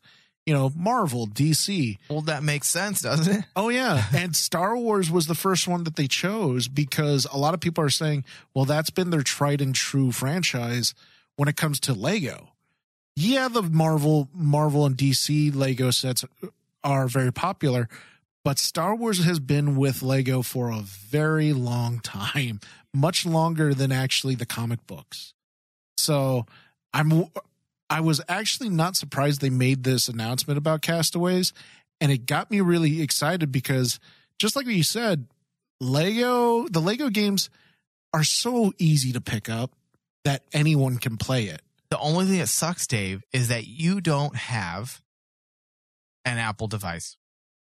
You 0.50 0.56
know, 0.56 0.72
Marvel, 0.74 1.28
DC. 1.28 1.96
Well, 2.08 2.22
that 2.22 2.42
makes 2.42 2.66
sense, 2.66 3.02
doesn't 3.02 3.32
it? 3.32 3.44
Oh 3.54 3.68
yeah, 3.68 4.02
and 4.12 4.34
Star 4.34 4.76
Wars 4.76 5.08
was 5.08 5.28
the 5.28 5.36
first 5.36 5.68
one 5.68 5.84
that 5.84 5.94
they 5.94 6.08
chose 6.08 6.66
because 6.66 7.24
a 7.32 7.38
lot 7.38 7.54
of 7.54 7.60
people 7.60 7.84
are 7.84 7.88
saying, 7.88 8.24
well, 8.52 8.64
that's 8.64 8.90
been 8.90 9.10
their 9.10 9.22
tried 9.22 9.60
and 9.60 9.72
true 9.72 10.10
franchise 10.10 10.92
when 11.36 11.48
it 11.48 11.56
comes 11.56 11.78
to 11.78 11.94
Lego. 11.94 12.48
Yeah, 13.14 13.46
the 13.46 13.62
Marvel, 13.62 14.28
Marvel 14.34 14.84
and 14.86 14.96
DC 14.96 15.54
Lego 15.54 15.92
sets 15.92 16.24
are 16.82 17.06
very 17.06 17.32
popular, 17.32 17.88
but 18.42 18.58
Star 18.58 18.96
Wars 18.96 19.22
has 19.24 19.38
been 19.38 19.76
with 19.76 20.02
Lego 20.02 20.42
for 20.42 20.72
a 20.72 20.80
very 20.80 21.52
long 21.52 22.00
time, 22.00 22.58
much 22.92 23.24
longer 23.24 23.72
than 23.72 23.92
actually 23.92 24.34
the 24.34 24.46
comic 24.46 24.84
books. 24.88 25.32
So 25.96 26.44
I'm 26.92 27.26
I 27.90 28.00
was 28.00 28.20
actually 28.28 28.68
not 28.68 28.96
surprised 28.96 29.40
they 29.40 29.50
made 29.50 29.82
this 29.82 30.08
announcement 30.08 30.56
about 30.56 30.80
Castaways, 30.80 31.52
and 32.00 32.12
it 32.12 32.24
got 32.24 32.50
me 32.50 32.60
really 32.60 33.02
excited 33.02 33.50
because 33.50 33.98
just 34.38 34.54
like 34.54 34.66
you 34.66 34.84
said, 34.84 35.26
Lego 35.80 36.68
the 36.68 36.80
Lego 36.80 37.10
games 37.10 37.50
are 38.14 38.24
so 38.24 38.72
easy 38.78 39.12
to 39.12 39.20
pick 39.20 39.48
up 39.48 39.72
that 40.24 40.44
anyone 40.52 40.98
can 40.98 41.16
play 41.16 41.44
it. 41.44 41.62
The 41.90 41.98
only 41.98 42.26
thing 42.26 42.38
that 42.38 42.48
sucks, 42.48 42.86
Dave, 42.86 43.24
is 43.32 43.48
that 43.48 43.66
you 43.66 44.00
don't 44.00 44.36
have 44.36 45.02
an 46.24 46.38
Apple 46.38 46.68
device. 46.68 47.16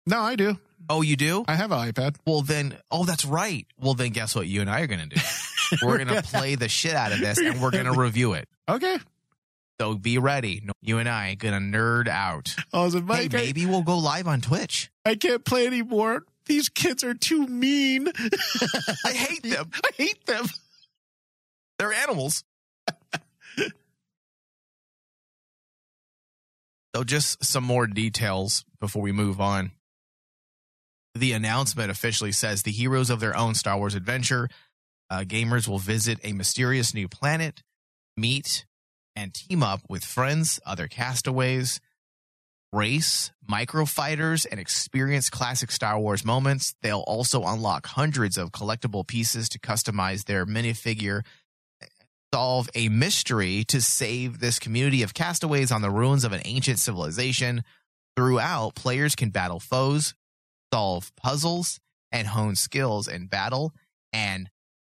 No, 0.07 0.21
I 0.21 0.37
do. 0.37 0.59
Oh, 0.89 1.03
you 1.03 1.17
do? 1.17 1.45
I 1.49 1.55
have 1.57 1.73
an 1.73 1.93
iPad. 1.93 2.17
Well, 2.27 2.43
then, 2.43 2.77
oh, 2.91 3.05
that's 3.05 3.25
right. 3.25 3.67
Well, 3.81 3.95
then 3.95 4.11
guess 4.11 4.35
what 4.37 4.47
you 4.47 4.61
and 4.61 4.69
I 4.69 4.83
are 4.83 4.87
going 4.87 5.09
to 5.09 5.17
do? 5.17 5.21
we're 5.83 5.97
going 5.97 6.09
to 6.09 6.23
play 6.23 6.55
the 6.57 6.69
shit 6.69 6.95
out 6.95 7.13
of 7.13 7.21
this 7.21 7.39
and 7.39 7.61
we're 7.61 7.71
going 7.71 7.87
to 7.93 7.93
review 7.93 8.35
it. 8.35 8.49
Okay. 8.69 8.99
So 9.81 9.95
be 9.95 10.19
ready. 10.19 10.63
You 10.83 10.99
and 10.99 11.09
I 11.09 11.35
to 11.35 11.49
nerd 11.49 12.07
out. 12.09 12.55
I 12.73 12.85
was 12.85 12.95
like, 12.95 13.33
Hey, 13.33 13.47
maybe 13.47 13.67
we'll 13.67 13.83
go 13.83 13.99
live 13.99 14.29
on 14.29 14.41
Twitch. 14.41 14.91
I, 15.05 15.11
I 15.11 15.15
can't 15.17 15.45
play 15.45 15.67
anymore. 15.67 16.25
These 16.47 16.69
kids 16.69 17.03
are 17.03 17.15
too 17.15 17.47
mean. 17.47 18.09
I 19.05 19.13
hate 19.13 19.43
them. 19.43 19.71
I 19.85 19.89
hate 19.97 20.27
them. 20.27 20.47
They're 21.79 21.93
animals. 21.93 22.45
so, 26.95 27.05
just 27.05 27.43
some 27.45 27.65
more 27.65 27.87
details 27.87 28.65
before 28.81 29.03
we 29.03 29.11
move 29.13 29.41
on. 29.41 29.73
The 31.15 31.33
announcement 31.33 31.91
officially 31.91 32.33
says 32.33 32.63
the 32.63 32.73
heroes 32.73 33.11
of 33.11 33.21
their 33.21 33.37
own 33.37 33.55
Star 33.55 33.79
Wars 33.79 33.95
adventure. 33.95 34.49
Uh, 35.11 35.21
gamers 35.21 35.67
will 35.69 35.79
visit 35.79 36.19
a 36.23 36.33
mysterious 36.33 36.93
new 36.95 37.09
planet, 37.09 37.63
meet 38.17 38.67
and 39.17 39.33
team 39.35 39.63
up 39.63 39.81
with 39.89 40.05
friends, 40.05 40.61
other 40.67 40.89
castaways, 40.89 41.81
race, 42.73 43.31
microfighters, 43.49 44.47
and 44.51 44.59
experience 44.59 45.31
classic 45.31 45.71
Star 45.71 45.99
Wars 45.99 46.25
moments. 46.25 46.75
They'll 46.83 47.05
also 47.07 47.45
unlock 47.45 47.87
hundreds 47.87 48.37
of 48.37 48.51
collectible 48.51 49.07
pieces 49.07 49.49
to 49.51 49.59
customize 49.59 50.25
their 50.25 50.45
minifigure 50.45 51.23
solve 52.35 52.69
a 52.75 52.89
mystery 52.89 53.63
to 53.63 53.81
save 53.81 54.41
this 54.41 54.59
community 54.59 55.05
of 55.05 55.15
castaways 55.15 55.71
on 55.71 55.83
the 55.83 55.91
ruins 55.91 56.25
of 56.25 56.33
an 56.33 56.43
ancient 56.45 56.81
civilization. 56.81 57.63
Throughout, 58.17 58.75
players 58.75 59.15
can 59.15 59.31
battle 59.31 59.61
foes, 59.61 60.15
solve 60.73 61.13
puzzles, 61.15 61.79
and 62.11 62.27
hone 62.27 62.57
skills 62.57 63.07
in 63.07 63.29
battle 63.29 63.73
and 64.13 64.51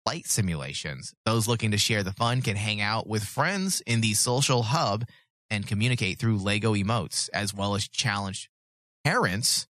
flight 0.08 0.26
simulations. 0.26 1.12
Those 1.26 1.46
looking 1.46 1.72
to 1.72 1.76
share 1.76 2.02
the 2.02 2.14
fun 2.14 2.40
can 2.40 2.56
hang 2.56 2.80
out 2.80 3.06
with 3.06 3.22
friends 3.24 3.82
in 3.86 4.00
the 4.00 4.14
social 4.14 4.62
hub 4.62 5.04
and 5.50 5.66
communicate 5.66 6.18
through 6.18 6.38
Lego 6.38 6.72
emotes, 6.74 7.28
as 7.34 7.52
well 7.52 7.74
as 7.74 7.86
challenge 7.86 8.48
parents, 9.04 9.66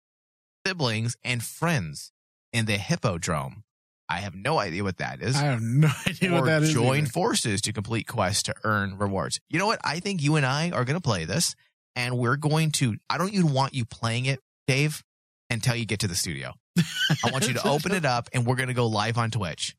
siblings, 0.63 1.17
and 1.23 1.41
friends 1.41 2.11
in 2.53 2.65
the 2.67 2.77
Hippodrome. 2.77 3.63
I 4.07 4.17
have 4.19 4.35
no 4.35 4.59
idea 4.59 4.83
what 4.83 4.97
that 4.97 5.23
is 5.23 5.35
I 5.35 5.45
have 5.45 5.61
no 5.61 5.89
idea 6.07 6.31
what 6.31 6.43
or 6.43 6.45
that 6.45 6.61
is. 6.61 6.71
join 6.71 6.99
either. 6.99 7.09
forces 7.09 7.59
to 7.61 7.73
complete 7.73 8.05
quests 8.05 8.43
to 8.43 8.53
earn 8.63 8.99
rewards. 8.99 9.39
You 9.49 9.57
know 9.57 9.65
what? 9.65 9.79
I 9.83 9.99
think 9.99 10.21
you 10.21 10.35
and 10.35 10.45
I 10.45 10.69
are 10.69 10.85
going 10.85 10.97
to 10.97 11.01
play 11.01 11.25
this, 11.25 11.55
and 11.95 12.15
we're 12.15 12.37
going 12.37 12.69
to. 12.73 12.95
I 13.09 13.17
don't 13.17 13.33
even 13.33 13.53
want 13.53 13.73
you 13.73 13.85
playing 13.85 14.27
it, 14.27 14.39
Dave, 14.67 15.03
until 15.49 15.75
you 15.75 15.87
get 15.87 16.01
to 16.01 16.07
the 16.07 16.15
studio. 16.15 16.53
I 16.77 17.31
want 17.31 17.47
you 17.47 17.55
to 17.55 17.67
open 17.67 17.91
it 17.91 18.05
up, 18.05 18.29
and 18.33 18.45
we're 18.45 18.55
going 18.55 18.67
to 18.67 18.75
go 18.75 18.85
live 18.85 19.17
on 19.17 19.31
Twitch, 19.31 19.75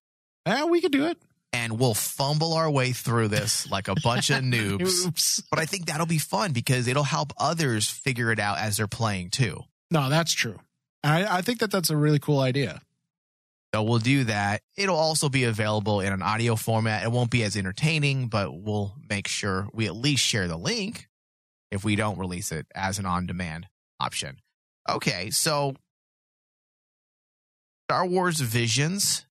Yeah, 0.49 0.65
we 0.65 0.81
could 0.81 0.93
do 0.93 1.07
it. 1.07 1.19
and 1.53 1.79
we'll 1.79 1.95
fumble 1.95 2.53
our 2.55 2.71
way 2.71 2.93
through 2.93 3.29
this 3.29 3.71
like 3.71 3.89
a 3.89 3.95
bunch 4.03 4.31
of 4.31 4.43
noobs. 4.43 5.43
But 5.51 5.59
I 5.59 5.65
think 5.67 5.87
that'll 5.87 6.07
be 6.07 6.19
fun 6.19 6.53
because 6.53 6.87
it'll 6.89 7.03
help 7.05 7.33
others 7.39 7.89
figure 7.89 8.31
it 8.33 8.39
out 8.39 8.59
as 8.59 8.77
they're 8.77 8.87
playing 8.87 9.31
too. 9.31 9.61
No, 9.91 10.09
that's 10.11 10.33
true. 10.33 10.59
I, 11.05 11.39
I 11.39 11.43
think 11.43 11.61
that 11.61 11.71
that's 11.71 11.91
a 11.91 11.97
really 11.97 12.19
cool 12.19 12.41
idea. 12.41 12.81
So 13.75 13.83
we'll 13.83 13.99
do 13.99 14.25
that. 14.25 14.63
It'll 14.77 14.97
also 14.97 15.29
be 15.29 15.45
available 15.45 16.01
in 16.01 16.13
an 16.13 16.23
audio 16.23 16.57
format. 16.57 17.03
It 17.05 17.13
won't 17.13 17.31
be 17.31 17.43
as 17.45 17.57
entertaining, 17.57 18.29
but 18.29 18.51
we'll 18.53 18.95
make 19.09 19.29
sure 19.29 19.69
we 19.75 19.87
at 19.87 19.95
least 19.95 20.23
share 20.25 20.49
the 20.49 20.57
link 20.57 21.07
if 21.71 21.85
we 21.85 21.95
don't 21.97 22.19
release 22.19 22.51
it 22.51 22.67
as 22.75 22.99
an 22.99 23.05
on 23.07 23.27
demand 23.27 23.67
option. 24.01 24.39
Okay, 24.89 25.29
so 25.31 25.75
Star 27.89 28.07
Wars 28.07 28.41
Visions 28.41 29.27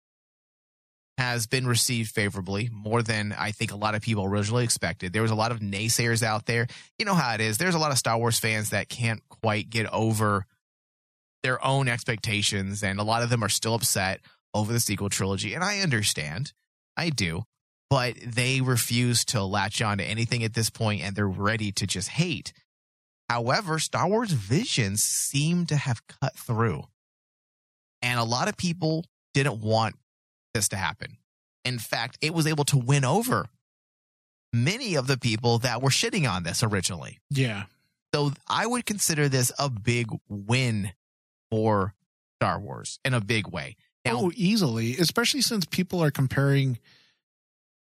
has 1.18 1.46
been 1.46 1.66
received 1.66 2.10
favorably 2.10 2.68
more 2.70 3.02
than 3.02 3.34
I 3.36 3.50
think 3.50 3.72
a 3.72 3.76
lot 3.76 3.94
of 3.94 4.02
people 4.02 4.24
originally 4.24 4.64
expected. 4.64 5.12
There 5.12 5.22
was 5.22 5.30
a 5.30 5.36
lot 5.36 5.50
of 5.50 5.60
naysayers 5.60 6.22
out 6.22 6.46
there. 6.46 6.66
You 6.98 7.06
know 7.06 7.14
how 7.14 7.34
it 7.34 7.40
is. 7.40 7.56
There's 7.56 7.74
a 7.74 7.78
lot 7.78 7.90
of 7.90 7.98
Star 7.98 8.18
Wars 8.18 8.38
fans 8.38 8.70
that 8.70 8.88
can't 8.88 9.22
quite 9.28 9.70
get 9.70 9.86
over 9.92 10.44
their 11.42 11.64
own 11.64 11.88
expectations, 11.88 12.82
and 12.82 12.98
a 12.98 13.04
lot 13.04 13.22
of 13.22 13.30
them 13.30 13.42
are 13.42 13.48
still 13.48 13.74
upset 13.74 14.20
over 14.52 14.72
the 14.72 14.80
sequel 14.80 15.08
trilogy. 15.08 15.54
And 15.54 15.62
I 15.62 15.80
understand, 15.80 16.52
I 16.96 17.10
do, 17.10 17.44
but 17.88 18.16
they 18.22 18.60
refuse 18.60 19.24
to 19.26 19.42
latch 19.42 19.80
on 19.80 19.98
to 19.98 20.04
anything 20.04 20.44
at 20.44 20.54
this 20.54 20.70
point, 20.70 21.02
and 21.02 21.14
they're 21.14 21.26
ready 21.28 21.72
to 21.72 21.86
just 21.86 22.08
hate. 22.08 22.52
However, 23.28 23.78
Star 23.78 24.08
Wars 24.08 24.32
Visions 24.32 25.02
seem 25.02 25.66
to 25.66 25.76
have 25.76 26.06
cut 26.06 26.36
through, 26.36 26.84
and 28.02 28.20
a 28.20 28.24
lot 28.24 28.48
of 28.48 28.56
people 28.56 29.04
didn't 29.34 29.60
want 29.60 29.94
this 30.56 30.68
to 30.70 30.76
happen. 30.76 31.18
In 31.64 31.78
fact, 31.78 32.18
it 32.20 32.32
was 32.32 32.46
able 32.46 32.64
to 32.64 32.78
win 32.78 33.04
over 33.04 33.46
many 34.52 34.94
of 34.94 35.06
the 35.06 35.18
people 35.18 35.58
that 35.58 35.82
were 35.82 35.90
shitting 35.90 36.30
on 36.30 36.42
this 36.42 36.62
originally. 36.62 37.18
Yeah. 37.30 37.64
So 38.14 38.32
I 38.48 38.66
would 38.66 38.86
consider 38.86 39.28
this 39.28 39.52
a 39.58 39.68
big 39.68 40.08
win 40.28 40.92
for 41.50 41.94
Star 42.40 42.58
Wars 42.58 42.98
in 43.04 43.14
a 43.14 43.20
big 43.20 43.48
way. 43.48 43.76
Now, 44.04 44.12
oh, 44.16 44.32
easily, 44.34 44.96
especially 44.96 45.42
since 45.42 45.66
people 45.66 46.02
are 46.02 46.10
comparing 46.10 46.78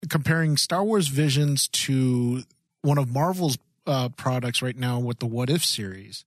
comparing 0.10 0.58
Star 0.58 0.84
Wars 0.84 1.08
Visions 1.08 1.68
to 1.70 2.44
one 2.82 2.98
of 2.98 3.10
Marvel's 3.10 3.58
uh, 3.88 4.10
products 4.10 4.62
right 4.62 4.76
now 4.76 5.00
with 5.00 5.20
the 5.20 5.26
What 5.26 5.50
If 5.50 5.64
series, 5.64 6.26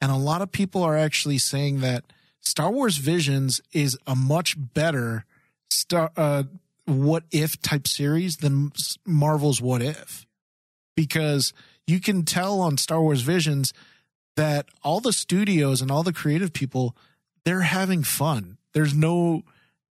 and 0.00 0.12
a 0.12 0.16
lot 0.16 0.42
of 0.42 0.52
people 0.52 0.82
are 0.82 0.96
actually 0.96 1.38
saying 1.38 1.80
that 1.80 2.04
Star 2.40 2.70
Wars 2.70 2.98
Visions 2.98 3.60
is 3.72 3.98
a 4.06 4.14
much 4.14 4.56
better 4.58 5.24
Star 5.70 6.10
uh, 6.16 6.44
What 6.86 7.24
If 7.30 7.60
type 7.62 7.86
series 7.88 8.38
than 8.38 8.72
Marvel's 9.06 9.60
What 9.60 9.82
If, 9.82 10.26
because 10.96 11.52
you 11.86 12.00
can 12.00 12.24
tell 12.24 12.60
on 12.60 12.76
Star 12.76 13.00
Wars 13.00 13.22
Visions 13.22 13.72
that 14.36 14.66
all 14.82 15.00
the 15.00 15.12
studios 15.12 15.80
and 15.82 15.90
all 15.90 16.02
the 16.02 16.12
creative 16.12 16.52
people 16.52 16.96
they're 17.44 17.62
having 17.62 18.02
fun. 18.02 18.58
There's 18.74 18.94
no 18.94 19.42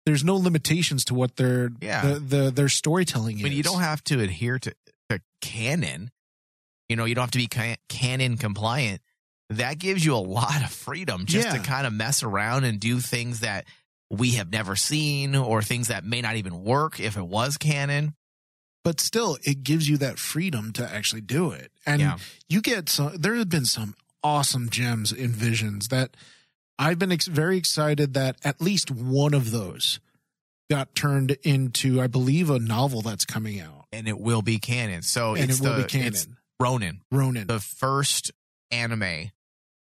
there's 0.05 0.23
no 0.23 0.36
limitations 0.36 1.05
to 1.05 1.13
what 1.13 1.36
their 1.36 1.71
Yeah. 1.82 2.01
the, 2.05 2.19
the 2.19 2.51
their 2.51 2.69
storytelling 2.69 3.38
I 3.43 3.47
is. 3.47 3.53
you 3.53 3.63
don't 3.63 3.82
have 3.82 4.03
to 4.05 4.19
adhere 4.19 4.59
to, 4.59 4.73
to 5.09 5.21
canon. 5.41 6.11
You 6.89 6.95
know, 6.95 7.05
you 7.05 7.15
don't 7.15 7.23
have 7.23 7.32
to 7.32 7.38
be 7.39 7.47
ca- 7.47 7.78
canon 7.89 8.38
compliant. 8.38 9.01
That 9.49 9.78
gives 9.80 10.03
you 10.05 10.15
a 10.15 10.17
lot 10.17 10.63
of 10.63 10.71
freedom 10.71 11.26
just 11.26 11.51
to 11.51 11.59
kind 11.59 11.86
of 11.88 11.93
mess 11.93 12.23
around 12.23 12.63
and 12.65 12.80
do 12.80 12.99
things 12.99 13.39
that 13.41 13.65
we 14.10 14.32
have 14.32 14.51
never 14.51 14.76
seen 14.76 15.36
or 15.36 15.62
things 15.62 15.88
that 15.88 16.03
may 16.06 16.22
not 16.22 16.36
even 16.36 16.64
work 16.64 16.99
if 16.99 17.18
it 17.18 17.26
was 17.28 17.58
canon. 17.58 18.14
but 18.84 19.01
still 19.01 19.36
it 19.41 19.64
gives 19.64 19.89
you 19.89 19.97
that 19.97 20.20
freedom 20.20 20.72
to 20.72 20.88
actually 20.88 21.22
do 21.22 21.49
it. 21.49 21.72
And 21.88 21.99
Yeah. 22.01 22.18
you 22.47 22.62
get 22.62 22.88
some 22.88 23.16
there 23.18 23.34
have 23.34 23.49
been 23.49 23.66
some 23.66 23.95
awesome 24.24 24.70
gems 24.70 25.12
in 25.12 25.32
Visions 25.32 25.88
that 25.88 26.16
I've 26.78 26.99
been 26.99 27.12
ex- 27.12 27.26
very 27.26 27.58
excited 27.58 28.14
that 28.14 28.38
at 28.43 28.62
least 28.62 28.91
one 28.91 29.34
of 29.34 29.49
those 29.49 29.99
got 30.70 30.93
turned 30.93 31.32
into 31.41 31.99
I 31.99 32.06
believe 32.06 32.51
a 32.51 32.60
novel 32.60 33.01
that's 33.01 33.26
coming 33.26 33.60
out. 33.60 33.86
And 33.91 34.08
it 34.08 34.20
will 34.20 34.43
be 34.43 34.60
canon. 34.60 35.01
So 35.01 35.34
and 35.34 35.49
it's 35.49 35.60
it 35.60 35.64
will 35.64 35.78
the, 35.78 35.82
be 35.82 35.88
canon. 35.89 36.08
It's 36.10 36.28
Ronin, 36.60 37.01
Ronin. 37.12 37.47
the 37.47 37.60
first 37.60 38.32
anime 38.70 39.32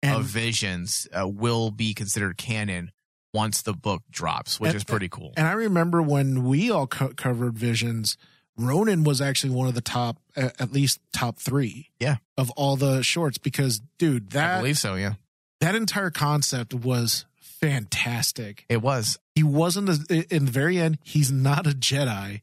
and 0.03 0.17
of 0.17 0.25
Visions, 0.25 1.07
uh, 1.17 1.29
will 1.29 1.71
be 1.71 1.95
considered 1.95 2.37
canon 2.39 2.91
once 3.33 3.63
the 3.63 3.73
book 3.73 4.03
drops, 4.11 4.59
which 4.59 4.69
And- 4.71 4.77
is 4.77 4.85
pretty 4.85 5.09
cool. 5.09 5.33
And 5.37 5.47
I 5.47 5.53
remember 5.53 6.03
when 6.03 6.45
we 6.45 6.71
all 6.71 6.87
co- 6.87 7.15
covered 7.15 7.57
Visions, 7.59 8.17
Ronin 8.57 9.05
was 9.05 9.21
actually 9.21 9.51
one 9.55 9.69
of 9.69 9.75
the 9.75 9.81
top, 9.81 10.19
at 10.37 10.73
least 10.73 11.01
top 11.13 11.39
three. 11.39 11.91
Yeah. 12.01 12.17
Of 12.37 12.51
all 12.51 12.77
the 12.77 13.03
shorts, 13.03 13.39
because 13.39 13.81
dude, 13.99 14.29
I 14.37 14.41
that 14.41 14.59
believe 14.59 14.79
so. 14.79 14.97
Yeah, 14.97 15.15
that 15.61 15.75
entire 15.75 16.11
concept 16.11 16.75
was 16.75 17.25
fantastic. 17.41 18.65
it 18.69 18.83
was. 18.83 19.19
He 19.35 19.43
wasn't 19.43 19.89
a, 20.11 20.35
in 20.35 20.47
the 20.47 20.51
very 20.51 20.79
end. 20.79 20.99
He's 21.05 21.31
not 21.31 21.67
a 21.67 21.71
Jedi. 21.71 22.41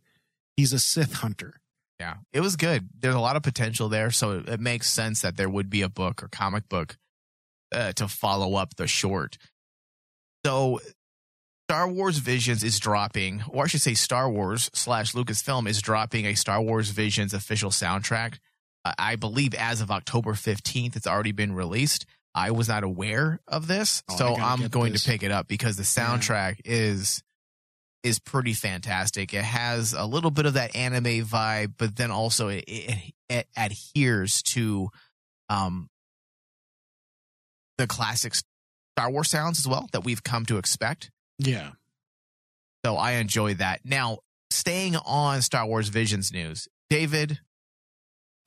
He's 0.56 0.74
a 0.74 0.80
Sith 0.80 1.16
hunter. 1.16 1.60
Yeah, 2.00 2.16
it 2.32 2.42
was 2.42 2.56
good. 2.56 2.90
There's 3.00 3.16
a 3.16 3.20
lot 3.20 3.36
of 3.36 3.44
potential 3.44 3.90
there, 3.90 4.12
so 4.12 4.40
it, 4.40 4.50
it 4.50 4.60
makes 4.60 4.90
sense 4.90 5.22
that 5.22 5.36
there 5.36 5.50
would 5.50 5.70
be 5.70 5.82
a 5.82 5.90
book 5.90 6.24
or 6.24 6.28
comic 6.28 6.70
book 6.70 6.98
uh, 7.74 7.92
to 7.94 8.08
follow 8.08 8.56
up 8.56 8.76
the 8.76 8.88
short. 8.88 9.38
So, 10.46 10.80
Star 11.70 11.90
Wars 11.90 12.18
Visions 12.20 12.64
is 12.64 12.80
dropping, 12.80 13.44
or 13.50 13.66
I 13.66 13.68
should 13.68 13.82
say, 13.82 13.94
Star 13.94 14.30
Wars 14.30 14.70
slash 14.74 15.12
Lucasfilm 15.14 15.68
is 15.68 15.82
dropping 15.82 16.26
a 16.26 16.34
Star 16.36 16.62
Wars 16.62 16.90
Visions 16.92 17.34
official 17.34 17.72
soundtrack. 17.72 18.36
Uh, 18.86 18.94
I 18.98 19.18
believe 19.18 19.54
as 19.54 19.82
of 19.82 19.92
October 19.92 20.32
15th, 20.34 20.96
it's 20.96 21.08
already 21.08 21.34
been 21.34 21.52
released. 21.54 22.06
I 22.34 22.52
was 22.52 22.70
not 22.70 22.84
aware 22.86 23.42
of 23.48 23.68
this, 23.68 24.02
Oh, 24.10 24.16
so 24.16 24.36
I'm 24.36 24.68
going 24.70 24.94
this. 24.94 25.04
to 25.04 25.10
pick 25.10 25.24
it 25.24 25.32
up 25.32 25.48
because 25.50 25.76
the 25.76 25.84
soundtrack 25.84 26.62
is 26.64 27.22
is 28.04 28.20
pretty 28.20 28.54
fantastic. 28.54 29.34
It 29.34 29.44
has 29.44 29.92
a 29.92 30.06
little 30.06 30.32
bit 30.32 30.46
of 30.46 30.54
that 30.54 30.74
anime 30.76 31.26
vibe, 31.26 31.74
but 31.78 31.96
then 31.98 32.12
also 32.12 32.48
it, 32.48 32.64
it, 32.68 33.14
it 33.28 33.48
adheres 33.58 34.42
to 34.44 34.90
um, 35.50 35.90
the 37.78 37.88
classic 37.88 38.34
Star 38.98 39.12
Wars 39.12 39.30
sounds 39.30 39.60
as 39.60 39.68
well 39.68 39.88
that 39.92 40.04
we've 40.04 40.24
come 40.24 40.44
to 40.48 40.58
expect. 40.58 41.12
Yeah. 41.38 41.74
So 42.84 42.96
I 42.96 43.14
enjoy 43.14 43.54
that. 43.56 43.82
Now, 43.84 44.20
staying 44.50 44.96
on 44.96 45.44
Star 45.44 45.68
Wars 45.68 45.90
Visions 45.90 46.34
news, 46.34 46.68
David, 46.90 47.40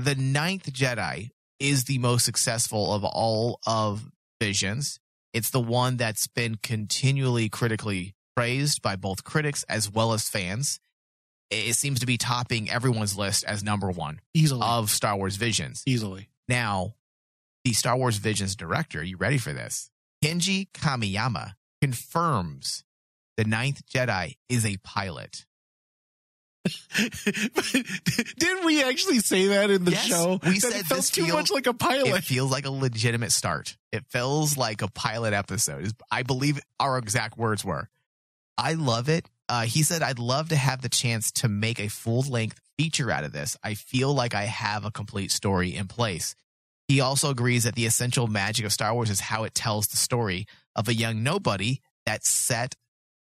the 0.01 0.17
Ninth 0.17 0.73
Jedi 0.73 1.29
is 1.61 1.85
the 1.85 1.99
most 1.99 2.25
successful 2.25 2.93
of 2.93 3.05
all 3.05 3.61
of 3.65 4.11
Visions. 4.41 4.99
It's 5.33 5.51
the 5.51 5.61
one 5.61 5.99
that's 5.99 6.27
been 6.27 6.57
continually 6.57 7.49
critically 7.49 8.17
praised 8.35 8.83
by 8.83 8.97
both 8.97 9.23
critics 9.23 9.65
as 9.69 9.89
well 9.89 10.13
as 10.13 10.29
fans. 10.29 10.81
It 11.51 11.75
seems 11.75 12.01
to 12.01 12.07
be 12.07 12.19
topping 12.19 12.69
everyone's 12.69 13.17
list 13.17 13.45
as 13.45 13.63
number 13.63 13.89
one 13.89 14.21
Easily. 14.35 14.63
of 14.65 14.91
Star 14.91 15.17
Wars 15.17 15.37
Visions. 15.37 15.85
Easily. 15.87 16.29
Now, 16.49 16.95
the 17.65 17.73
Star 17.73 17.97
Wars 17.97 18.17
Visions 18.17 18.57
director, 18.57 19.01
you 19.01 19.17
ready 19.17 19.39
for 19.39 19.53
this? 19.53 19.91
Kenji 20.23 20.69
Kamiyama 20.73 21.53
confirms 21.81 22.85
the 23.37 23.45
Ninth 23.45 23.83
Jedi 23.87 24.37
is 24.49 24.67
a 24.67 24.77
pilot. 24.85 25.47
Didn't 26.97 28.65
we 28.67 28.83
actually 28.83 29.21
say 29.21 29.47
that 29.49 29.71
in 29.71 29.85
the 29.85 29.93
Yes, 29.93 30.05
show? 30.07 30.39
we 30.43 30.59
That 30.59 30.61
said 30.61 30.81
it 30.81 30.87
felt 30.87 31.05
too 31.05 31.25
feel- 31.25 31.35
much 31.37 31.51
like 31.51 31.67
a 31.67 31.73
pilot. 31.75 32.09
It 32.19 32.25
feels 32.25 32.51
like 32.51 32.67
a 32.67 32.71
legitimate 32.71 33.33
start. 33.33 33.77
It 33.93 34.05
feels 34.09 34.57
like 34.59 34.83
a 34.83 34.89
pilot 34.89 35.33
episode. 35.33 35.93
I 36.11 36.23
believe 36.23 36.61
our 36.79 36.99
exact 36.99 37.39
words 37.39 37.65
were. 37.65 37.89
I 38.59 38.75
love 38.75 39.09
it. 39.09 39.27
Uh, 39.49 39.63
he 39.63 39.83
said, 39.83 40.03
I'd 40.03 40.19
love 40.19 40.51
to 40.51 40.57
have 40.57 40.83
the 40.83 40.89
chance 40.91 41.33
to 41.33 41.49
make 41.49 41.81
a 41.81 41.89
full 41.89 42.21
length 42.23 42.61
feature 42.79 43.11
out 43.11 43.25
of 43.25 43.33
this. 43.33 43.57
I 43.65 43.75
feel 43.75 44.13
like 44.15 44.35
I 44.35 44.45
have 44.45 44.85
a 44.85 44.91
complete 44.91 45.31
story 45.33 45.75
in 45.75 45.89
place. 45.89 46.37
He 46.91 47.01
also 47.01 47.31
agrees 47.31 47.63
that 47.63 47.77
the 47.77 47.87
essential 47.87 48.27
magic 48.27 48.67
of 48.67 48.73
Star 48.73 48.93
Wars 48.93 49.11
is 49.11 49.21
how 49.21 49.45
it 49.45 49.55
tells 49.55 49.87
the 49.87 49.97
story 49.97 50.47
of 50.75 50.89
a 50.89 50.93
young 50.93 51.23
nobody 51.23 51.79
that's 52.05 52.29
set 52.29 52.75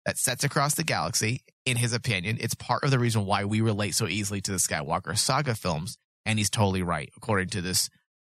that 0.04 0.18
sets 0.18 0.44
across 0.44 0.74
the 0.74 0.84
galaxy. 0.84 1.40
In 1.64 1.78
his 1.78 1.94
opinion, 1.94 2.36
it's 2.38 2.52
part 2.52 2.84
of 2.84 2.90
the 2.90 2.98
reason 2.98 3.24
why 3.24 3.46
we 3.46 3.62
relate 3.62 3.94
so 3.94 4.06
easily 4.06 4.42
to 4.42 4.50
the 4.50 4.58
Skywalker 4.58 5.16
saga 5.16 5.54
films. 5.54 5.96
And 6.26 6.38
he's 6.38 6.50
totally 6.50 6.82
right, 6.82 7.08
according 7.16 7.48
to 7.48 7.62
this 7.62 7.88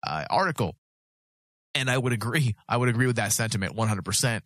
uh, 0.08 0.24
article. 0.30 0.78
And 1.76 1.92
I 1.92 1.98
would 1.98 2.14
agree. 2.14 2.56
I 2.70 2.78
would 2.78 2.88
agree 2.88 3.08
with 3.08 3.18
that 3.18 3.34
sentiment 3.34 3.76
100%. 3.76 4.42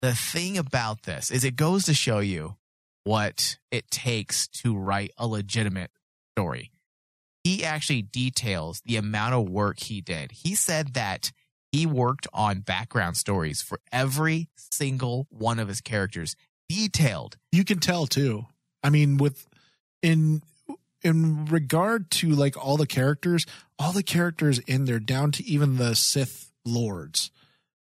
The 0.00 0.14
thing 0.14 0.58
about 0.58 1.02
this 1.02 1.32
is 1.32 1.42
it 1.42 1.56
goes 1.56 1.86
to 1.86 1.94
show 1.94 2.20
you 2.20 2.54
what 3.02 3.58
it 3.72 3.90
takes 3.90 4.46
to 4.62 4.76
write 4.76 5.10
a 5.18 5.26
legitimate 5.26 5.90
story. 6.38 6.70
He 7.46 7.64
actually 7.64 8.02
details 8.02 8.82
the 8.84 8.96
amount 8.96 9.34
of 9.34 9.48
work 9.48 9.78
he 9.78 10.00
did. 10.00 10.32
He 10.32 10.56
said 10.56 10.94
that 10.94 11.30
he 11.70 11.86
worked 11.86 12.26
on 12.32 12.60
background 12.60 13.16
stories 13.16 13.62
for 13.62 13.78
every 13.92 14.48
single 14.56 15.28
one 15.30 15.60
of 15.60 15.68
his 15.68 15.80
characters, 15.80 16.34
detailed. 16.68 17.36
you 17.52 17.64
can 17.64 17.78
tell 17.78 18.06
too. 18.08 18.46
I 18.82 18.90
mean, 18.90 19.16
with 19.16 19.46
in 20.02 20.42
in 21.02 21.46
regard 21.46 22.10
to 22.10 22.30
like 22.30 22.56
all 22.56 22.76
the 22.76 22.86
characters, 22.86 23.46
all 23.78 23.92
the 23.92 24.02
characters 24.02 24.58
in 24.60 24.84
there, 24.86 24.98
down 24.98 25.30
to 25.32 25.44
even 25.44 25.76
the 25.76 25.94
Sith 25.94 26.50
lords 26.64 27.30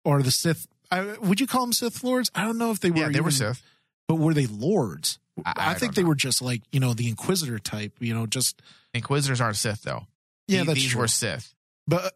or 0.03 0.23
the 0.23 0.31
Sith. 0.31 0.67
I, 0.89 1.15
would 1.19 1.39
you 1.39 1.45
call 1.45 1.61
them 1.61 1.73
Sith 1.73 2.03
lords? 2.03 2.31
I 2.33 2.43
don't 2.43 2.57
know 2.57 2.71
if 2.71 2.79
they 2.79 2.89
were. 2.89 2.97
Yeah, 2.97 3.09
they 3.09 3.21
were 3.21 3.29
Sith. 3.31 3.61
but 4.07 4.15
were 4.15 4.33
they 4.33 4.47
lords? 4.47 5.19
I- 5.45 5.53
I, 5.55 5.71
I 5.71 5.73
think 5.75 5.93
they 5.93 6.01
know. 6.01 6.07
were 6.09 6.15
just 6.15 6.41
like 6.41 6.63
you 6.71 6.79
know 6.79 6.93
the 6.95 7.07
Inquisitor 7.07 7.59
type. 7.59 7.93
You 7.99 8.15
know, 8.15 8.25
just 8.25 8.59
Inquisitors 8.93 9.41
aren't 9.41 9.57
Sith, 9.57 9.81
though. 9.83 10.07
yeah, 10.47 10.59
These- 10.59 10.67
that's 10.67 10.79
These 10.79 10.91
true. 10.91 11.01
were 11.01 11.07
Sith. 11.07 11.53
but 11.87 12.13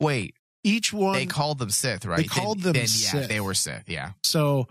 Wait, 0.00 0.34
each 0.62 0.92
one 0.92 1.14
they 1.14 1.26
called 1.26 1.58
them 1.58 1.70
Sith, 1.70 2.04
right? 2.04 2.18
Then- 2.18 2.28
called 2.28 2.60
them 2.62 2.74
then, 2.74 2.82
Yeah, 2.82 2.86
Sith. 2.86 3.28
they 3.28 3.40
were 3.40 3.54
Sith. 3.54 3.88
Yeah. 3.88 4.12
So 4.22 4.68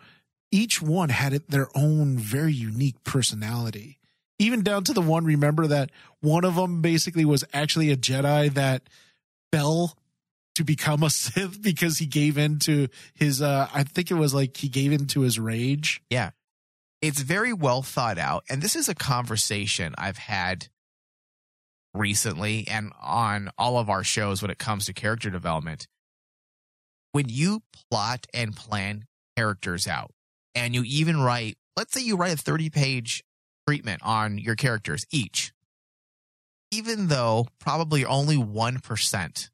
each 0.52 0.82
one 0.82 1.10
had 1.10 1.34
their 1.50 1.68
own 1.76 2.18
very 2.18 2.54
unique 2.54 3.04
personality. 3.04 4.00
Even 4.40 4.62
down 4.62 4.84
to 4.86 4.94
the 4.94 5.02
one, 5.02 5.26
remember 5.26 5.68
that 5.68 5.92
one 6.22 6.46
of 6.46 6.56
them 6.56 6.82
basically 6.82 7.26
was 7.26 7.44
actually 7.54 7.92
a 7.92 7.98
Jedi 7.98 8.54
that 8.54 8.84
fell 9.52 9.98
to 10.56 10.64
become 10.64 11.04
a 11.04 11.10
Sith 11.12 11.62
because 11.62 11.98
he 11.98 12.06
gave 12.06 12.38
in 12.38 12.60
to 12.60 12.88
his, 13.14 13.42
uh, 13.42 13.68
I 13.74 13.84
think 13.84 14.10
it 14.12 14.16
was 14.16 14.34
like 14.34 14.56
he 14.58 14.70
gave 14.70 14.92
in 14.94 15.08
to 15.08 15.22
his 15.22 15.40
rage. 15.40 16.02
Yeah. 16.10 16.30
It's 17.02 17.22
very 17.22 17.52
well 17.54 17.82
thought 17.82 18.18
out 18.18 18.44
and 18.50 18.62
this 18.62 18.76
is 18.76 18.90
a 18.90 18.96
conversation 18.96 19.94
i've 20.00 20.18
had 20.18 20.68
recently 21.98 22.68
and 22.68 22.92
on 23.02 23.50
all 23.58 23.78
of 23.78 23.90
our 23.90 24.04
shows 24.04 24.42
when 24.42 24.52
it 24.52 24.58
comes 24.58 24.86
to 24.86 24.94
character 24.94 25.30
development 25.30 25.88
when 27.12 27.28
you 27.30 27.62
plot 27.90 28.28
and 28.34 28.56
plan 28.56 29.06
characters 29.36 29.88
out 29.88 30.12
and 30.56 30.76
you 30.76 30.84
even 30.86 31.20
write 31.20 31.58
let's 31.76 31.94
say 31.94 32.02
you 32.02 32.16
write 32.16 32.34
a 32.34 32.38
30 32.38 32.70
page 32.70 33.24
treatment 33.68 34.02
on 34.04 34.38
your 34.38 34.56
characters 34.56 35.06
each 35.12 35.52
even 36.72 37.08
though 37.08 37.48
probably 37.60 38.06
only 38.06 38.36
1% 38.36 39.50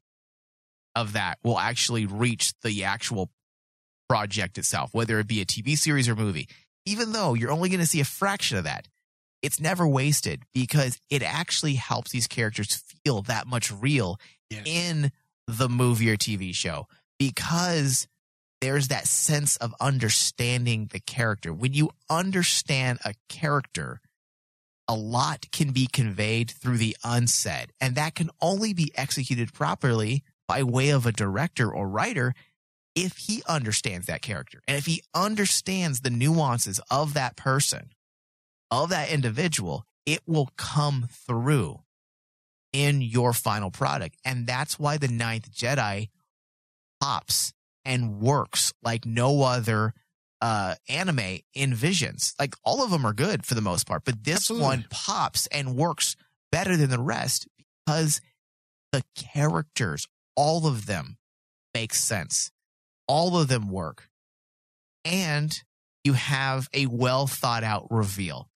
of 0.96 1.12
that 1.12 1.38
will 1.44 1.58
actually 1.58 2.06
reach 2.06 2.52
the 2.62 2.84
actual 2.84 3.30
project 4.08 4.58
itself 4.58 4.90
whether 4.92 5.18
it 5.18 5.26
be 5.26 5.40
a 5.40 5.46
tv 5.46 5.76
series 5.76 6.08
or 6.08 6.14
movie 6.14 6.48
even 6.86 7.12
though 7.12 7.34
you're 7.34 7.50
only 7.50 7.68
going 7.68 7.80
to 7.80 7.86
see 7.86 8.00
a 8.00 8.04
fraction 8.04 8.58
of 8.58 8.64
that, 8.64 8.88
it's 9.44 9.60
never 9.60 9.86
wasted 9.86 10.42
because 10.54 10.98
it 11.10 11.22
actually 11.22 11.74
helps 11.74 12.10
these 12.10 12.26
characters 12.26 12.82
feel 13.04 13.22
that 13.22 13.46
much 13.46 13.70
real 13.70 14.18
Yeah. 14.50 14.62
in 14.64 15.12
the 15.46 15.68
movie 15.68 16.10
or 16.10 16.16
TV 16.16 16.54
show 16.54 16.88
because 17.18 18.08
there's 18.60 18.88
that 18.88 19.06
sense 19.06 19.56
of 19.56 19.74
understanding 19.80 20.86
the 20.92 21.00
character. 21.00 21.52
When 21.52 21.74
you 21.74 21.90
understand 22.08 22.98
a 23.04 23.14
character, 23.28 24.00
a 24.88 24.94
lot 24.94 25.46
can 25.52 25.72
be 25.72 25.86
conveyed 25.86 26.50
through 26.50 26.78
the 26.78 26.96
unsaid, 27.04 27.72
and 27.80 27.94
that 27.96 28.14
can 28.14 28.30
only 28.40 28.72
be 28.72 28.90
executed 28.94 29.52
properly 29.52 30.22
by 30.48 30.62
way 30.62 30.90
of 30.90 31.04
a 31.06 31.12
director 31.12 31.70
or 31.70 31.88
writer 31.88 32.34
if 32.94 33.16
he 33.16 33.42
understands 33.48 34.06
that 34.06 34.22
character 34.22 34.60
and 34.68 34.76
if 34.76 34.86
he 34.86 35.02
understands 35.14 36.00
the 36.00 36.10
nuances 36.10 36.80
of 36.90 37.12
that 37.14 37.34
person, 37.36 37.90
of 38.82 38.90
that 38.90 39.10
individual, 39.10 39.86
it 40.04 40.20
will 40.26 40.50
come 40.56 41.08
through 41.08 41.80
in 42.72 43.00
your 43.00 43.32
final 43.32 43.70
product. 43.70 44.16
And 44.24 44.46
that's 44.46 44.78
why 44.78 44.96
the 44.96 45.08
Ninth 45.08 45.52
Jedi 45.52 46.08
pops 47.00 47.52
and 47.84 48.20
works 48.20 48.72
like 48.82 49.06
no 49.06 49.42
other 49.42 49.94
uh 50.40 50.74
anime 50.88 51.38
in 51.54 51.72
visions 51.74 52.34
like 52.38 52.54
all 52.64 52.82
of 52.82 52.90
them 52.90 53.06
are 53.06 53.12
good 53.12 53.46
for 53.46 53.54
the 53.54 53.60
most 53.60 53.86
part 53.86 54.04
but 54.04 54.24
this 54.24 54.36
Absolutely. 54.36 54.66
one 54.66 54.84
pops 54.90 55.46
and 55.48 55.76
works 55.76 56.16
better 56.50 56.76
than 56.76 56.90
the 56.90 57.00
rest 57.00 57.46
because 57.86 58.20
the 58.92 59.02
characters 59.14 60.08
all 60.34 60.66
of 60.66 60.86
them 60.86 61.18
make 61.72 61.94
sense 61.94 62.50
all 63.06 63.38
of 63.38 63.48
them 63.48 63.70
work 63.70 64.08
and 65.04 65.62
you 66.02 66.14
have 66.14 66.68
a 66.74 66.86
well 66.86 67.26
thought 67.26 67.64
out 67.64 67.86
reveal 67.90 68.48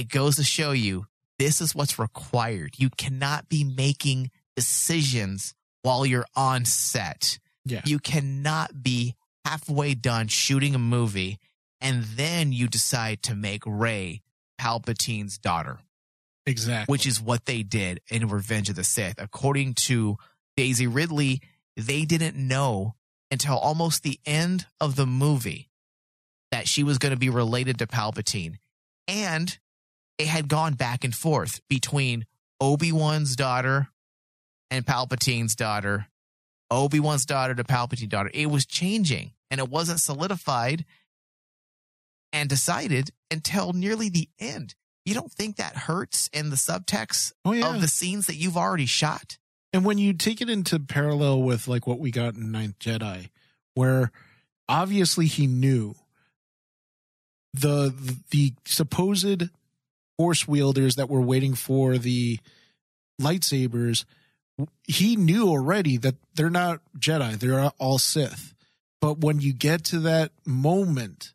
it 0.00 0.08
goes 0.08 0.36
to 0.36 0.44
show 0.44 0.72
you 0.72 1.04
this 1.38 1.60
is 1.60 1.74
what's 1.74 1.98
required 1.98 2.74
you 2.76 2.90
cannot 2.90 3.48
be 3.48 3.64
making 3.64 4.30
decisions 4.56 5.54
while 5.82 6.04
you're 6.06 6.26
on 6.36 6.64
set 6.64 7.38
Yeah. 7.64 7.82
you 7.84 7.98
cannot 7.98 8.82
be 8.82 9.14
halfway 9.44 9.94
done 9.94 10.28
shooting 10.28 10.74
a 10.74 10.78
movie 10.78 11.38
and 11.80 12.04
then 12.04 12.52
you 12.52 12.68
decide 12.68 13.22
to 13.24 13.34
make 13.34 13.62
Rey 13.66 14.20
Palpatine's 14.60 15.38
daughter, 15.38 15.78
Exactly. 16.46 16.92
which 16.92 17.06
is 17.06 17.20
what 17.22 17.46
they 17.46 17.62
did 17.62 18.00
in 18.10 18.28
Revenge 18.28 18.68
of 18.68 18.76
the 18.76 18.84
Sith. 18.84 19.14
According 19.18 19.74
to 19.86 20.18
Daisy 20.58 20.86
Ridley, 20.86 21.40
they 21.76 22.04
didn't 22.04 22.36
know 22.36 22.94
until 23.30 23.56
almost 23.56 24.02
the 24.02 24.20
end 24.26 24.66
of 24.78 24.96
the 24.96 25.06
movie 25.06 25.70
that 26.50 26.68
she 26.68 26.82
was 26.82 26.98
going 26.98 27.12
to 27.12 27.18
be 27.18 27.30
related 27.30 27.78
to 27.78 27.86
Palpatine. 27.86 28.56
And 29.08 29.58
it 30.20 30.26
had 30.26 30.48
gone 30.48 30.74
back 30.74 31.02
and 31.02 31.14
forth 31.14 31.60
between 31.68 32.26
Obi-Wan's 32.60 33.36
daughter 33.36 33.88
and 34.70 34.86
Palpatine's 34.86 35.54
daughter, 35.56 36.08
Obi-Wan's 36.70 37.24
daughter 37.24 37.54
to 37.54 37.64
Palpatine's 37.64 38.10
daughter. 38.10 38.30
It 38.34 38.50
was 38.50 38.66
changing 38.66 39.32
and 39.50 39.58
it 39.58 39.70
wasn't 39.70 39.98
solidified 39.98 40.84
and 42.34 42.50
decided 42.50 43.10
until 43.30 43.72
nearly 43.72 44.10
the 44.10 44.28
end. 44.38 44.74
You 45.06 45.14
don't 45.14 45.32
think 45.32 45.56
that 45.56 45.74
hurts 45.74 46.28
in 46.34 46.50
the 46.50 46.56
subtext 46.56 47.32
oh 47.46 47.52
yeah. 47.52 47.74
of 47.74 47.80
the 47.80 47.88
scenes 47.88 48.26
that 48.26 48.36
you've 48.36 48.58
already 48.58 48.86
shot? 48.86 49.38
And 49.72 49.86
when 49.86 49.96
you 49.96 50.12
take 50.12 50.42
it 50.42 50.50
into 50.50 50.78
parallel 50.78 51.42
with 51.42 51.66
like 51.66 51.86
what 51.86 51.98
we 51.98 52.10
got 52.10 52.34
in 52.34 52.52
Ninth 52.52 52.78
Jedi, 52.78 53.30
where 53.74 54.12
obviously 54.68 55.26
he 55.26 55.46
knew 55.46 55.94
the 57.54 57.94
the 58.30 58.52
supposed 58.66 59.44
force 60.20 60.46
wielders 60.46 60.96
that 60.96 61.08
were 61.08 61.22
waiting 61.22 61.54
for 61.54 61.96
the 61.96 62.38
lightsabers, 63.18 64.04
he 64.86 65.16
knew 65.16 65.48
already 65.48 65.96
that 65.96 66.14
they're 66.34 66.50
not 66.50 66.80
Jedi, 66.98 67.38
they're 67.38 67.70
all 67.78 67.96
Sith. 67.98 68.54
But 69.00 69.20
when 69.20 69.40
you 69.40 69.54
get 69.54 69.82
to 69.84 70.00
that 70.00 70.32
moment 70.44 71.32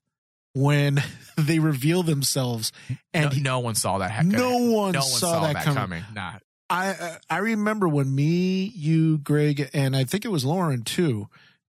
when 0.53 1.01
they 1.35 1.57
reveal 1.57 2.03
themselves 2.03 2.71
and 3.11 3.25
no, 3.25 3.29
he- 3.31 3.41
no 3.41 3.59
one 3.59 3.73
saw 3.73 3.97
that. 3.97 4.11
ha- 4.11 4.21
no 4.21 4.51
one 4.57 4.91
no 4.91 4.99
one 4.99 5.09
saw, 5.09 5.51
that, 5.51 5.63
coming. 5.63 6.03
Nah. 6.13 6.33
I 6.69 7.17
I 7.27 7.37
remember 7.39 7.87
when 7.87 8.13
me, 8.13 8.71
you, 8.75 9.17
Greg, 9.17 9.67
and 9.73 9.95
I 9.95 10.03
think 10.03 10.25
it 10.25 10.31
was 10.31 10.45
Lauren 10.45 10.83
too, 10.83 11.27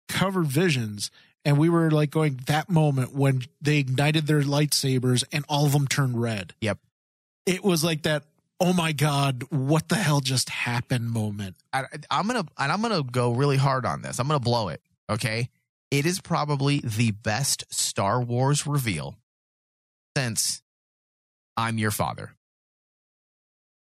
covered 0.10 0.48
visions, 0.48 1.12
and 1.46 1.58
we 1.58 1.70
were 1.70 1.92
like 1.92 2.12
going 2.12 2.42
that 2.48 2.70
moment 2.70 3.14
when 3.14 3.44
they 3.62 3.78
ignited 3.78 4.28
their 4.28 4.42
lightsabers 4.42 5.24
and 5.32 5.46
all 5.48 5.66
of 5.66 5.72
them 5.72 5.88
turned 5.88 6.22
red. 6.22 6.54
Yep. 6.60 6.80
It 7.46 7.64
was 7.64 7.84
like 7.84 8.04
that. 8.04 8.24
Oh 8.60 8.72
my 8.74 8.94
god, 8.94 9.44
what 9.50 9.90
the 9.90 9.96
hell 9.96 10.22
just 10.22 10.50
happened? 10.50 11.10
Moment. 11.12 11.56
I, 11.74 11.84
I'm 12.10 12.26
gonna 12.28 12.46
and 12.58 12.72
I'm 12.72 12.82
gonna 12.82 13.04
go 13.04 13.32
really 13.34 13.58
hard 13.58 13.86
on 13.86 14.02
this. 14.02 14.18
I'm 14.20 14.28
gonna 14.28 14.40
blow 14.40 14.70
it. 14.70 14.82
Okay, 15.10 15.50
it 15.92 16.06
is 16.06 16.22
probably 16.22 16.80
the 16.80 17.12
best 17.12 17.66
Star 17.70 18.22
Wars 18.22 18.66
reveal 18.66 19.16
since 20.18 20.62
I'm 21.58 21.78
your 21.78 21.92
father. 21.92 22.32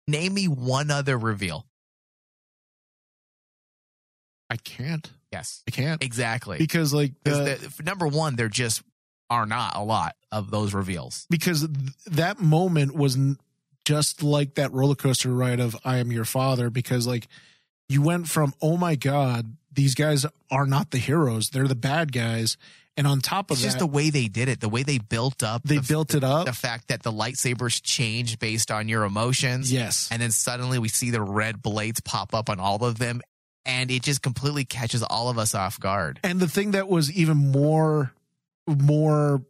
Name 0.09 0.35
me 0.35 0.47
one 0.49 0.91
other 0.91 1.19
reveal. 1.19 1.67
I 4.49 4.57
can't. 4.57 5.11
Yes, 5.33 5.63
I 5.69 5.71
can't 5.73 6.03
exactly. 6.03 6.59
because 6.59 6.95
like 6.95 7.13
the- 7.25 7.55
uh, 7.55 7.69
the- 7.77 7.83
number 7.83 8.07
one, 8.07 8.37
they're 8.37 8.49
just 8.49 8.83
are 9.31 9.47
not 9.47 9.77
a 9.77 9.83
lot 9.83 10.15
of 10.33 10.51
those 10.51 10.75
reveals. 10.75 11.27
because 11.31 11.61
th- 11.61 11.73
that 12.07 12.39
moment 12.41 12.95
was 12.95 13.17
n- 13.17 13.39
just 13.85 14.23
like 14.23 14.55
that 14.57 14.73
roller 14.73 14.95
coaster 14.95 15.31
ride 15.31 15.61
of 15.61 15.77
I 15.85 15.99
am 15.99 16.11
your 16.13 16.25
father 16.25 16.71
because 16.71 17.07
like 17.07 17.29
you 17.89 18.03
went 18.03 18.29
from 18.29 18.53
oh 18.61 18.77
my 18.77 18.97
god 18.97 19.57
these 19.73 19.95
guys 19.95 20.27
are 20.51 20.67
not 20.67 20.91
the 20.91 20.99
heroes 20.99 21.51
they're 21.51 21.69
the 21.69 21.75
bad 21.77 22.13
guys 22.13 22.57
and 22.97 23.07
on 23.07 23.21
top 23.21 23.51
of 23.51 23.57
It's 23.59 23.63
that 23.63 23.67
just 23.69 23.79
the 23.79 23.87
way 23.87 24.09
they 24.11 24.27
did 24.27 24.49
it, 24.49 24.61
the 24.61 24.71
way 24.71 24.83
they 24.83 24.97
built 24.99 25.43
up. 25.43 25.63
they 25.65 25.77
the, 25.77 25.83
built 25.83 26.15
it 26.15 26.25
up 26.25 26.47
the 26.47 26.53
fact 26.53 26.89
that 26.89 27.03
the 27.03 27.13
lightsabers 27.13 27.81
change 27.83 28.39
based 28.41 28.71
on 28.73 28.89
your 28.89 29.05
emotions. 29.05 29.73
yes 29.73 30.09
and 30.11 30.21
then 30.21 30.31
suddenly 30.33 30.79
we 30.81 30.89
see 30.89 31.11
the 31.11 31.23
red 31.23 31.63
blades 31.63 32.01
pop 32.01 32.35
up 32.35 32.51
on 32.51 32.59
all 32.59 32.83
of 32.85 32.99
them 32.99 33.21
and 33.65 33.91
it 33.91 34.03
just 34.03 34.21
completely 34.23 34.65
catches 34.65 35.03
all 35.05 35.29
of 35.29 35.39
us 35.39 35.55
off 35.55 35.79
guard 35.79 36.19
and 36.25 36.41
the 36.41 36.49
thing 36.49 36.73
that 36.73 36.89
was 36.89 37.13
even 37.13 37.37
more 37.37 38.13
more 38.67 39.43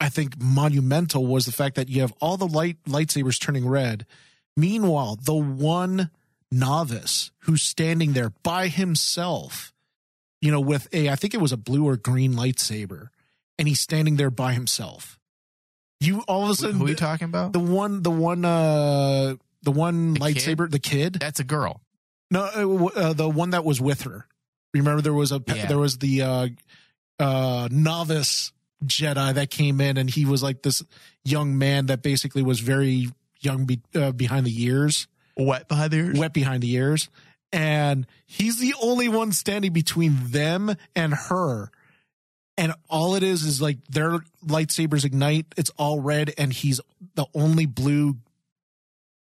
I 0.00 0.08
think 0.08 0.40
monumental 0.40 1.26
was 1.26 1.46
the 1.46 1.52
fact 1.52 1.74
that 1.76 1.88
you 1.88 2.02
have 2.02 2.12
all 2.20 2.36
the 2.36 2.46
light 2.46 2.76
lightsabers 2.86 3.40
turning 3.40 3.66
red. 3.66 4.04
Meanwhile, 4.56 5.18
the 5.22 5.34
one 5.34 6.10
novice 6.50 7.30
who's 7.40 7.62
standing 7.62 8.12
there 8.12 8.30
by 8.42 8.68
himself, 8.68 9.72
you 10.40 10.50
know, 10.50 10.60
with 10.60 10.88
a 10.92 11.08
I 11.08 11.16
think 11.16 11.34
it 11.34 11.40
was 11.40 11.52
a 11.52 11.56
blue 11.56 11.84
or 11.86 11.96
green 11.96 12.34
lightsaber, 12.34 13.08
and 13.58 13.66
he's 13.68 13.80
standing 13.80 14.16
there 14.16 14.30
by 14.30 14.52
himself. 14.52 15.18
You 16.00 16.20
all 16.28 16.44
of 16.44 16.50
a 16.50 16.54
sudden 16.54 16.76
who 16.76 16.86
are 16.86 16.90
you 16.90 16.94
talking 16.94 17.24
about 17.26 17.52
the 17.54 17.58
one 17.58 18.02
the 18.02 18.10
one 18.10 18.44
uh 18.44 19.34
the 19.62 19.70
one 19.70 20.12
The 20.14 20.20
kid? 20.20 20.36
lightsaber 20.36 20.70
the 20.70 20.78
kid 20.78 21.14
that's 21.14 21.40
a 21.40 21.44
girl 21.44 21.80
no 22.30 22.42
uh, 22.94 23.00
uh, 23.00 23.12
the 23.14 23.28
one 23.30 23.50
that 23.50 23.64
was 23.64 23.80
with 23.80 24.02
her 24.02 24.26
remember 24.74 25.00
there 25.00 25.14
was 25.14 25.32
a 25.32 25.42
Yeah. 25.46 25.64
there 25.66 25.78
was 25.78 25.96
the 25.98 26.20
uh 26.20 26.48
uh 27.18 27.68
novice 27.70 28.52
jedi 28.84 29.34
that 29.34 29.50
came 29.50 29.80
in 29.80 29.96
and 29.96 30.10
he 30.10 30.24
was 30.24 30.42
like 30.42 30.62
this 30.62 30.82
young 31.24 31.56
man 31.58 31.86
that 31.86 32.02
basically 32.02 32.42
was 32.42 32.60
very 32.60 33.08
young 33.40 33.64
be, 33.64 33.80
uh, 33.94 34.12
behind 34.12 34.46
the 34.46 34.64
ears. 34.64 35.06
Wet 35.36 35.68
behind 35.68 35.92
the 35.92 35.98
ears? 35.98 36.18
Wet 36.18 36.32
behind 36.32 36.62
the 36.62 36.72
ears. 36.72 37.08
And 37.52 38.06
he's 38.26 38.58
the 38.58 38.74
only 38.82 39.08
one 39.08 39.32
standing 39.32 39.72
between 39.72 40.16
them 40.30 40.74
and 40.94 41.14
her. 41.14 41.70
And 42.58 42.74
all 42.88 43.14
it 43.14 43.22
is 43.22 43.42
is 43.42 43.60
like 43.60 43.78
their 43.88 44.20
lightsabers 44.44 45.04
ignite. 45.04 45.46
It's 45.56 45.70
all 45.76 46.00
red 46.00 46.32
and 46.38 46.52
he's 46.52 46.80
the 47.14 47.26
only 47.34 47.66
blue 47.66 48.16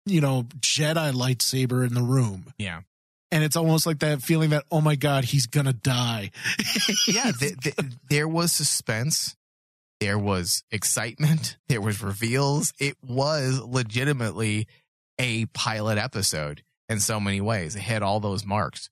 you 0.06 0.22
know 0.22 0.44
jedi 0.60 1.12
lightsaber 1.14 1.86
in 1.86 1.94
the 1.94 2.02
room. 2.04 2.54
Yeah 2.58 2.82
and 3.36 3.44
it's 3.44 3.56
almost 3.58 3.86
like 3.86 4.00
that 4.00 4.22
feeling 4.22 4.52
that 4.52 4.64
oh 4.72 4.80
my 4.82 4.96
god 4.96 5.26
he's 5.26 5.46
gonna 5.46 5.74
die. 5.74 6.32
Yeah 7.08 7.32
th- 7.38 7.58
th- 7.60 7.76
there 8.10 8.28
was 8.28 8.52
suspense. 8.52 9.36
There 10.00 10.18
was 10.18 10.64
excitement. 10.72 11.58
There 11.68 11.82
was 11.82 12.02
reveals. 12.02 12.74
It 12.80 12.96
was 13.04 13.60
legitimately 13.62 14.68
a 15.20 15.46
pilot 15.48 15.98
episode 15.98 16.64
in 16.90 17.00
so 17.00 17.20
many 17.20 17.42
ways. 17.42 17.76
It 17.76 17.82
hit 17.82 18.02
all 18.04 18.20
those 18.20 18.46
marks. 18.46 18.90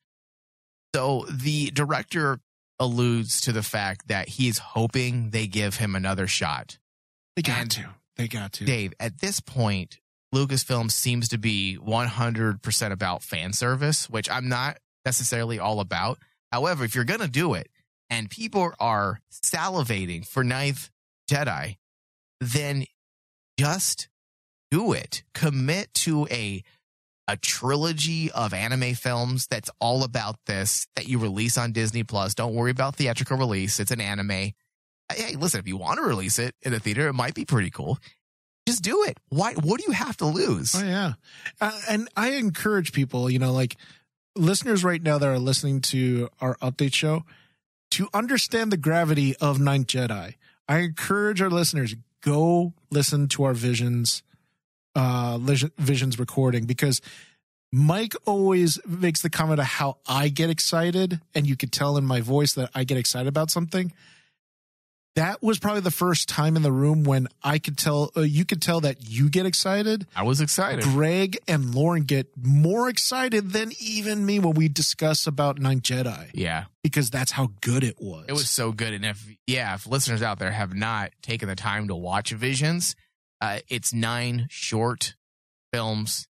So 0.95 1.25
the 1.31 1.71
director 1.71 2.39
alludes 2.79 3.41
to 3.41 3.51
the 3.51 3.63
fact 3.63 4.07
that 4.09 4.27
he's 4.29 4.57
hoping 4.59 5.29
they 5.31 5.47
give 5.47 5.77
him 5.77 5.95
another 5.95 6.27
shot. 6.27 6.77
They 7.35 7.41
got 7.41 7.61
And- 7.61 7.71
to. 7.71 7.89
They 8.15 8.27
got 8.27 8.53
to. 8.53 8.65
Dave, 8.65 8.93
at 8.99 9.19
this 9.21 9.39
point, 9.39 9.99
Lucasfilm 10.33 10.91
seems 10.91 11.29
to 11.29 11.37
be 11.37 11.77
100% 11.79 12.91
about 12.91 13.23
fan 13.23 13.53
service, 13.53 14.09
which 14.09 14.29
I'm 14.29 14.49
not 14.49 14.77
necessarily 15.05 15.59
all 15.59 15.79
about. 15.79 16.17
However, 16.51 16.83
if 16.83 16.95
you're 16.95 17.03
going 17.03 17.19
to 17.19 17.27
do 17.27 17.53
it 17.53 17.69
and 18.09 18.29
people 18.29 18.73
are 18.79 19.19
salivating 19.31 20.25
for 20.25 20.43
Ninth 20.43 20.89
Jedi, 21.29 21.77
then 22.41 22.85
just 23.59 24.09
do 24.71 24.93
it. 24.93 25.23
Commit 25.33 25.93
to 25.93 26.27
a 26.31 26.63
a 27.29 27.37
trilogy 27.37 28.29
of 28.31 28.53
anime 28.53 28.95
films 28.95 29.47
that's 29.47 29.69
all 29.79 30.03
about 30.03 30.35
this 30.45 30.87
that 30.97 31.07
you 31.07 31.17
release 31.19 31.57
on 31.57 31.71
Disney 31.71 32.03
Plus. 32.03 32.33
Don't 32.33 32.53
worry 32.53 32.71
about 32.71 32.97
theatrical 32.97 33.37
release. 33.37 33.79
It's 33.79 33.91
an 33.91 34.01
anime. 34.01 34.51
Hey, 35.09 35.35
listen, 35.37 35.61
if 35.61 35.67
you 35.67 35.77
want 35.77 35.99
to 35.99 36.03
release 36.03 36.37
it 36.37 36.53
in 36.63 36.73
a 36.73 36.79
theater, 36.79 37.07
it 37.07 37.13
might 37.13 37.33
be 37.33 37.45
pretty 37.45 37.69
cool. 37.69 37.97
Just 38.65 38.81
do 38.83 39.03
it. 39.03 39.17
Why? 39.29 39.53
What 39.53 39.79
do 39.79 39.85
you 39.87 39.93
have 39.93 40.17
to 40.17 40.25
lose? 40.25 40.73
oh 40.75 40.83
yeah 40.83 41.13
uh, 41.61 41.79
and 41.89 42.09
i 42.15 42.31
encourage 42.31 42.93
people 42.93 43.29
you 43.29 43.39
know 43.39 43.51
like 43.51 43.75
listeners 44.35 44.83
right 44.83 45.01
now 45.01 45.17
that 45.17 45.27
are 45.27 45.39
listening 45.39 45.81
to 45.81 46.29
our 46.41 46.55
update 46.57 46.93
show 46.93 47.23
to 47.91 48.07
understand 48.13 48.71
the 48.71 48.77
gravity 48.77 49.35
of 49.37 49.59
ninth 49.59 49.87
jedi 49.87 50.35
i 50.67 50.77
encourage 50.79 51.41
our 51.41 51.49
listeners 51.49 51.95
go 52.21 52.73
listen 52.89 53.27
to 53.27 53.43
our 53.43 53.53
visions 53.53 54.23
uh 54.95 55.37
visions 55.77 56.17
recording 56.17 56.65
because 56.65 57.01
Mike 57.75 58.13
always 58.27 58.79
makes 58.87 59.23
the 59.23 59.31
comment 59.31 59.59
of 59.59 59.65
how 59.65 59.97
I 60.07 60.27
get 60.29 60.51
excited, 60.51 61.19
and 61.33 61.47
you 61.47 61.57
could 61.57 61.71
tell 61.71 61.97
in 61.97 62.05
my 62.05 62.21
voice 62.21 62.53
that 62.53 62.69
I 62.75 62.83
get 62.83 62.99
excited 62.99 63.27
about 63.27 63.49
something. 63.49 63.91
That 65.15 65.43
was 65.43 65.59
probably 65.59 65.81
the 65.81 65.91
first 65.91 66.27
time 66.27 66.55
in 66.55 66.63
the 66.63 66.71
room 66.71 67.03
when 67.03 67.27
I 67.43 67.59
could 67.59 67.77
tell, 67.77 68.11
uh, 68.17 68.21
you 68.21 68.45
could 68.45 68.63
tell 68.63 68.81
that 68.81 69.07
you 69.07 69.29
get 69.29 69.45
excited. 69.45 70.07
I 70.15 70.23
was 70.23 70.41
excited. 70.41 70.83
Greg 70.83 71.37
and 71.47 71.75
Lauren 71.75 72.03
get 72.03 72.27
more 72.35 72.89
excited 72.89 73.51
than 73.51 73.73
even 73.79 74.25
me 74.25 74.39
when 74.39 74.55
we 74.55 74.69
discuss 74.69 75.27
about 75.27 75.59
Ninth 75.59 75.83
Jedi 75.83 76.31
Yeah, 76.33 76.65
because 76.81 77.11
that's 77.11 77.31
how 77.31 77.51
good 77.61 77.83
it 77.83 77.97
was. 77.99 78.25
it 78.27 78.33
was 78.33 78.49
so 78.49 78.71
good. 78.71 78.93
And 78.93 79.05
if 79.05 79.23
yeah, 79.45 79.75
if 79.75 79.85
listeners 79.85 80.23
out 80.23 80.39
there 80.39 80.51
have 80.51 80.73
not 80.73 81.11
taken 81.21 81.47
the 81.47 81.55
time 81.55 81.89
to 81.89 81.95
watch 81.95 82.31
Visions, 82.31 82.95
uh, 83.39 83.59
it's 83.69 83.93
nine 83.93 84.47
short 84.49 85.13
films. 85.71 86.27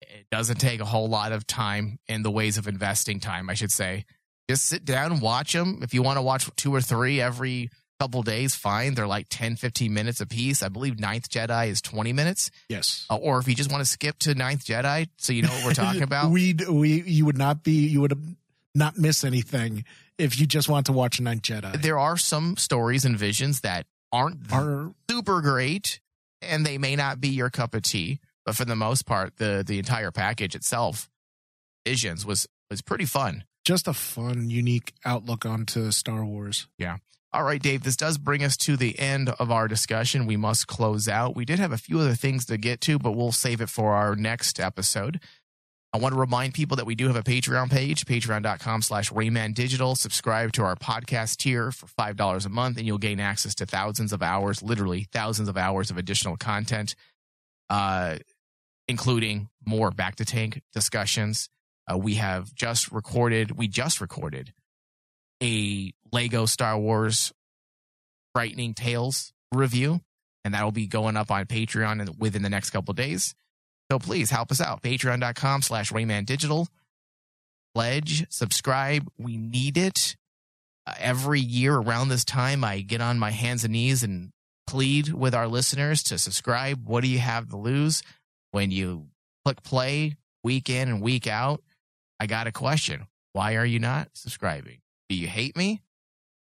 It 0.00 0.26
doesn't 0.30 0.60
take 0.60 0.80
a 0.80 0.84
whole 0.86 1.08
lot 1.08 1.32
of 1.32 1.46
time 1.46 1.98
in 2.06 2.22
the 2.22 2.30
ways 2.30 2.56
of 2.56 2.68
investing 2.68 3.20
time, 3.20 3.50
I 3.50 3.54
should 3.54 3.70
say. 3.72 4.06
Just 4.48 4.66
sit 4.66 4.84
down 4.84 5.12
and 5.12 5.20
watch 5.22 5.52
them. 5.52 5.80
If 5.82 5.92
you 5.94 6.02
want 6.02 6.18
to 6.18 6.22
watch 6.22 6.48
two 6.56 6.74
or 6.74 6.80
three 6.80 7.20
every 7.20 7.70
couple 7.98 8.22
days, 8.22 8.54
fine. 8.54 8.94
They're 8.94 9.06
like 9.06 9.26
10, 9.30 9.56
15 9.56 9.92
minutes 9.92 10.20
a 10.20 10.26
piece. 10.26 10.62
I 10.62 10.68
believe 10.68 11.00
Ninth 11.00 11.28
Jedi 11.30 11.68
is 11.68 11.80
20 11.80 12.12
minutes. 12.12 12.50
Yes. 12.68 13.06
Uh, 13.10 13.16
or 13.16 13.38
if 13.38 13.48
you 13.48 13.54
just 13.54 13.72
want 13.72 13.82
to 13.82 13.90
skip 13.90 14.18
to 14.20 14.34
Ninth 14.34 14.64
Jedi, 14.64 15.08
so 15.16 15.32
you 15.32 15.42
know 15.42 15.48
what 15.48 15.64
we're 15.64 15.74
talking 15.84 16.02
about. 16.02 16.30
we 16.30 16.54
we 16.68 17.02
you 17.02 17.24
would 17.24 17.38
not 17.38 17.64
be 17.64 17.86
you 17.88 18.00
would 18.02 18.12
not 18.74 18.98
miss 18.98 19.24
anything 19.24 19.84
if 20.18 20.38
you 20.38 20.46
just 20.46 20.68
want 20.68 20.86
to 20.86 20.92
watch 20.92 21.20
Ninth 21.20 21.42
Jedi. 21.42 21.80
there 21.82 21.98
are 21.98 22.16
some 22.16 22.56
stories 22.56 23.04
and 23.04 23.18
visions 23.18 23.62
that 23.62 23.86
aren't 24.12 24.52
Are 24.52 24.92
super 25.10 25.40
great 25.40 26.00
and 26.42 26.64
they 26.64 26.78
may 26.78 26.94
not 26.96 27.20
be 27.20 27.28
your 27.28 27.50
cup 27.50 27.74
of 27.74 27.82
tea, 27.82 28.20
but 28.44 28.54
for 28.54 28.64
the 28.66 28.76
most 28.76 29.06
part, 29.06 29.38
the 29.38 29.64
the 29.66 29.78
entire 29.78 30.10
package 30.12 30.54
itself, 30.54 31.08
Visions 31.86 32.26
was 32.26 32.46
was 32.70 32.82
pretty 32.82 33.04
fun. 33.06 33.44
Just 33.66 33.88
a 33.88 33.92
fun, 33.92 34.48
unique 34.48 34.92
outlook 35.04 35.44
onto 35.44 35.90
Star 35.90 36.24
Wars. 36.24 36.68
Yeah. 36.78 36.98
All 37.32 37.42
right, 37.42 37.60
Dave, 37.60 37.82
this 37.82 37.96
does 37.96 38.16
bring 38.16 38.44
us 38.44 38.56
to 38.58 38.76
the 38.76 38.96
end 38.96 39.30
of 39.40 39.50
our 39.50 39.66
discussion. 39.66 40.24
We 40.24 40.36
must 40.36 40.68
close 40.68 41.08
out. 41.08 41.34
We 41.34 41.44
did 41.44 41.58
have 41.58 41.72
a 41.72 41.76
few 41.76 41.98
other 41.98 42.14
things 42.14 42.46
to 42.46 42.58
get 42.58 42.80
to, 42.82 42.96
but 42.96 43.16
we'll 43.16 43.32
save 43.32 43.60
it 43.60 43.68
for 43.68 43.94
our 43.94 44.14
next 44.14 44.60
episode. 44.60 45.18
I 45.92 45.98
want 45.98 46.14
to 46.14 46.20
remind 46.20 46.54
people 46.54 46.76
that 46.76 46.86
we 46.86 46.94
do 46.94 47.08
have 47.08 47.16
a 47.16 47.24
Patreon 47.24 47.68
page, 47.68 48.06
patreon.com 48.06 48.82
slash 48.82 49.10
Rain 49.10 49.32
Man 49.32 49.52
Digital. 49.52 49.96
Subscribe 49.96 50.52
to 50.52 50.62
our 50.62 50.76
podcast 50.76 51.38
tier 51.38 51.72
for 51.72 51.86
$5 51.86 52.46
a 52.46 52.48
month, 52.48 52.78
and 52.78 52.86
you'll 52.86 52.98
gain 52.98 53.18
access 53.18 53.56
to 53.56 53.66
thousands 53.66 54.12
of 54.12 54.22
hours, 54.22 54.62
literally 54.62 55.08
thousands 55.10 55.48
of 55.48 55.56
hours 55.56 55.90
of 55.90 55.98
additional 55.98 56.36
content, 56.36 56.94
uh, 57.68 58.18
including 58.86 59.48
more 59.66 59.90
Bacta 59.90 60.24
Tank 60.24 60.62
discussions. 60.72 61.48
Uh, 61.90 61.98
we 61.98 62.14
have 62.14 62.54
just 62.54 62.90
recorded, 62.90 63.52
we 63.56 63.68
just 63.68 64.00
recorded 64.00 64.52
a 65.42 65.92
Lego 66.12 66.46
Star 66.46 66.78
Wars 66.78 67.32
Frightening 68.34 68.74
Tales 68.74 69.32
review, 69.52 70.00
and 70.44 70.54
that'll 70.54 70.72
be 70.72 70.86
going 70.86 71.16
up 71.16 71.30
on 71.30 71.46
Patreon 71.46 72.18
within 72.18 72.42
the 72.42 72.50
next 72.50 72.70
couple 72.70 72.92
days. 72.94 73.34
So 73.90 73.98
please 73.98 74.30
help 74.30 74.50
us 74.50 74.60
out. 74.60 74.82
Patreon.com 74.82 75.62
slash 75.62 75.92
Rain 75.92 76.08
Man 76.08 76.24
Digital. 76.24 76.68
Pledge, 77.74 78.26
subscribe. 78.30 79.06
We 79.18 79.36
need 79.36 79.76
it. 79.76 80.16
Uh, 80.86 80.94
every 80.98 81.40
year 81.40 81.74
around 81.74 82.08
this 82.08 82.24
time, 82.24 82.64
I 82.64 82.80
get 82.80 83.00
on 83.00 83.18
my 83.18 83.30
hands 83.30 83.64
and 83.64 83.72
knees 83.72 84.02
and 84.02 84.30
plead 84.66 85.12
with 85.12 85.34
our 85.34 85.46
listeners 85.46 86.02
to 86.04 86.18
subscribe. 86.18 86.88
What 86.88 87.02
do 87.02 87.08
you 87.08 87.18
have 87.18 87.50
to 87.50 87.56
lose? 87.56 88.02
When 88.50 88.70
you 88.70 89.08
click 89.44 89.62
play 89.62 90.16
week 90.42 90.70
in 90.70 90.88
and 90.88 91.02
week 91.02 91.26
out, 91.26 91.62
I 92.18 92.26
got 92.26 92.46
a 92.46 92.52
question. 92.52 93.06
Why 93.32 93.56
are 93.56 93.66
you 93.66 93.78
not 93.78 94.08
subscribing? 94.14 94.78
Do 95.08 95.14
you 95.14 95.26
hate 95.26 95.56
me? 95.56 95.82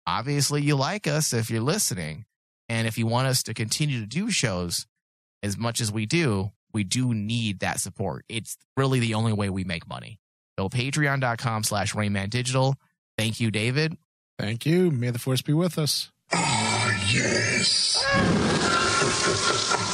Obviously, 0.06 0.62
you 0.62 0.76
like 0.76 1.06
us 1.06 1.32
if 1.32 1.50
you're 1.50 1.60
listening. 1.60 2.24
And 2.68 2.86
if 2.86 2.98
you 2.98 3.06
want 3.06 3.28
us 3.28 3.42
to 3.44 3.54
continue 3.54 4.00
to 4.00 4.06
do 4.06 4.30
shows 4.30 4.86
as 5.42 5.58
much 5.58 5.80
as 5.80 5.92
we 5.92 6.06
do, 6.06 6.52
we 6.72 6.84
do 6.84 7.12
need 7.12 7.60
that 7.60 7.80
support. 7.80 8.24
It's 8.28 8.56
really 8.76 9.00
the 9.00 9.14
only 9.14 9.32
way 9.32 9.50
we 9.50 9.64
make 9.64 9.88
money. 9.88 10.20
So 10.58 10.68
patreon.com 10.68 11.64
slash 11.64 11.94
Rain 11.94 12.12
Man 12.12 12.28
Digital. 12.28 12.76
Thank 13.18 13.40
you, 13.40 13.50
David. 13.50 13.96
Thank 14.38 14.64
you. 14.64 14.90
May 14.90 15.10
the 15.10 15.18
force 15.18 15.42
be 15.42 15.52
with 15.52 15.78
us. 15.78 16.10
Ah, 16.32 17.12
yes. 17.12 18.04